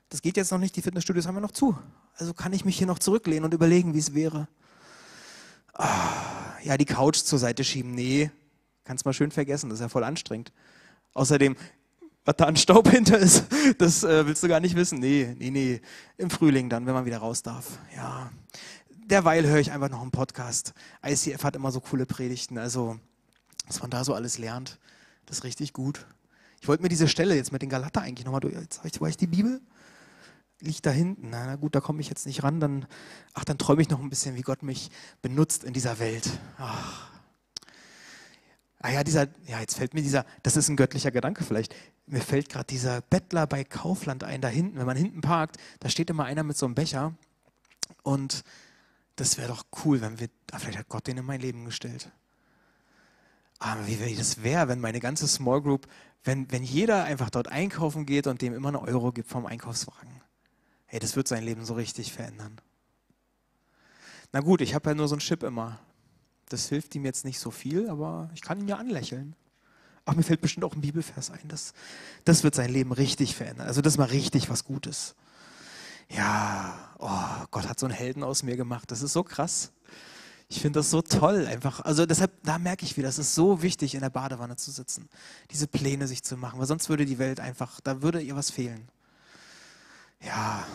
das 0.10 0.21
geht 0.21 0.38
jetzt 0.38 0.52
noch 0.52 0.60
nicht, 0.60 0.76
die 0.76 0.84
Fitnessstudios 0.84 1.26
haben 1.26 1.36
ja 1.36 1.41
noch 1.41 1.52
zu. 1.52 1.76
Also 2.15 2.36
kann 2.36 2.54
ich 2.54 2.63
mich 2.63 2.78
hier 2.78 2.86
noch 2.86 2.99
zurücklehnen 2.99 3.43
und 3.43 3.56
überlegen, 3.56 3.95
wie 3.95 3.99
es 3.99 4.13
wäre. 4.13 4.47
Ah, 5.73 6.60
ja, 6.63 6.78
die 6.78 6.86
Couch 6.86 7.17
zur 7.17 7.39
Seite 7.39 7.63
schieben, 7.63 7.95
nee, 7.95 8.30
kannst 8.84 9.06
mal 9.06 9.13
schön 9.13 9.32
vergessen, 9.32 9.71
das 9.71 9.80
ist 9.80 9.84
ja 9.84 9.89
voll 9.89 10.04
anstrengend. 10.04 10.54
Außerdem, 11.15 11.56
was 12.23 12.36
da 12.38 12.45
an 12.45 12.56
Staub 12.56 12.88
hinter 12.91 13.17
ist, 13.17 13.45
das 13.80 14.04
äh, 14.04 14.28
willst 14.28 14.43
du 14.43 14.47
gar 14.47 14.60
nicht 14.60 14.76
wissen. 14.76 14.99
Nee, 14.99 15.36
nee, 15.39 15.49
nee, 15.49 15.82
im 16.17 16.30
Frühling 16.30 16.69
dann, 16.69 16.86
wenn 16.86 16.93
man 16.93 17.06
wieder 17.06 17.17
raus 17.17 17.41
darf. 17.41 17.80
Ja, 17.95 18.32
derweil 19.05 19.47
höre 19.47 19.59
ich 19.59 19.71
einfach 19.71 19.89
noch 19.89 20.01
einen 20.01 20.11
Podcast. 20.11 20.73
ICF 21.05 21.43
hat 21.43 21.55
immer 21.55 21.71
so 21.71 21.79
coole 21.79 22.05
Predigten, 22.05 22.57
also 22.57 22.99
was 23.67 23.81
man 23.81 23.89
da 23.89 24.03
so 24.03 24.13
alles 24.13 24.37
lernt, 24.37 24.79
das 25.25 25.39
ist 25.39 25.43
richtig 25.43 25.73
gut. 25.73 26.05
Ich 26.61 26.67
wollte 26.67 26.83
mir 26.83 26.89
diese 26.89 27.07
Stelle 27.07 27.35
jetzt 27.35 27.51
mit 27.51 27.61
den 27.61 27.69
Galater 27.69 28.01
eigentlich 28.01 28.25
nochmal 28.25 28.41
durch. 28.41 28.55
Jetzt 28.55 28.81
ich, 28.85 29.01
war 29.01 29.09
ich 29.09 29.17
die 29.17 29.27
Bibel? 29.27 29.61
Liegt 30.61 30.85
da 30.85 30.91
hinten. 30.91 31.29
Na, 31.29 31.45
na 31.45 31.55
gut, 31.57 31.75
da 31.75 31.81
komme 31.81 31.99
ich 31.99 32.07
jetzt 32.07 32.25
nicht 32.25 32.43
ran. 32.43 32.59
Dann, 32.59 32.85
ach, 33.33 33.43
dann 33.43 33.57
träume 33.57 33.81
ich 33.81 33.89
noch 33.89 33.99
ein 33.99 34.09
bisschen, 34.09 34.35
wie 34.35 34.41
Gott 34.41 34.63
mich 34.63 34.89
benutzt 35.21 35.65
in 35.65 35.73
dieser 35.73 35.99
Welt. 35.99 36.29
Ach. 36.57 37.09
Ah 38.79 38.91
ja, 38.91 39.03
dieser, 39.03 39.27
ja, 39.45 39.59
jetzt 39.59 39.75
fällt 39.77 39.93
mir 39.93 40.01
dieser, 40.01 40.25
das 40.43 40.57
ist 40.57 40.69
ein 40.69 40.75
göttlicher 40.75 41.11
Gedanke 41.11 41.43
vielleicht. 41.43 41.73
Mir 42.05 42.21
fällt 42.21 42.49
gerade 42.49 42.65
dieser 42.65 43.01
Bettler 43.01 43.47
bei 43.47 43.63
Kaufland 43.63 44.25
ein, 44.25 44.41
da 44.41 44.49
hinten, 44.49 44.77
wenn 44.77 44.85
man 44.85 44.97
hinten 44.97 45.21
parkt, 45.21 45.57
da 45.79 45.87
steht 45.87 46.09
immer 46.09 46.25
einer 46.25 46.43
mit 46.43 46.57
so 46.57 46.65
einem 46.65 46.75
Becher 46.75 47.13
und 48.03 48.43
das 49.15 49.38
wäre 49.38 49.49
doch 49.49 49.65
cool, 49.84 50.02
wenn 50.02 50.19
wir, 50.19 50.30
ah, 50.52 50.60
vielleicht 50.60 50.80
hat 50.80 50.89
Gott 50.89 51.08
den 51.08 51.17
in 51.17 51.26
mein 51.26 51.41
Leben 51.41 51.65
gestellt. 51.65 52.12
Aber 53.60 53.88
wie, 53.88 54.15
das 54.15 54.43
wäre, 54.43 54.67
wenn 54.67 54.80
meine 54.80 54.99
ganze 54.99 55.28
Small 55.28 55.62
Group, 55.62 55.88
wenn, 56.23 56.52
wenn 56.52 56.63
jeder 56.63 57.04
einfach 57.04 57.30
dort 57.30 57.47
einkaufen 57.47 58.06
geht 58.06 58.28
und 58.28 58.41
dem 58.41 58.54
immer 58.54 58.69
eine 58.69 58.82
Euro 58.82 59.12
gibt 59.12 59.30
vom 59.30 59.45
Einkaufswagen. 59.45 60.21
Hey, 60.86 60.99
das 60.99 61.15
wird 61.15 61.28
sein 61.28 61.43
Leben 61.43 61.65
so 61.65 61.73
richtig 61.73 62.12
verändern. 62.12 62.60
Na 64.32 64.39
gut, 64.41 64.62
ich 64.62 64.73
habe 64.73 64.89
ja 64.89 64.95
nur 64.95 65.08
so 65.08 65.15
einen 65.15 65.21
Chip 65.21 65.43
immer. 65.43 65.80
Das 66.49 66.69
hilft 66.69 66.95
ihm 66.95 67.06
jetzt 67.06 67.23
nicht 67.23 67.39
so 67.39 67.52
viel, 67.52 67.89
aber 67.89 68.30
ich 68.34 68.41
kann 68.41 68.60
ihn 68.60 68.67
ja 68.67 68.78
anlächeln. 68.78 69.36
Ach, 70.06 70.15
mir 70.15 70.23
fällt 70.23 70.41
bestimmt 70.41 70.65
auch 70.65 70.73
ein 70.73 70.82
Bibelvers 70.82 71.32
ein. 71.32 71.47
Das, 71.47 71.73
das 72.26 72.43
wird 72.43 72.56
sein 72.56 72.71
Leben 72.71 72.91
richtig 72.91 73.36
verändern. 73.36 73.67
Also 73.67 73.82
das 73.82 73.93
ist 73.93 73.97
mal 73.97 74.06
richtig 74.06 74.49
was 74.49 74.65
Gutes 74.65 75.15
ja, 76.09 76.95
oh, 76.99 77.45
Gott 77.51 77.67
hat 77.67 77.79
so 77.79 77.85
einen 77.85 77.95
Helden 77.95 78.23
aus 78.23 78.43
mir 78.43 78.55
gemacht. 78.55 78.91
Das 78.91 79.01
ist 79.01 79.13
so 79.13 79.23
krass. 79.23 79.71
Ich 80.49 80.61
finde 80.61 80.79
das 80.79 80.89
so 80.89 81.01
toll 81.01 81.47
einfach. 81.47 81.79
Also 81.81 82.05
deshalb, 82.05 82.31
da 82.43 82.59
merke 82.59 82.85
ich 82.85 82.97
wieder, 82.97 83.09
es 83.09 83.17
ist 83.17 83.33
so 83.33 83.61
wichtig, 83.61 83.95
in 83.95 84.01
der 84.01 84.09
Badewanne 84.09 84.55
zu 84.55 84.71
sitzen, 84.71 85.09
diese 85.51 85.67
Pläne 85.67 86.07
sich 86.07 86.23
zu 86.23 86.37
machen, 86.37 86.59
weil 86.59 86.67
sonst 86.67 86.89
würde 86.89 87.05
die 87.05 87.17
Welt 87.17 87.39
einfach, 87.39 87.79
da 87.81 88.01
würde 88.01 88.21
ihr 88.21 88.35
was 88.35 88.51
fehlen. 88.51 88.87
Ja, 90.21 90.65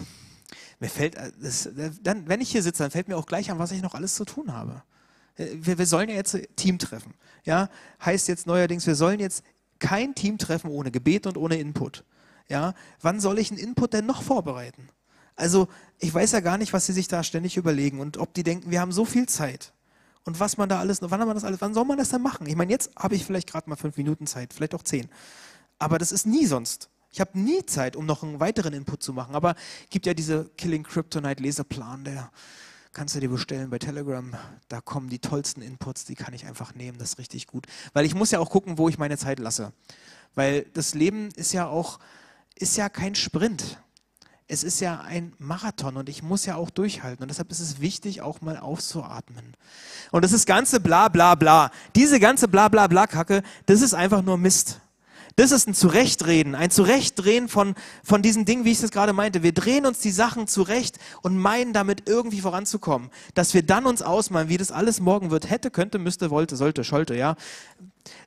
mir 0.80 0.90
fällt, 0.90 1.14
äh, 1.14 1.32
das, 1.40 1.68
dann, 2.02 2.28
wenn 2.28 2.40
ich 2.40 2.50
hier 2.50 2.62
sitze, 2.62 2.82
dann 2.82 2.90
fällt 2.90 3.08
mir 3.08 3.16
auch 3.16 3.26
gleich 3.26 3.50
an, 3.50 3.58
was 3.58 3.72
ich 3.72 3.82
noch 3.82 3.94
alles 3.94 4.14
zu 4.14 4.24
tun 4.24 4.52
habe. 4.52 4.82
Äh, 5.36 5.46
wir, 5.54 5.78
wir 5.78 5.86
sollen 5.86 6.08
ja 6.08 6.16
jetzt 6.16 6.36
Team 6.56 6.78
treffen. 6.78 7.14
Ja, 7.44 7.68
heißt 8.04 8.28
jetzt 8.28 8.46
neuerdings, 8.46 8.86
wir 8.86 8.94
sollen 8.94 9.20
jetzt 9.20 9.44
kein 9.78 10.14
Team 10.14 10.38
treffen 10.38 10.70
ohne 10.70 10.90
Gebet 10.90 11.26
und 11.26 11.36
ohne 11.36 11.56
Input. 11.56 12.04
Ja, 12.48 12.74
wann 13.00 13.20
soll 13.20 13.38
ich 13.38 13.50
einen 13.50 13.60
Input 13.60 13.92
denn 13.92 14.06
noch 14.06 14.22
vorbereiten? 14.22 14.88
Also 15.38 15.68
ich 15.98 16.12
weiß 16.12 16.32
ja 16.32 16.40
gar 16.40 16.58
nicht, 16.58 16.72
was 16.72 16.86
sie 16.86 16.92
sich 16.92 17.08
da 17.08 17.22
ständig 17.22 17.56
überlegen 17.56 18.00
und 18.00 18.18
ob 18.18 18.34
die 18.34 18.42
denken, 18.42 18.70
wir 18.70 18.80
haben 18.80 18.92
so 18.92 19.04
viel 19.04 19.26
Zeit. 19.28 19.72
Und 20.24 20.40
was 20.40 20.58
man 20.58 20.68
da 20.68 20.80
alles, 20.80 20.98
wann 21.00 21.20
man 21.20 21.34
das 21.34 21.44
alles, 21.44 21.60
wann 21.60 21.72
soll 21.72 21.84
man 21.84 21.96
das 21.96 22.10
dann 22.10 22.22
machen? 22.22 22.46
Ich 22.46 22.56
meine, 22.56 22.72
jetzt 22.72 22.90
habe 22.96 23.14
ich 23.14 23.24
vielleicht 23.24 23.50
gerade 23.50 23.70
mal 23.70 23.76
fünf 23.76 23.96
Minuten 23.96 24.26
Zeit, 24.26 24.52
vielleicht 24.52 24.74
auch 24.74 24.82
zehn. 24.82 25.08
Aber 25.78 25.98
das 25.98 26.12
ist 26.12 26.26
nie 26.26 26.44
sonst. 26.44 26.90
Ich 27.10 27.20
habe 27.20 27.38
nie 27.38 27.64
Zeit, 27.64 27.96
um 27.96 28.04
noch 28.04 28.22
einen 28.22 28.40
weiteren 28.40 28.74
Input 28.74 29.02
zu 29.02 29.12
machen. 29.12 29.34
Aber 29.34 29.54
gibt 29.90 30.06
ja 30.06 30.12
diese 30.12 30.50
Killing 30.58 30.82
Kryptonite 30.82 31.42
Leseplan, 31.42 32.04
der 32.04 32.30
kannst 32.92 33.14
du 33.14 33.20
dir 33.20 33.30
bestellen 33.30 33.70
bei 33.70 33.78
Telegram. 33.78 34.34
Da 34.68 34.80
kommen 34.80 35.08
die 35.08 35.20
tollsten 35.20 35.62
Inputs, 35.62 36.04
die 36.04 36.16
kann 36.16 36.34
ich 36.34 36.46
einfach 36.46 36.74
nehmen. 36.74 36.98
Das 36.98 37.10
ist 37.10 37.18
richtig 37.18 37.46
gut. 37.46 37.66
Weil 37.92 38.04
ich 38.04 38.14
muss 38.14 38.32
ja 38.32 38.40
auch 38.40 38.50
gucken, 38.50 38.76
wo 38.76 38.88
ich 38.88 38.98
meine 38.98 39.16
Zeit 39.16 39.38
lasse. 39.38 39.72
Weil 40.34 40.66
das 40.74 40.94
Leben 40.94 41.30
ist 41.36 41.52
ja 41.52 41.68
auch, 41.68 42.00
ist 42.56 42.76
ja 42.76 42.88
kein 42.88 43.14
Sprint 43.14 43.78
es 44.48 44.64
ist 44.64 44.80
ja 44.80 45.02
ein 45.02 45.34
Marathon 45.38 45.98
und 45.98 46.08
ich 46.08 46.22
muss 46.22 46.46
ja 46.46 46.56
auch 46.56 46.70
durchhalten. 46.70 47.22
Und 47.22 47.28
deshalb 47.28 47.50
ist 47.50 47.60
es 47.60 47.80
wichtig, 47.80 48.22
auch 48.22 48.40
mal 48.40 48.56
aufzuatmen. 48.56 49.54
Und 50.10 50.24
das 50.24 50.32
ist 50.32 50.46
ganze 50.46 50.80
bla 50.80 51.08
bla 51.08 51.34
bla. 51.34 51.70
Diese 51.94 52.18
ganze 52.18 52.48
bla 52.48 52.68
bla 52.68 52.86
bla 52.86 53.06
Kacke, 53.06 53.42
das 53.66 53.82
ist 53.82 53.92
einfach 53.92 54.22
nur 54.22 54.38
Mist. 54.38 54.80
Das 55.36 55.52
ist 55.52 55.68
ein 55.68 55.74
Zurechtreden, 55.74 56.56
ein 56.56 56.70
Zurechtdrehen 56.70 57.48
von, 57.48 57.76
von 58.02 58.22
diesen 58.22 58.44
Dingen, 58.44 58.64
wie 58.64 58.72
ich 58.72 58.80
das 58.80 58.90
gerade 58.90 59.12
meinte. 59.12 59.44
Wir 59.44 59.52
drehen 59.52 59.86
uns 59.86 60.00
die 60.00 60.10
Sachen 60.10 60.48
zurecht 60.48 60.98
und 61.22 61.36
meinen 61.38 61.72
damit 61.72 62.08
irgendwie 62.08 62.40
voranzukommen. 62.40 63.10
Dass 63.34 63.54
wir 63.54 63.62
dann 63.62 63.86
uns 63.86 64.02
ausmalen, 64.02 64.48
wie 64.48 64.56
das 64.56 64.72
alles 64.72 64.98
morgen 64.98 65.30
wird. 65.30 65.48
Hätte, 65.48 65.70
könnte, 65.70 66.00
müsste, 66.00 66.30
wollte, 66.30 66.56
sollte, 66.56 66.82
schollte, 66.82 67.14
ja. 67.14 67.36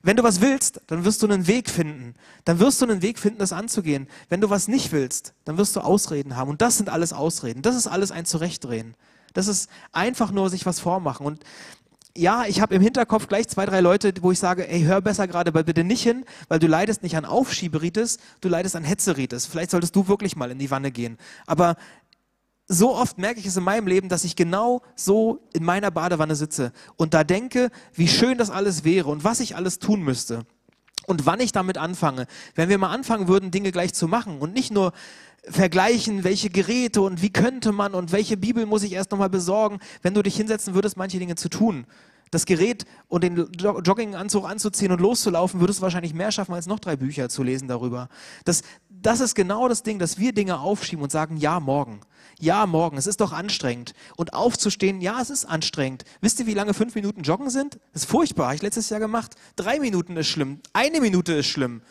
Wenn 0.02 0.16
du 0.16 0.22
was 0.22 0.40
willst, 0.40 0.80
dann 0.86 1.04
wirst 1.04 1.22
du 1.22 1.26
einen 1.26 1.46
Weg 1.46 1.70
finden. 1.70 2.14
Dann 2.44 2.58
wirst 2.58 2.80
du 2.80 2.86
einen 2.86 3.02
Weg 3.02 3.18
finden, 3.18 3.38
das 3.38 3.52
anzugehen. 3.52 4.08
Wenn 4.28 4.40
du 4.40 4.50
was 4.50 4.68
nicht 4.68 4.92
willst, 4.92 5.34
dann 5.44 5.58
wirst 5.58 5.76
du 5.76 5.80
Ausreden 5.80 6.36
haben. 6.36 6.50
Und 6.50 6.62
das 6.62 6.76
sind 6.76 6.88
alles 6.88 7.12
Ausreden. 7.12 7.62
Das 7.62 7.76
ist 7.76 7.86
alles 7.86 8.10
ein 8.10 8.26
Zurechtdrehen. 8.26 8.94
Das 9.32 9.46
ist 9.46 9.70
einfach 9.92 10.30
nur 10.30 10.50
sich 10.50 10.66
was 10.66 10.80
vormachen. 10.80 11.26
Und 11.26 11.44
ja, 12.16 12.44
ich 12.46 12.60
habe 12.60 12.74
im 12.74 12.82
Hinterkopf 12.82 13.26
gleich 13.26 13.48
zwei, 13.48 13.64
drei 13.64 13.80
Leute, 13.80 14.12
wo 14.20 14.32
ich 14.32 14.38
sage, 14.38 14.68
ey, 14.68 14.82
hör 14.82 15.00
besser 15.00 15.26
gerade 15.26 15.50
bitte 15.50 15.82
nicht 15.82 16.02
hin, 16.02 16.24
weil 16.48 16.58
du 16.58 16.66
leidest 16.66 17.02
nicht 17.02 17.16
an 17.16 17.24
Aufschieberitis, 17.24 18.18
du 18.42 18.48
leidest 18.48 18.76
an 18.76 18.84
Hetzeritis. 18.84 19.46
Vielleicht 19.46 19.70
solltest 19.70 19.96
du 19.96 20.08
wirklich 20.08 20.36
mal 20.36 20.50
in 20.50 20.58
die 20.58 20.70
Wanne 20.70 20.90
gehen. 20.90 21.16
Aber 21.46 21.76
so 22.68 22.94
oft 22.94 23.18
merke 23.18 23.40
ich 23.40 23.46
es 23.46 23.56
in 23.56 23.64
meinem 23.64 23.86
Leben, 23.86 24.08
dass 24.08 24.24
ich 24.24 24.36
genau 24.36 24.82
so 24.94 25.40
in 25.52 25.64
meiner 25.64 25.90
Badewanne 25.90 26.36
sitze 26.36 26.72
und 26.96 27.14
da 27.14 27.24
denke, 27.24 27.70
wie 27.92 28.08
schön 28.08 28.38
das 28.38 28.50
alles 28.50 28.84
wäre 28.84 29.10
und 29.10 29.24
was 29.24 29.40
ich 29.40 29.56
alles 29.56 29.78
tun 29.78 30.02
müsste 30.02 30.46
und 31.06 31.26
wann 31.26 31.40
ich 31.40 31.52
damit 31.52 31.78
anfange. 31.78 32.26
Wenn 32.54 32.68
wir 32.68 32.78
mal 32.78 32.90
anfangen 32.90 33.28
würden, 33.28 33.50
Dinge 33.50 33.72
gleich 33.72 33.94
zu 33.94 34.08
machen 34.08 34.38
und 34.38 34.54
nicht 34.54 34.70
nur 34.70 34.92
vergleichen, 35.44 36.24
welche 36.24 36.50
Geräte 36.50 37.02
und 37.02 37.20
wie 37.20 37.30
könnte 37.30 37.72
man 37.72 37.94
und 37.94 38.12
welche 38.12 38.36
Bibel 38.36 38.64
muss 38.64 38.84
ich 38.84 38.92
erst 38.92 39.10
nochmal 39.10 39.30
besorgen, 39.30 39.78
wenn 40.02 40.14
du 40.14 40.22
dich 40.22 40.36
hinsetzen 40.36 40.74
würdest, 40.74 40.96
manche 40.96 41.18
Dinge 41.18 41.34
zu 41.34 41.48
tun. 41.48 41.86
Das 42.30 42.46
Gerät 42.46 42.86
und 43.08 43.24
den 43.24 43.36
Jogginganzug 43.36 44.48
anzuziehen 44.48 44.92
und 44.92 45.00
loszulaufen, 45.00 45.60
würdest 45.60 45.80
du 45.80 45.82
wahrscheinlich 45.82 46.14
mehr 46.14 46.32
schaffen, 46.32 46.54
als 46.54 46.66
noch 46.66 46.78
drei 46.78 46.96
Bücher 46.96 47.28
zu 47.28 47.42
lesen 47.42 47.68
darüber. 47.68 48.08
Das, 48.44 48.62
das 49.02 49.20
ist 49.20 49.34
genau 49.34 49.68
das 49.68 49.82
Ding, 49.82 49.98
dass 49.98 50.18
wir 50.18 50.32
Dinge 50.32 50.60
aufschieben 50.60 51.02
und 51.02 51.12
sagen, 51.12 51.36
ja, 51.36 51.60
morgen. 51.60 52.00
Ja, 52.38 52.66
morgen. 52.66 52.96
Es 52.96 53.06
ist 53.06 53.20
doch 53.20 53.32
anstrengend. 53.32 53.94
Und 54.16 54.34
aufzustehen, 54.34 55.00
ja, 55.00 55.20
es 55.20 55.30
ist 55.30 55.44
anstrengend. 55.44 56.04
Wisst 56.20 56.40
ihr, 56.40 56.46
wie 56.46 56.54
lange 56.54 56.74
fünf 56.74 56.94
Minuten 56.94 57.22
joggen 57.22 57.50
sind? 57.50 57.78
Das 57.92 58.02
ist 58.02 58.10
furchtbar. 58.10 58.46
Habe 58.46 58.56
ich 58.56 58.62
letztes 58.62 58.88
Jahr 58.90 59.00
gemacht. 59.00 59.34
Drei 59.56 59.78
Minuten 59.78 60.16
ist 60.16 60.28
schlimm. 60.28 60.60
Eine 60.72 61.00
Minute 61.00 61.34
ist 61.34 61.46
schlimm. 61.46 61.82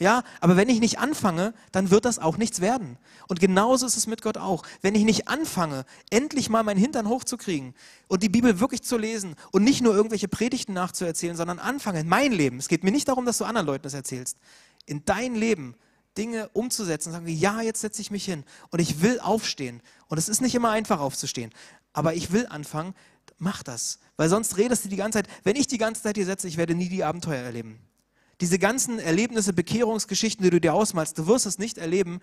Ja, 0.00 0.22
aber 0.40 0.56
wenn 0.56 0.70
ich 0.70 0.80
nicht 0.80 0.98
anfange, 0.98 1.52
dann 1.72 1.90
wird 1.90 2.06
das 2.06 2.18
auch 2.18 2.38
nichts 2.38 2.62
werden. 2.62 2.96
Und 3.28 3.38
genauso 3.38 3.84
ist 3.84 3.98
es 3.98 4.06
mit 4.06 4.22
Gott 4.22 4.38
auch. 4.38 4.64
Wenn 4.80 4.94
ich 4.94 5.04
nicht 5.04 5.28
anfange, 5.28 5.84
endlich 6.08 6.48
mal 6.48 6.62
meinen 6.62 6.80
Hintern 6.80 7.06
hochzukriegen 7.06 7.74
und 8.08 8.22
die 8.22 8.30
Bibel 8.30 8.60
wirklich 8.60 8.82
zu 8.82 8.96
lesen 8.96 9.36
und 9.52 9.62
nicht 9.62 9.82
nur 9.82 9.94
irgendwelche 9.94 10.26
Predigten 10.26 10.72
nachzuerzählen, 10.72 11.36
sondern 11.36 11.58
anfange 11.58 12.00
in 12.00 12.08
mein 12.08 12.32
Leben. 12.32 12.56
Es 12.56 12.68
geht 12.68 12.82
mir 12.82 12.92
nicht 12.92 13.08
darum, 13.08 13.26
dass 13.26 13.36
du 13.36 13.44
anderen 13.44 13.66
Leuten 13.66 13.82
das 13.82 13.92
erzählst. 13.92 14.38
In 14.86 15.04
dein 15.04 15.34
Leben 15.34 15.74
Dinge 16.16 16.48
umzusetzen, 16.50 17.12
sagen 17.12 17.26
wir, 17.26 17.34
ja, 17.34 17.60
jetzt 17.60 17.80
setze 17.80 18.02
ich 18.02 18.10
mich 18.10 18.24
hin 18.24 18.44
und 18.70 18.80
ich 18.80 19.02
will 19.02 19.20
aufstehen. 19.20 19.82
Und 20.08 20.18
es 20.18 20.28
ist 20.28 20.40
nicht 20.40 20.54
immer 20.54 20.70
einfach 20.70 21.00
aufzustehen, 21.00 21.52
aber 21.92 22.14
ich 22.14 22.32
will 22.32 22.46
anfangen, 22.48 22.94
mach 23.38 23.62
das. 23.62 23.98
Weil 24.16 24.28
sonst 24.28 24.56
redest 24.56 24.84
du 24.84 24.88
die 24.88 24.96
ganze 24.96 25.18
Zeit, 25.18 25.28
wenn 25.44 25.56
ich 25.56 25.66
die 25.66 25.78
ganze 25.78 26.02
Zeit 26.02 26.16
hier 26.16 26.26
setze, 26.26 26.48
ich 26.48 26.56
werde 26.56 26.74
nie 26.74 26.88
die 26.88 27.04
Abenteuer 27.04 27.42
erleben. 27.42 27.80
Diese 28.40 28.58
ganzen 28.58 28.98
Erlebnisse, 28.98 29.52
Bekehrungsgeschichten, 29.52 30.42
die 30.42 30.50
du 30.50 30.60
dir 30.60 30.74
ausmalst, 30.74 31.18
du 31.18 31.26
wirst 31.26 31.46
es 31.46 31.58
nicht 31.58 31.76
erleben, 31.78 32.20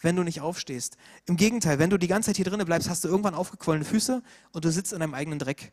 wenn 0.00 0.16
du 0.16 0.22
nicht 0.22 0.40
aufstehst. 0.40 0.96
Im 1.26 1.36
Gegenteil, 1.36 1.78
wenn 1.78 1.90
du 1.90 1.98
die 1.98 2.08
ganze 2.08 2.28
Zeit 2.30 2.36
hier 2.36 2.44
drinnen 2.44 2.66
bleibst, 2.66 2.88
hast 2.88 3.04
du 3.04 3.08
irgendwann 3.08 3.34
aufgequollene 3.34 3.84
Füße 3.84 4.22
und 4.52 4.64
du 4.64 4.70
sitzt 4.70 4.92
in 4.92 5.00
deinem 5.00 5.14
eigenen 5.14 5.38
Dreck. 5.38 5.72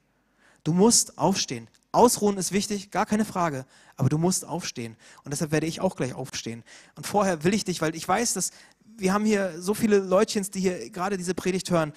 Du 0.63 0.73
musst 0.73 1.17
aufstehen. 1.17 1.67
Ausruhen 1.97 2.37
ist 2.37 2.51
wichtig, 2.51 2.91
gar 2.91 3.05
keine 3.05 3.25
Frage, 3.25 3.65
aber 3.95 4.07
du 4.07 4.17
musst 4.17 4.45
aufstehen. 4.45 4.95
Und 5.23 5.31
deshalb 5.31 5.51
werde 5.51 5.67
ich 5.67 5.81
auch 5.81 5.95
gleich 5.95 6.13
aufstehen. 6.13 6.63
Und 6.95 7.07
vorher 7.07 7.43
will 7.43 7.53
ich 7.53 7.65
dich, 7.65 7.81
weil 7.81 7.95
ich 7.95 8.07
weiß, 8.07 8.33
dass 8.33 8.51
wir 8.97 9.13
haben 9.13 9.25
hier 9.25 9.61
so 9.61 9.73
viele 9.73 9.97
Leutchens, 9.97 10.51
die 10.51 10.59
hier 10.59 10.89
gerade 10.89 11.17
diese 11.17 11.33
Predigt 11.33 11.69
hören. 11.69 11.93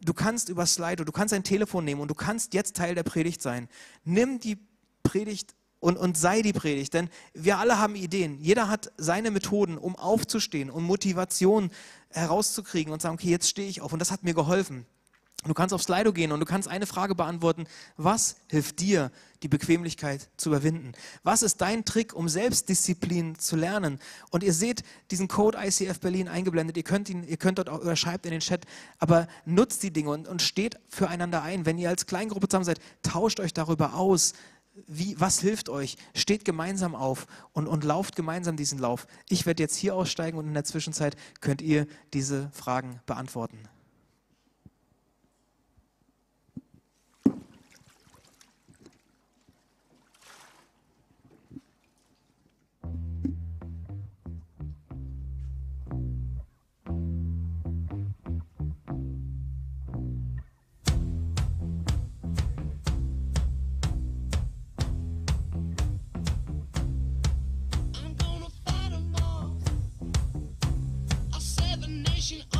Du 0.00 0.14
kannst 0.14 0.48
über 0.48 0.66
Slido, 0.66 1.04
du 1.04 1.12
kannst 1.12 1.32
ein 1.32 1.44
Telefon 1.44 1.84
nehmen 1.84 2.00
und 2.00 2.08
du 2.08 2.14
kannst 2.14 2.54
jetzt 2.54 2.76
Teil 2.76 2.94
der 2.94 3.04
Predigt 3.04 3.40
sein. 3.40 3.68
Nimm 4.04 4.40
die 4.40 4.58
Predigt 5.02 5.54
und, 5.80 5.96
und 5.96 6.16
sei 6.16 6.42
die 6.42 6.52
Predigt. 6.52 6.94
Denn 6.94 7.08
wir 7.34 7.58
alle 7.58 7.78
haben 7.78 7.94
Ideen. 7.94 8.38
Jeder 8.38 8.68
hat 8.68 8.92
seine 8.96 9.30
Methoden, 9.30 9.78
um 9.78 9.96
aufzustehen 9.96 10.70
und 10.70 10.84
Motivation 10.84 11.70
herauszukriegen 12.10 12.92
und 12.92 13.02
sagen, 13.02 13.14
okay, 13.14 13.30
jetzt 13.30 13.48
stehe 13.48 13.68
ich 13.68 13.80
auf. 13.80 13.92
Und 13.92 13.98
das 13.98 14.10
hat 14.10 14.22
mir 14.22 14.34
geholfen. 14.34 14.86
Du 15.44 15.54
kannst 15.54 15.74
auf 15.74 15.82
Slido 15.82 16.12
gehen 16.12 16.30
und 16.30 16.38
du 16.38 16.46
kannst 16.46 16.68
eine 16.68 16.86
Frage 16.86 17.16
beantworten. 17.16 17.66
Was 17.96 18.36
hilft 18.46 18.78
dir, 18.78 19.10
die 19.42 19.48
Bequemlichkeit 19.48 20.28
zu 20.36 20.50
überwinden? 20.50 20.92
Was 21.24 21.42
ist 21.42 21.60
dein 21.60 21.84
Trick, 21.84 22.14
um 22.14 22.28
Selbstdisziplin 22.28 23.36
zu 23.36 23.56
lernen? 23.56 23.98
Und 24.30 24.44
ihr 24.44 24.52
seht 24.52 24.84
diesen 25.10 25.26
Code 25.26 25.58
ICF 25.60 25.98
Berlin 25.98 26.28
eingeblendet. 26.28 26.76
Ihr 26.76 26.84
könnt 26.84 27.08
ihn, 27.08 27.24
ihr 27.24 27.38
könnt 27.38 27.58
dort 27.58 27.68
auch, 27.68 27.80
oder 27.80 27.96
schreibt 27.96 28.24
in 28.24 28.30
den 28.30 28.40
Chat, 28.40 28.66
aber 29.00 29.26
nutzt 29.44 29.82
die 29.82 29.92
Dinge 29.92 30.10
und, 30.10 30.28
und 30.28 30.42
steht 30.42 30.78
füreinander 30.88 31.42
ein. 31.42 31.66
Wenn 31.66 31.76
ihr 31.76 31.88
als 31.88 32.06
Kleingruppe 32.06 32.46
zusammen 32.46 32.64
seid, 32.64 32.78
tauscht 33.02 33.40
euch 33.40 33.52
darüber 33.52 33.94
aus 33.94 34.34
wie, 34.86 35.20
was 35.20 35.40
hilft 35.40 35.68
euch? 35.68 35.96
Steht 36.14 36.44
gemeinsam 36.44 36.94
auf 36.94 37.26
und, 37.52 37.66
und 37.66 37.84
lauft 37.84 38.16
gemeinsam 38.16 38.56
diesen 38.56 38.78
Lauf. 38.78 39.06
Ich 39.28 39.44
werde 39.44 39.62
jetzt 39.62 39.76
hier 39.76 39.94
aussteigen 39.94 40.38
und 40.38 40.46
in 40.46 40.54
der 40.54 40.64
Zwischenzeit 40.64 41.16
könnt 41.40 41.60
ihr 41.60 41.86
diese 42.14 42.50
Fragen 42.52 43.00
beantworten. 43.04 43.68
Gott 72.22 72.52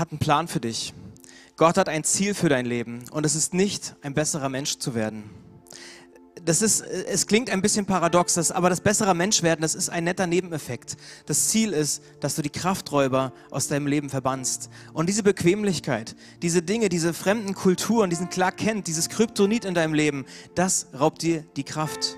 hat 0.00 0.10
einen 0.10 0.18
Plan 0.18 0.48
für 0.48 0.60
dich. 0.60 0.92
Gott 1.56 1.76
hat 1.76 1.88
ein 1.88 2.04
Ziel 2.04 2.34
für 2.34 2.48
dein 2.48 2.64
Leben 2.64 3.04
und 3.12 3.26
es 3.26 3.34
ist 3.34 3.52
nicht, 3.52 3.94
ein 4.00 4.14
besserer 4.14 4.48
Mensch 4.48 4.78
zu 4.78 4.94
werden. 4.94 5.24
Das 6.42 6.62
ist, 6.62 6.80
es 6.80 7.26
klingt 7.26 7.50
ein 7.50 7.60
bisschen 7.60 7.84
paradox, 7.84 8.32
das, 8.32 8.50
aber 8.50 8.70
das 8.70 8.80
bessere 8.80 9.14
Mensch 9.14 9.42
werden, 9.42 9.60
das 9.60 9.74
ist 9.74 9.90
ein 9.90 10.04
netter 10.04 10.26
Nebeneffekt. 10.26 10.96
Das 11.26 11.48
Ziel 11.48 11.74
ist, 11.74 12.02
dass 12.20 12.34
du 12.34 12.40
die 12.40 12.48
Krafträuber 12.48 13.34
aus 13.50 13.68
deinem 13.68 13.86
Leben 13.86 14.08
verbannst. 14.08 14.70
Und 14.94 15.10
diese 15.10 15.22
Bequemlichkeit, 15.22 16.16
diese 16.40 16.62
Dinge, 16.62 16.88
diese 16.88 17.12
fremden 17.12 17.54
Kulturen, 17.54 18.08
diesen 18.08 18.30
Clark 18.30 18.56
Kent, 18.56 18.86
dieses 18.86 19.10
Kryptonit 19.10 19.66
in 19.66 19.74
deinem 19.74 19.92
Leben, 19.92 20.24
das 20.54 20.86
raubt 20.98 21.20
dir 21.20 21.44
die 21.56 21.64
Kraft. 21.64 22.16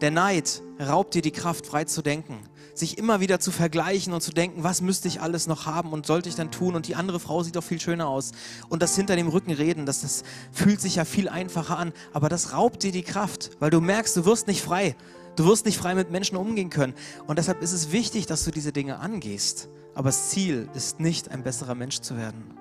Der 0.00 0.12
Neid 0.12 0.62
raubt 0.78 1.14
dir 1.14 1.22
die 1.22 1.32
Kraft, 1.32 1.66
frei 1.66 1.84
zu 1.84 2.02
denken 2.02 2.38
sich 2.74 2.98
immer 2.98 3.20
wieder 3.20 3.40
zu 3.40 3.50
vergleichen 3.50 4.12
und 4.12 4.20
zu 4.20 4.32
denken, 4.32 4.64
was 4.64 4.80
müsste 4.80 5.08
ich 5.08 5.20
alles 5.20 5.46
noch 5.46 5.66
haben 5.66 5.92
und 5.92 6.06
sollte 6.06 6.28
ich 6.28 6.34
dann 6.34 6.50
tun 6.50 6.74
und 6.74 6.88
die 6.88 6.96
andere 6.96 7.20
Frau 7.20 7.42
sieht 7.42 7.56
doch 7.56 7.64
viel 7.64 7.80
schöner 7.80 8.08
aus. 8.08 8.32
Und 8.68 8.82
das 8.82 8.96
hinter 8.96 9.16
dem 9.16 9.28
Rücken 9.28 9.52
reden, 9.52 9.86
das, 9.86 10.00
das 10.00 10.24
fühlt 10.52 10.80
sich 10.80 10.96
ja 10.96 11.04
viel 11.04 11.28
einfacher 11.28 11.78
an, 11.78 11.92
aber 12.12 12.28
das 12.28 12.52
raubt 12.52 12.82
dir 12.82 12.92
die 12.92 13.02
Kraft, 13.02 13.50
weil 13.60 13.70
du 13.70 13.80
merkst, 13.80 14.16
du 14.16 14.24
wirst 14.24 14.46
nicht 14.46 14.62
frei. 14.62 14.96
Du 15.36 15.46
wirst 15.46 15.66
nicht 15.66 15.78
frei 15.78 15.96
mit 15.96 16.12
Menschen 16.12 16.36
umgehen 16.36 16.70
können. 16.70 16.94
Und 17.26 17.38
deshalb 17.38 17.60
ist 17.60 17.72
es 17.72 17.90
wichtig, 17.90 18.26
dass 18.26 18.44
du 18.44 18.52
diese 18.52 18.72
Dinge 18.72 19.00
angehst. 19.00 19.68
Aber 19.94 20.08
das 20.08 20.30
Ziel 20.30 20.68
ist 20.74 21.00
nicht, 21.00 21.30
ein 21.30 21.42
besserer 21.42 21.74
Mensch 21.74 22.00
zu 22.00 22.16
werden. 22.16 22.56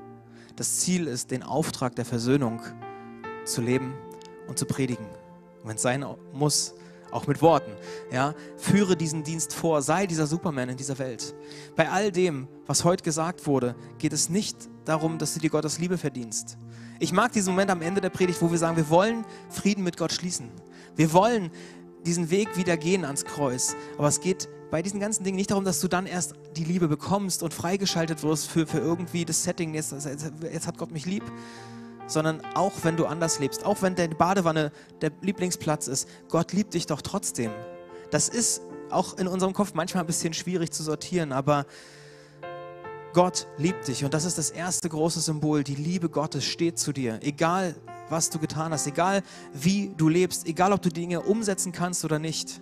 Das 0.56 0.80
Ziel 0.80 1.08
ist, 1.08 1.32
den 1.32 1.44
Auftrag 1.44 1.96
der 1.96 2.06
Versöhnung 2.06 2.62
zu 3.46 3.62
leben 3.62 3.94
und 4.48 4.58
zu 4.58 4.66
predigen. 4.66 5.06
Und 5.62 5.70
wenn 5.70 5.76
es 5.76 5.82
sein 5.82 6.06
muss, 6.32 6.74
auch 7.14 7.28
mit 7.28 7.42
Worten. 7.42 7.72
Ja, 8.12 8.34
führe 8.58 8.98
diesen 8.98 9.24
Dienst 9.24 9.54
vor, 9.54 9.82
sei 9.82 10.08
dieser 10.08 10.28
Superman 10.28 10.70
in 10.70 10.78
dieser 10.78 10.98
Welt. 11.00 11.36
Bei 11.76 11.90
all 11.90 12.12
dem, 12.12 12.48
was 12.66 12.84
heute 12.84 13.04
gesagt 13.04 13.46
wurde, 13.48 13.76
geht 13.98 14.14
es 14.14 14.30
nicht 14.30 14.58
darum, 14.86 15.18
dass 15.18 15.34
du 15.34 15.40
dir 15.40 15.50
Gottes 15.50 15.80
Liebe 15.80 15.98
verdienst. 15.98 16.58
Ich 17.00 17.12
mag 17.12 17.32
diesen 17.32 17.54
Moment 17.54 17.72
am 17.72 17.82
Ende 17.82 18.02
der 18.02 18.10
Predigt, 18.10 18.42
wo 18.42 18.52
wir 18.52 18.58
sagen, 18.58 18.78
wir 18.78 18.90
wollen 18.90 19.26
Frieden 19.50 19.84
mit 19.84 19.98
Gott 19.98 20.12
schließen. 20.12 20.50
Wir 20.96 21.12
wollen 21.14 21.52
diesen 22.06 22.30
Weg 22.30 22.58
wieder 22.58 22.78
gehen 22.78 23.06
ans 23.06 23.26
Kreuz. 23.26 23.76
Aber 23.98 24.08
es 24.08 24.20
geht 24.20 24.50
bei 24.72 24.82
diesen 24.82 25.00
ganzen 25.00 25.24
Dingen 25.24 25.38
nicht 25.38 25.52
darum, 25.52 25.66
dass 25.66 25.80
du 25.80 25.88
dann 25.88 26.06
erst 26.06 26.34
die 26.56 26.64
Liebe 26.64 26.88
bekommst 26.88 27.44
und 27.44 27.54
freigeschaltet 27.54 28.24
wirst 28.24 28.48
für, 28.48 28.66
für 28.66 28.80
irgendwie 28.80 29.24
das 29.24 29.44
Setting, 29.44 29.74
jetzt, 29.74 29.94
jetzt 30.52 30.68
hat 30.68 30.78
Gott 30.78 30.92
mich 30.92 31.06
lieb, 31.06 31.24
sondern 32.08 32.42
auch 32.56 32.74
wenn 32.84 32.98
du 32.98 33.06
anders 33.06 33.40
lebst, 33.40 33.66
auch 33.66 33.82
wenn 33.82 33.96
deine 33.96 34.16
Badewanne 34.16 34.72
der 35.02 35.12
Lieblingsplatz 35.22 35.88
ist, 35.88 36.08
Gott 36.30 36.54
liebt 36.54 36.74
dich 36.74 36.86
doch 36.86 37.02
trotzdem. 37.02 37.52
Das 38.12 38.30
ist 38.30 38.62
auch 38.90 39.18
in 39.18 39.28
unserem 39.28 39.54
Kopf 39.54 39.74
manchmal 39.74 40.04
ein 40.04 40.08
bisschen 40.08 40.34
schwierig 40.34 40.72
zu 40.72 40.84
sortieren, 40.84 41.32
aber 41.32 41.66
Gott 43.14 43.48
liebt 43.58 43.88
dich 43.88 44.04
und 44.04 44.14
das 44.14 44.26
ist 44.26 44.38
das 44.38 44.50
erste 44.50 44.90
große 44.90 45.20
Symbol. 45.20 45.64
Die 45.64 45.76
Liebe 45.76 46.10
Gottes 46.10 46.46
steht 46.46 46.80
zu 46.80 46.94
dir, 46.94 47.20
egal 47.22 47.76
was 48.10 48.30
du 48.30 48.40
getan 48.40 48.72
hast, 48.72 48.88
egal 48.88 49.22
wie 49.54 49.94
du 49.96 50.10
lebst, 50.10 50.48
egal 50.48 50.74
ob 50.74 50.82
du 50.82 50.90
Dinge 50.90 51.22
umsetzen 51.22 51.72
kannst 51.72 52.06
oder 52.06 52.20
nicht. 52.20 52.62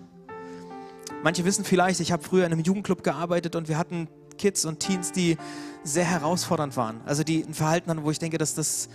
Manche 1.22 1.44
wissen 1.44 1.64
vielleicht, 1.64 2.00
ich 2.00 2.12
habe 2.12 2.22
früher 2.22 2.44
in 2.46 2.52
einem 2.52 2.62
Jugendclub 2.62 3.02
gearbeitet 3.02 3.56
und 3.56 3.68
wir 3.68 3.78
hatten 3.78 4.08
Kids 4.38 4.64
und 4.64 4.80
Teens, 4.80 5.12
die 5.12 5.36
sehr 5.84 6.04
herausfordernd 6.04 6.76
waren. 6.76 7.00
Also 7.04 7.22
die 7.22 7.44
ein 7.44 7.54
Verhalten 7.54 7.90
hatten, 7.90 8.02
wo 8.04 8.10
ich 8.10 8.18
denke, 8.18 8.38
dass 8.38 8.54
das 8.54 8.88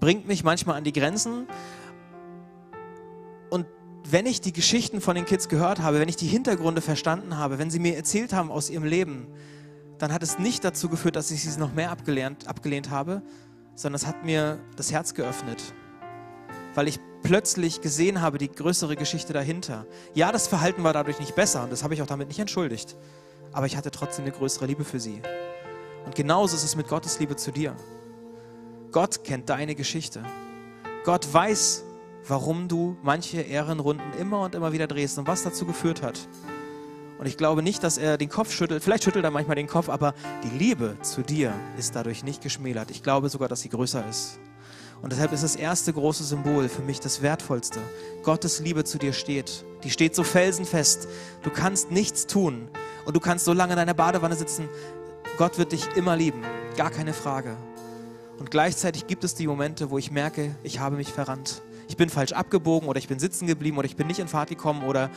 bringt 0.00 0.26
mich 0.26 0.42
manchmal 0.42 0.76
an 0.76 0.84
die 0.84 0.92
Grenzen. 0.92 1.46
Und 3.50 3.66
wenn 4.04 4.26
ich 4.26 4.40
die 4.40 4.52
Geschichten 4.52 5.00
von 5.00 5.14
den 5.14 5.26
Kids 5.26 5.48
gehört 5.48 5.80
habe, 5.80 6.00
wenn 6.00 6.08
ich 6.08 6.16
die 6.16 6.26
Hintergründe 6.26 6.80
verstanden 6.80 7.36
habe, 7.36 7.58
wenn 7.58 7.70
sie 7.70 7.78
mir 7.78 7.96
erzählt 7.96 8.32
haben 8.32 8.50
aus 8.50 8.70
ihrem 8.70 8.84
Leben, 8.84 9.28
dann 9.98 10.12
hat 10.12 10.22
es 10.22 10.38
nicht 10.38 10.64
dazu 10.64 10.88
geführt, 10.88 11.16
dass 11.16 11.30
ich 11.30 11.42
sie 11.42 11.60
noch 11.60 11.74
mehr 11.74 11.90
abgelehnt, 11.90 12.48
abgelehnt 12.48 12.90
habe, 12.90 13.22
sondern 13.74 13.96
es 13.96 14.06
hat 14.06 14.24
mir 14.24 14.58
das 14.76 14.90
Herz 14.90 15.14
geöffnet, 15.14 15.62
weil 16.74 16.88
ich 16.88 16.98
plötzlich 17.22 17.82
gesehen 17.82 18.22
habe, 18.22 18.38
die 18.38 18.50
größere 18.50 18.96
Geschichte 18.96 19.34
dahinter. 19.34 19.86
Ja, 20.14 20.32
das 20.32 20.48
Verhalten 20.48 20.82
war 20.84 20.94
dadurch 20.94 21.20
nicht 21.20 21.34
besser 21.34 21.64
und 21.64 21.70
das 21.70 21.84
habe 21.84 21.92
ich 21.92 22.00
auch 22.00 22.06
damit 22.06 22.28
nicht 22.28 22.38
entschuldigt, 22.38 22.96
aber 23.52 23.66
ich 23.66 23.76
hatte 23.76 23.90
trotzdem 23.90 24.24
eine 24.24 24.32
größere 24.32 24.64
Liebe 24.64 24.84
für 24.84 25.00
sie. 25.00 25.20
Und 26.06 26.14
genauso 26.14 26.56
ist 26.56 26.64
es 26.64 26.76
mit 26.76 26.88
Gottes 26.88 27.18
Liebe 27.18 27.36
zu 27.36 27.52
dir. 27.52 27.76
Gott 28.92 29.22
kennt 29.22 29.48
deine 29.48 29.74
Geschichte. 29.74 30.24
Gott 31.04 31.32
weiß, 31.32 31.84
warum 32.26 32.66
du 32.66 32.96
manche 33.02 33.40
Ehrenrunden 33.40 34.12
immer 34.18 34.40
und 34.40 34.54
immer 34.54 34.72
wieder 34.72 34.86
drehst 34.86 35.18
und 35.18 35.28
was 35.28 35.44
dazu 35.44 35.64
geführt 35.64 36.02
hat. 36.02 36.28
Und 37.18 37.26
ich 37.26 37.36
glaube 37.36 37.62
nicht, 37.62 37.84
dass 37.84 37.98
er 37.98 38.18
den 38.18 38.28
Kopf 38.28 38.50
schüttelt. 38.52 38.82
Vielleicht 38.82 39.04
schüttelt 39.04 39.24
er 39.24 39.30
manchmal 39.30 39.54
den 39.54 39.66
Kopf, 39.66 39.88
aber 39.88 40.14
die 40.42 40.58
Liebe 40.58 40.96
zu 41.02 41.22
dir 41.22 41.52
ist 41.78 41.94
dadurch 41.94 42.24
nicht 42.24 42.42
geschmälert. 42.42 42.90
Ich 42.90 43.02
glaube 43.02 43.28
sogar, 43.28 43.48
dass 43.48 43.60
sie 43.60 43.68
größer 43.68 44.04
ist. 44.08 44.40
Und 45.02 45.12
deshalb 45.12 45.32
ist 45.32 45.44
das 45.44 45.54
erste 45.54 45.92
große 45.92 46.24
Symbol 46.24 46.68
für 46.68 46.82
mich 46.82 46.98
das 46.98 47.22
wertvollste. 47.22 47.78
Gottes 48.22 48.60
Liebe 48.60 48.84
zu 48.84 48.98
dir 48.98 49.12
steht. 49.12 49.64
Die 49.84 49.90
steht 49.90 50.14
so 50.14 50.24
felsenfest. 50.24 51.08
Du 51.42 51.50
kannst 51.50 51.90
nichts 51.90 52.26
tun 52.26 52.68
und 53.06 53.14
du 53.14 53.20
kannst 53.20 53.44
so 53.44 53.52
lange 53.52 53.74
in 53.74 53.78
deiner 53.78 53.94
Badewanne 53.94 54.34
sitzen. 54.34 54.68
Gott 55.38 55.58
wird 55.58 55.72
dich 55.72 55.86
immer 55.96 56.16
lieben. 56.16 56.42
Gar 56.76 56.90
keine 56.90 57.12
Frage. 57.14 57.56
Und 58.40 58.50
gleichzeitig 58.50 59.06
gibt 59.06 59.22
es 59.22 59.34
die 59.34 59.46
Momente, 59.46 59.90
wo 59.90 59.98
ich 59.98 60.10
merke, 60.10 60.56
ich 60.62 60.80
habe 60.80 60.96
mich 60.96 61.12
verrannt. 61.12 61.60
Ich 61.88 61.98
bin 61.98 62.08
falsch 62.08 62.32
abgebogen 62.32 62.88
oder 62.88 62.98
ich 62.98 63.06
bin 63.06 63.18
sitzen 63.18 63.46
geblieben 63.46 63.76
oder 63.76 63.84
ich 63.84 63.96
bin 63.96 64.06
nicht 64.06 64.18
in 64.18 64.28
Fahrt 64.28 64.48
gekommen 64.48 64.82
oder 64.84 65.10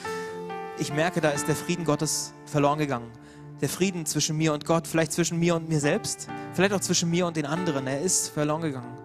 ich 0.78 0.94
merke, 0.94 1.22
da 1.22 1.30
ist 1.30 1.48
der 1.48 1.56
Frieden 1.56 1.86
Gottes 1.86 2.34
verloren 2.46 2.80
gegangen. 2.80 3.10
Der 3.62 3.70
Frieden 3.70 4.06
zwischen 4.06 4.36
mir 4.36 4.52
und 4.52 4.66
Gott, 4.66 4.88
vielleicht 4.88 5.14
zwischen 5.14 5.40
mir 5.40 5.56
und 5.56 5.70
mir 5.70 5.80
selbst, 5.80 6.28
vielleicht 6.54 6.74
auch 6.74 6.82
zwischen 6.82 7.10
mir 7.10 7.26
und 7.26 7.38
den 7.38 7.46
anderen, 7.46 7.88
er 7.88 8.02
ist 8.02 8.28
verloren 8.28 8.62
gegangen. 8.62 8.98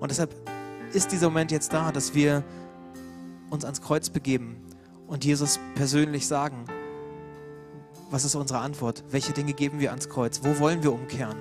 Und 0.00 0.10
deshalb 0.10 0.34
ist 0.94 1.12
dieser 1.12 1.28
Moment 1.28 1.52
jetzt 1.52 1.70
da, 1.74 1.92
dass 1.92 2.14
wir 2.14 2.42
uns 3.50 3.66
ans 3.66 3.82
Kreuz 3.82 4.08
begeben 4.08 4.56
und 5.06 5.22
Jesus 5.22 5.60
persönlich 5.74 6.26
sagen, 6.26 6.64
was 8.10 8.24
ist 8.24 8.36
unsere 8.36 8.60
Antwort? 8.60 9.04
Welche 9.10 9.34
Dinge 9.34 9.52
geben 9.52 9.80
wir 9.80 9.90
ans 9.90 10.08
Kreuz? 10.08 10.40
Wo 10.42 10.58
wollen 10.60 10.82
wir 10.82 10.94
umkehren? 10.94 11.36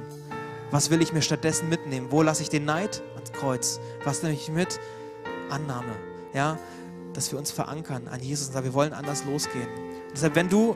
Was 0.72 0.92
will 0.92 1.02
ich 1.02 1.14
mir 1.14 1.22
stattdessen 1.22 1.68
mitnehmen? 1.70 2.08
Wo 2.12 2.22
lasse 2.22 2.44
ich 2.44 2.50
den 2.50 2.66
Neid 2.66 3.02
ans 3.16 3.32
Kreuz? 3.32 3.80
Was 4.04 4.22
nehme 4.22 4.36
ich 4.36 4.50
mit? 4.50 4.80
Annahme. 5.50 5.96
Ja, 6.34 6.60
dass 7.14 7.32
wir 7.32 7.40
uns 7.40 7.52
verankern 7.52 8.08
an 8.08 8.22
Jesus 8.22 8.48
und 8.48 8.54
sagen, 8.54 8.66
wir 8.66 8.74
wollen 8.74 8.94
anders 8.94 9.26
losgehen. 9.26 9.68
Deshalb, 10.14 10.36
wenn 10.36 10.48
du 10.48 10.76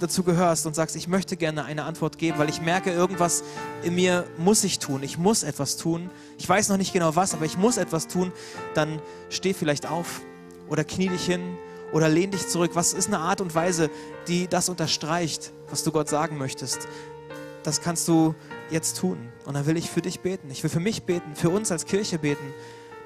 dazu 0.00 0.22
gehörst 0.24 0.66
und 0.66 0.74
sagst, 0.74 0.96
ich 0.96 1.06
möchte 1.06 1.36
gerne 1.36 1.64
eine 1.64 1.84
Antwort 1.84 2.18
geben, 2.18 2.38
weil 2.38 2.48
ich 2.48 2.60
merke, 2.60 2.90
irgendwas 2.90 3.44
in 3.82 3.94
mir 3.94 4.24
muss 4.36 4.64
ich 4.64 4.80
tun, 4.80 5.02
ich 5.02 5.16
muss 5.16 5.44
etwas 5.44 5.76
tun. 5.76 6.10
Ich 6.36 6.48
weiß 6.48 6.68
noch 6.68 6.76
nicht 6.76 6.92
genau 6.92 7.14
was, 7.16 7.34
aber 7.34 7.44
ich 7.44 7.56
muss 7.56 7.76
etwas 7.76 8.08
tun, 8.08 8.32
dann 8.74 9.00
steh 9.30 9.54
vielleicht 9.54 9.88
auf 9.88 10.22
oder 10.68 10.84
knie 10.84 11.08
dich 11.08 11.24
hin 11.24 11.56
oder 11.92 12.08
lehn 12.08 12.30
dich 12.30 12.48
zurück. 12.48 12.72
Was 12.74 12.92
ist 12.92 13.06
eine 13.06 13.18
Art 13.18 13.40
und 13.40 13.54
Weise, 13.54 13.90
die 14.26 14.48
das 14.48 14.68
unterstreicht, 14.68 15.52
was 15.70 15.84
du 15.84 15.92
Gott 15.92 16.08
sagen 16.08 16.36
möchtest? 16.36 16.88
Das 17.62 17.80
kannst 17.80 18.06
du 18.08 18.34
jetzt 18.70 18.98
tun. 18.98 19.18
Und 19.44 19.54
dann 19.54 19.66
will 19.66 19.76
ich 19.76 19.90
für 19.90 20.02
dich 20.02 20.20
beten. 20.20 20.50
Ich 20.50 20.62
will 20.62 20.70
für 20.70 20.80
mich 20.80 21.04
beten, 21.04 21.34
für 21.34 21.50
uns 21.50 21.72
als 21.72 21.86
Kirche 21.86 22.18
beten, 22.18 22.52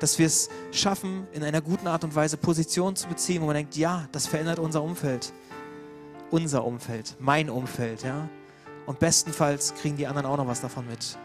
dass 0.01 0.19
wir 0.19 0.27
es 0.27 0.49
schaffen, 0.73 1.27
in 1.33 1.45
einer 1.45 1.61
guten 1.61 1.87
Art 1.87 2.03
und 2.03 2.15
Weise 2.15 2.37
Positionen 2.37 2.97
zu 2.97 3.09
beziehen, 3.09 3.41
wo 3.43 3.47
man 3.47 3.55
denkt, 3.55 3.77
ja, 3.77 4.09
das 4.13 4.27
verändert 4.27 4.59
unser 4.59 4.83
Umfeld. 4.83 5.33
Unser 6.31 6.65
Umfeld, 6.65 7.17
mein 7.21 7.49
Umfeld, 7.51 8.03
ja. 8.03 8.29
Und 8.87 8.99
bestenfalls 8.99 9.75
kriegen 9.75 9.97
die 9.97 10.07
anderen 10.07 10.27
auch 10.27 10.37
noch 10.37 10.47
was 10.47 10.61
davon 10.61 10.87
mit. 10.89 11.17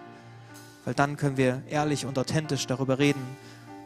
Weil 0.85 0.93
dann 0.93 1.17
können 1.17 1.37
wir 1.37 1.63
ehrlich 1.67 2.05
und 2.05 2.19
authentisch 2.19 2.67
darüber 2.67 2.99
reden, 2.99 3.21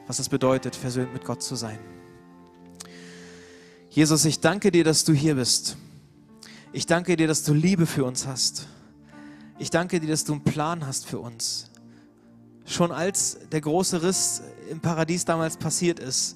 was 0.08 0.20
es 0.20 0.30
bedeutet, 0.30 0.76
versöhnt 0.76 1.14
mit 1.14 1.24
Gott 1.24 1.42
zu 1.42 1.56
sein. 1.56 1.80
Jesus, 3.90 4.26
ich 4.26 4.40
danke 4.40 4.72
dir, 4.72 4.84
dass 4.84 5.04
du 5.04 5.14
hier 5.14 5.36
bist. 5.36 5.78
Ich 6.74 6.86
danke 6.86 7.18
dir, 7.18 7.28
dass 7.28 7.44
du 7.44 7.54
Liebe 7.54 7.86
für 7.86 8.06
uns 8.06 8.28
hast. 8.28 8.68
Ich 9.62 9.70
danke 9.70 10.00
dir, 10.00 10.08
dass 10.08 10.24
du 10.24 10.34
einen 10.34 10.44
Plan 10.44 10.88
hast 10.88 11.06
für 11.06 11.20
uns. 11.20 11.70
Schon 12.66 12.92
als 12.92 13.38
der 13.52 13.62
große 13.62 14.02
Riss 14.02 14.42
im 14.72 14.80
Paradies 14.80 15.24
damals 15.24 15.56
passiert 15.56 16.00
ist 16.00 16.36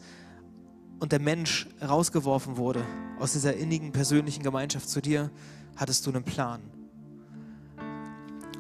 und 1.00 1.12
der 1.12 1.20
Mensch 1.20 1.68
rausgeworfen 1.82 2.58
wurde 2.58 2.86
aus 3.18 3.34
dieser 3.34 3.56
innigen 3.56 3.92
persönlichen 3.92 4.44
Gemeinschaft 4.44 4.88
zu 4.88 5.02
dir, 5.02 5.32
hattest 5.76 6.06
du 6.06 6.12
einen 6.12 6.24
Plan. 6.24 6.62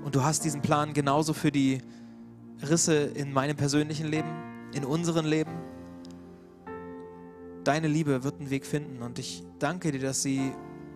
Und 0.03 0.15
du 0.15 0.23
hast 0.23 0.43
diesen 0.43 0.63
Plan 0.63 0.95
genauso 0.95 1.33
für 1.33 1.51
die 1.51 1.83
Risse 2.67 2.95
in 2.95 3.31
meinem 3.31 3.57
persönlichen 3.57 4.07
Leben, 4.07 4.31
in 4.73 4.83
unserem 4.83 5.27
Leben. 5.27 5.51
Deine 7.63 7.87
Liebe 7.87 8.23
wird 8.23 8.39
einen 8.39 8.49
Weg 8.49 8.65
finden 8.65 9.03
und 9.03 9.19
ich 9.19 9.43
danke 9.59 9.91
dir, 9.91 10.01
dass 10.01 10.23
sie 10.23 10.53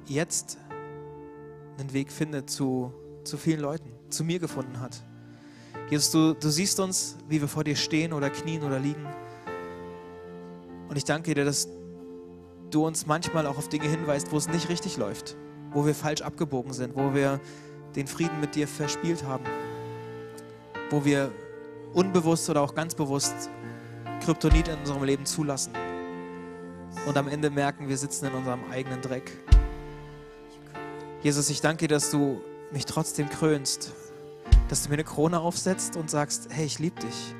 jetzt 0.07 0.57
einen 1.77 1.93
Weg 1.93 2.11
findet 2.11 2.49
zu 2.49 2.91
zu 3.29 3.37
vielen 3.37 3.59
Leuten, 3.59 3.91
zu 4.09 4.23
mir 4.23 4.39
gefunden 4.39 4.79
hat. 4.79 5.03
Jesus, 5.89 6.11
du, 6.11 6.33
du 6.33 6.49
siehst 6.49 6.79
uns, 6.79 7.17
wie 7.27 7.41
wir 7.41 7.47
vor 7.47 7.63
dir 7.63 7.75
stehen 7.75 8.13
oder 8.13 8.29
knien 8.29 8.63
oder 8.63 8.79
liegen. 8.79 9.07
Und 10.87 10.97
ich 10.97 11.03
danke 11.03 11.33
dir, 11.33 11.45
dass 11.45 11.67
du 12.69 12.85
uns 12.85 13.05
manchmal 13.05 13.47
auch 13.47 13.57
auf 13.57 13.69
Dinge 13.69 13.87
hinweist, 13.87 14.31
wo 14.31 14.37
es 14.37 14.47
nicht 14.47 14.69
richtig 14.69 14.97
läuft, 14.97 15.35
wo 15.71 15.85
wir 15.85 15.95
falsch 15.95 16.21
abgebogen 16.21 16.73
sind, 16.73 16.95
wo 16.95 17.13
wir 17.13 17.39
den 17.95 18.07
Frieden 18.07 18.39
mit 18.39 18.55
dir 18.55 18.67
verspielt 18.67 19.23
haben, 19.23 19.45
wo 20.89 21.05
wir 21.05 21.31
unbewusst 21.93 22.49
oder 22.49 22.61
auch 22.61 22.75
ganz 22.75 22.93
bewusst 22.93 23.49
Kryptonit 24.23 24.67
in 24.67 24.77
unserem 24.79 25.03
Leben 25.03 25.25
zulassen 25.25 25.73
und 27.07 27.17
am 27.17 27.27
Ende 27.27 27.49
merken, 27.49 27.87
wir 27.89 27.97
sitzen 27.97 28.25
in 28.25 28.33
unserem 28.33 28.61
eigenen 28.71 29.01
Dreck. 29.01 29.31
Jesus, 31.23 31.49
ich 31.49 31.61
danke 31.61 31.87
dir, 31.87 31.95
dass 31.95 32.11
du 32.11 32.41
mich 32.71 32.85
trotzdem 32.85 33.29
krönst, 33.29 33.93
dass 34.67 34.83
du 34.83 34.89
mir 34.89 34.95
eine 34.95 35.03
Krone 35.03 35.39
aufsetzt 35.39 35.95
und 35.95 36.09
sagst, 36.09 36.49
hey, 36.51 36.65
ich 36.65 36.79
liebe 36.79 36.99
dich. 37.01 37.35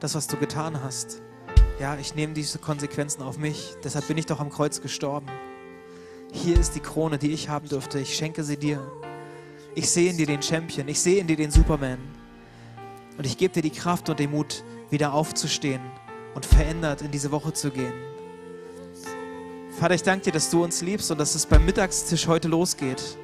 Das, 0.00 0.14
was 0.14 0.26
du 0.26 0.36
getan 0.36 0.82
hast. 0.82 1.22
Ja, 1.80 1.96
ich 1.96 2.14
nehme 2.14 2.34
diese 2.34 2.58
Konsequenzen 2.58 3.22
auf 3.22 3.38
mich. 3.38 3.74
Deshalb 3.82 4.08
bin 4.08 4.18
ich 4.18 4.26
doch 4.26 4.40
am 4.40 4.50
Kreuz 4.50 4.80
gestorben. 4.80 5.26
Hier 6.32 6.58
ist 6.58 6.74
die 6.74 6.80
Krone, 6.80 7.18
die 7.18 7.32
ich 7.32 7.48
haben 7.48 7.68
dürfte. 7.68 8.00
Ich 8.00 8.16
schenke 8.16 8.42
sie 8.42 8.56
dir. 8.56 8.80
Ich 9.74 9.90
sehe 9.90 10.10
in 10.10 10.16
dir 10.16 10.26
den 10.26 10.42
Champion. 10.42 10.88
Ich 10.88 11.00
sehe 11.00 11.20
in 11.20 11.26
dir 11.26 11.36
den 11.36 11.50
Superman. 11.50 11.98
Und 13.16 13.26
ich 13.26 13.38
gebe 13.38 13.54
dir 13.54 13.62
die 13.62 13.70
Kraft 13.70 14.08
und 14.08 14.18
den 14.18 14.32
Mut, 14.32 14.64
wieder 14.90 15.14
aufzustehen 15.14 15.80
und 16.34 16.44
verändert 16.44 17.02
in 17.02 17.12
diese 17.12 17.30
Woche 17.30 17.52
zu 17.52 17.70
gehen. 17.70 17.94
Vater, 19.78 19.94
ich 19.94 20.02
danke 20.02 20.24
dir, 20.26 20.32
dass 20.32 20.50
du 20.50 20.62
uns 20.62 20.82
liebst 20.82 21.10
und 21.10 21.18
dass 21.18 21.34
es 21.34 21.46
beim 21.46 21.64
Mittagstisch 21.64 22.26
heute 22.26 22.48
losgeht 22.48 23.16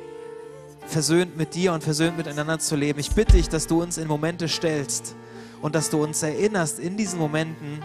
versöhnt 0.90 1.36
mit 1.36 1.54
dir 1.54 1.72
und 1.72 1.82
versöhnt 1.82 2.16
miteinander 2.16 2.58
zu 2.58 2.76
leben. 2.76 2.98
Ich 2.98 3.10
bitte 3.10 3.32
dich, 3.32 3.48
dass 3.48 3.66
du 3.66 3.82
uns 3.82 3.96
in 3.96 4.08
Momente 4.08 4.48
stellst 4.48 5.14
und 5.62 5.74
dass 5.74 5.90
du 5.90 6.02
uns 6.02 6.22
erinnerst 6.22 6.78
in 6.78 6.96
diesen 6.96 7.18
Momenten, 7.18 7.82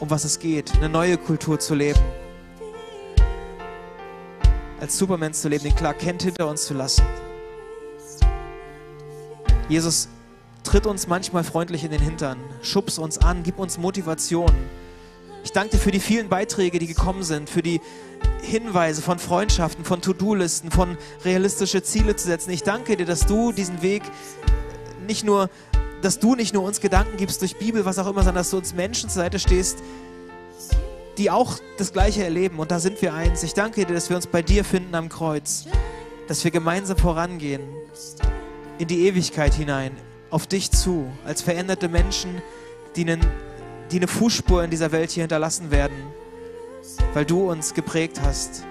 um 0.00 0.08
was 0.08 0.24
es 0.24 0.38
geht, 0.38 0.74
eine 0.76 0.88
neue 0.88 1.18
Kultur 1.18 1.58
zu 1.58 1.74
leben. 1.74 2.00
Als 4.80 4.96
Superman 4.96 5.32
zu 5.32 5.48
leben, 5.48 5.64
den 5.64 5.74
Clark 5.74 5.98
Kent 5.98 6.22
hinter 6.22 6.48
uns 6.48 6.64
zu 6.64 6.74
lassen. 6.74 7.04
Jesus, 9.68 10.08
tritt 10.62 10.86
uns 10.86 11.06
manchmal 11.06 11.44
freundlich 11.44 11.82
in 11.82 11.90
den 11.90 12.00
Hintern, 12.00 12.38
schubs 12.62 12.98
uns 12.98 13.18
an, 13.18 13.42
gib 13.42 13.58
uns 13.58 13.78
Motivation. 13.78 14.52
Ich 15.46 15.52
danke 15.52 15.76
dir 15.76 15.78
für 15.78 15.92
die 15.92 16.00
vielen 16.00 16.28
Beiträge, 16.28 16.80
die 16.80 16.88
gekommen 16.88 17.22
sind, 17.22 17.48
für 17.48 17.62
die 17.62 17.80
Hinweise 18.42 19.00
von 19.00 19.20
Freundschaften, 19.20 19.84
von 19.84 20.02
To-Do-Listen, 20.02 20.72
von 20.72 20.98
realistische 21.24 21.84
Ziele 21.84 22.16
zu 22.16 22.26
setzen. 22.26 22.50
Ich 22.50 22.64
danke 22.64 22.96
dir, 22.96 23.06
dass 23.06 23.26
du 23.26 23.52
diesen 23.52 23.80
Weg 23.80 24.02
nicht 25.06 25.24
nur, 25.24 25.48
dass 26.02 26.18
du 26.18 26.34
nicht 26.34 26.52
nur 26.52 26.64
uns 26.64 26.80
Gedanken 26.80 27.16
gibst 27.16 27.42
durch 27.42 27.54
Bibel, 27.58 27.84
was 27.84 28.00
auch 28.00 28.08
immer, 28.08 28.24
sondern 28.24 28.34
dass 28.34 28.50
du 28.50 28.56
uns 28.56 28.74
Menschen 28.74 29.08
zur 29.08 29.22
Seite 29.22 29.38
stehst, 29.38 29.78
die 31.16 31.30
auch 31.30 31.60
das 31.78 31.92
Gleiche 31.92 32.24
erleben. 32.24 32.58
Und 32.58 32.72
da 32.72 32.80
sind 32.80 33.00
wir 33.00 33.14
eins. 33.14 33.44
Ich 33.44 33.54
danke 33.54 33.86
dir, 33.86 33.94
dass 33.94 34.08
wir 34.08 34.16
uns 34.16 34.26
bei 34.26 34.42
dir 34.42 34.64
finden 34.64 34.96
am 34.96 35.08
Kreuz, 35.08 35.66
dass 36.26 36.42
wir 36.42 36.50
gemeinsam 36.50 36.96
vorangehen 36.96 37.62
in 38.78 38.88
die 38.88 39.06
Ewigkeit 39.06 39.54
hinein, 39.54 39.92
auf 40.28 40.48
dich 40.48 40.72
zu, 40.72 41.08
als 41.24 41.40
veränderte 41.40 41.88
Menschen, 41.88 42.42
die, 42.96 43.02
einen, 43.02 43.20
die 43.90 43.96
eine 43.96 44.08
Fußspur 44.08 44.64
in 44.64 44.70
dieser 44.70 44.92
Welt 44.92 45.10
hier 45.10 45.22
hinterlassen 45.22 45.70
werden, 45.70 45.96
weil 47.14 47.24
du 47.24 47.50
uns 47.50 47.74
geprägt 47.74 48.20
hast, 48.22 48.64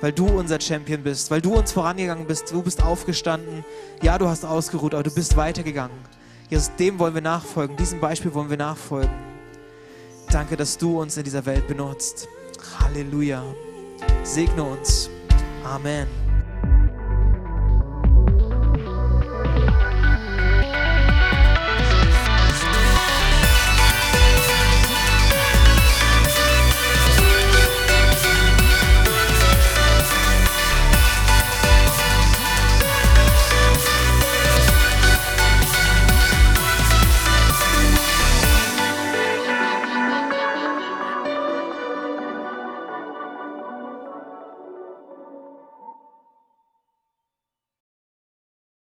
weil 0.00 0.12
du 0.12 0.26
unser 0.26 0.60
Champion 0.60 1.02
bist, 1.02 1.30
weil 1.30 1.40
du 1.40 1.54
uns 1.54 1.72
vorangegangen 1.72 2.26
bist, 2.26 2.52
du 2.52 2.62
bist 2.62 2.82
aufgestanden, 2.82 3.64
ja, 4.02 4.18
du 4.18 4.28
hast 4.28 4.44
ausgeruht, 4.44 4.94
aber 4.94 5.02
du 5.02 5.10
bist 5.10 5.36
weitergegangen. 5.36 5.96
Jesus, 6.50 6.70
dem 6.76 6.98
wollen 6.98 7.14
wir 7.14 7.22
nachfolgen, 7.22 7.76
diesem 7.76 8.00
Beispiel 8.00 8.32
wollen 8.32 8.50
wir 8.50 8.56
nachfolgen. 8.56 9.10
Danke, 10.30 10.56
dass 10.56 10.76
du 10.76 11.00
uns 11.00 11.16
in 11.16 11.24
dieser 11.24 11.44
Welt 11.46 11.66
benutzt. 11.66 12.28
Halleluja. 12.78 13.42
Segne 14.22 14.62
uns. 14.62 15.10
Amen. 15.64 16.27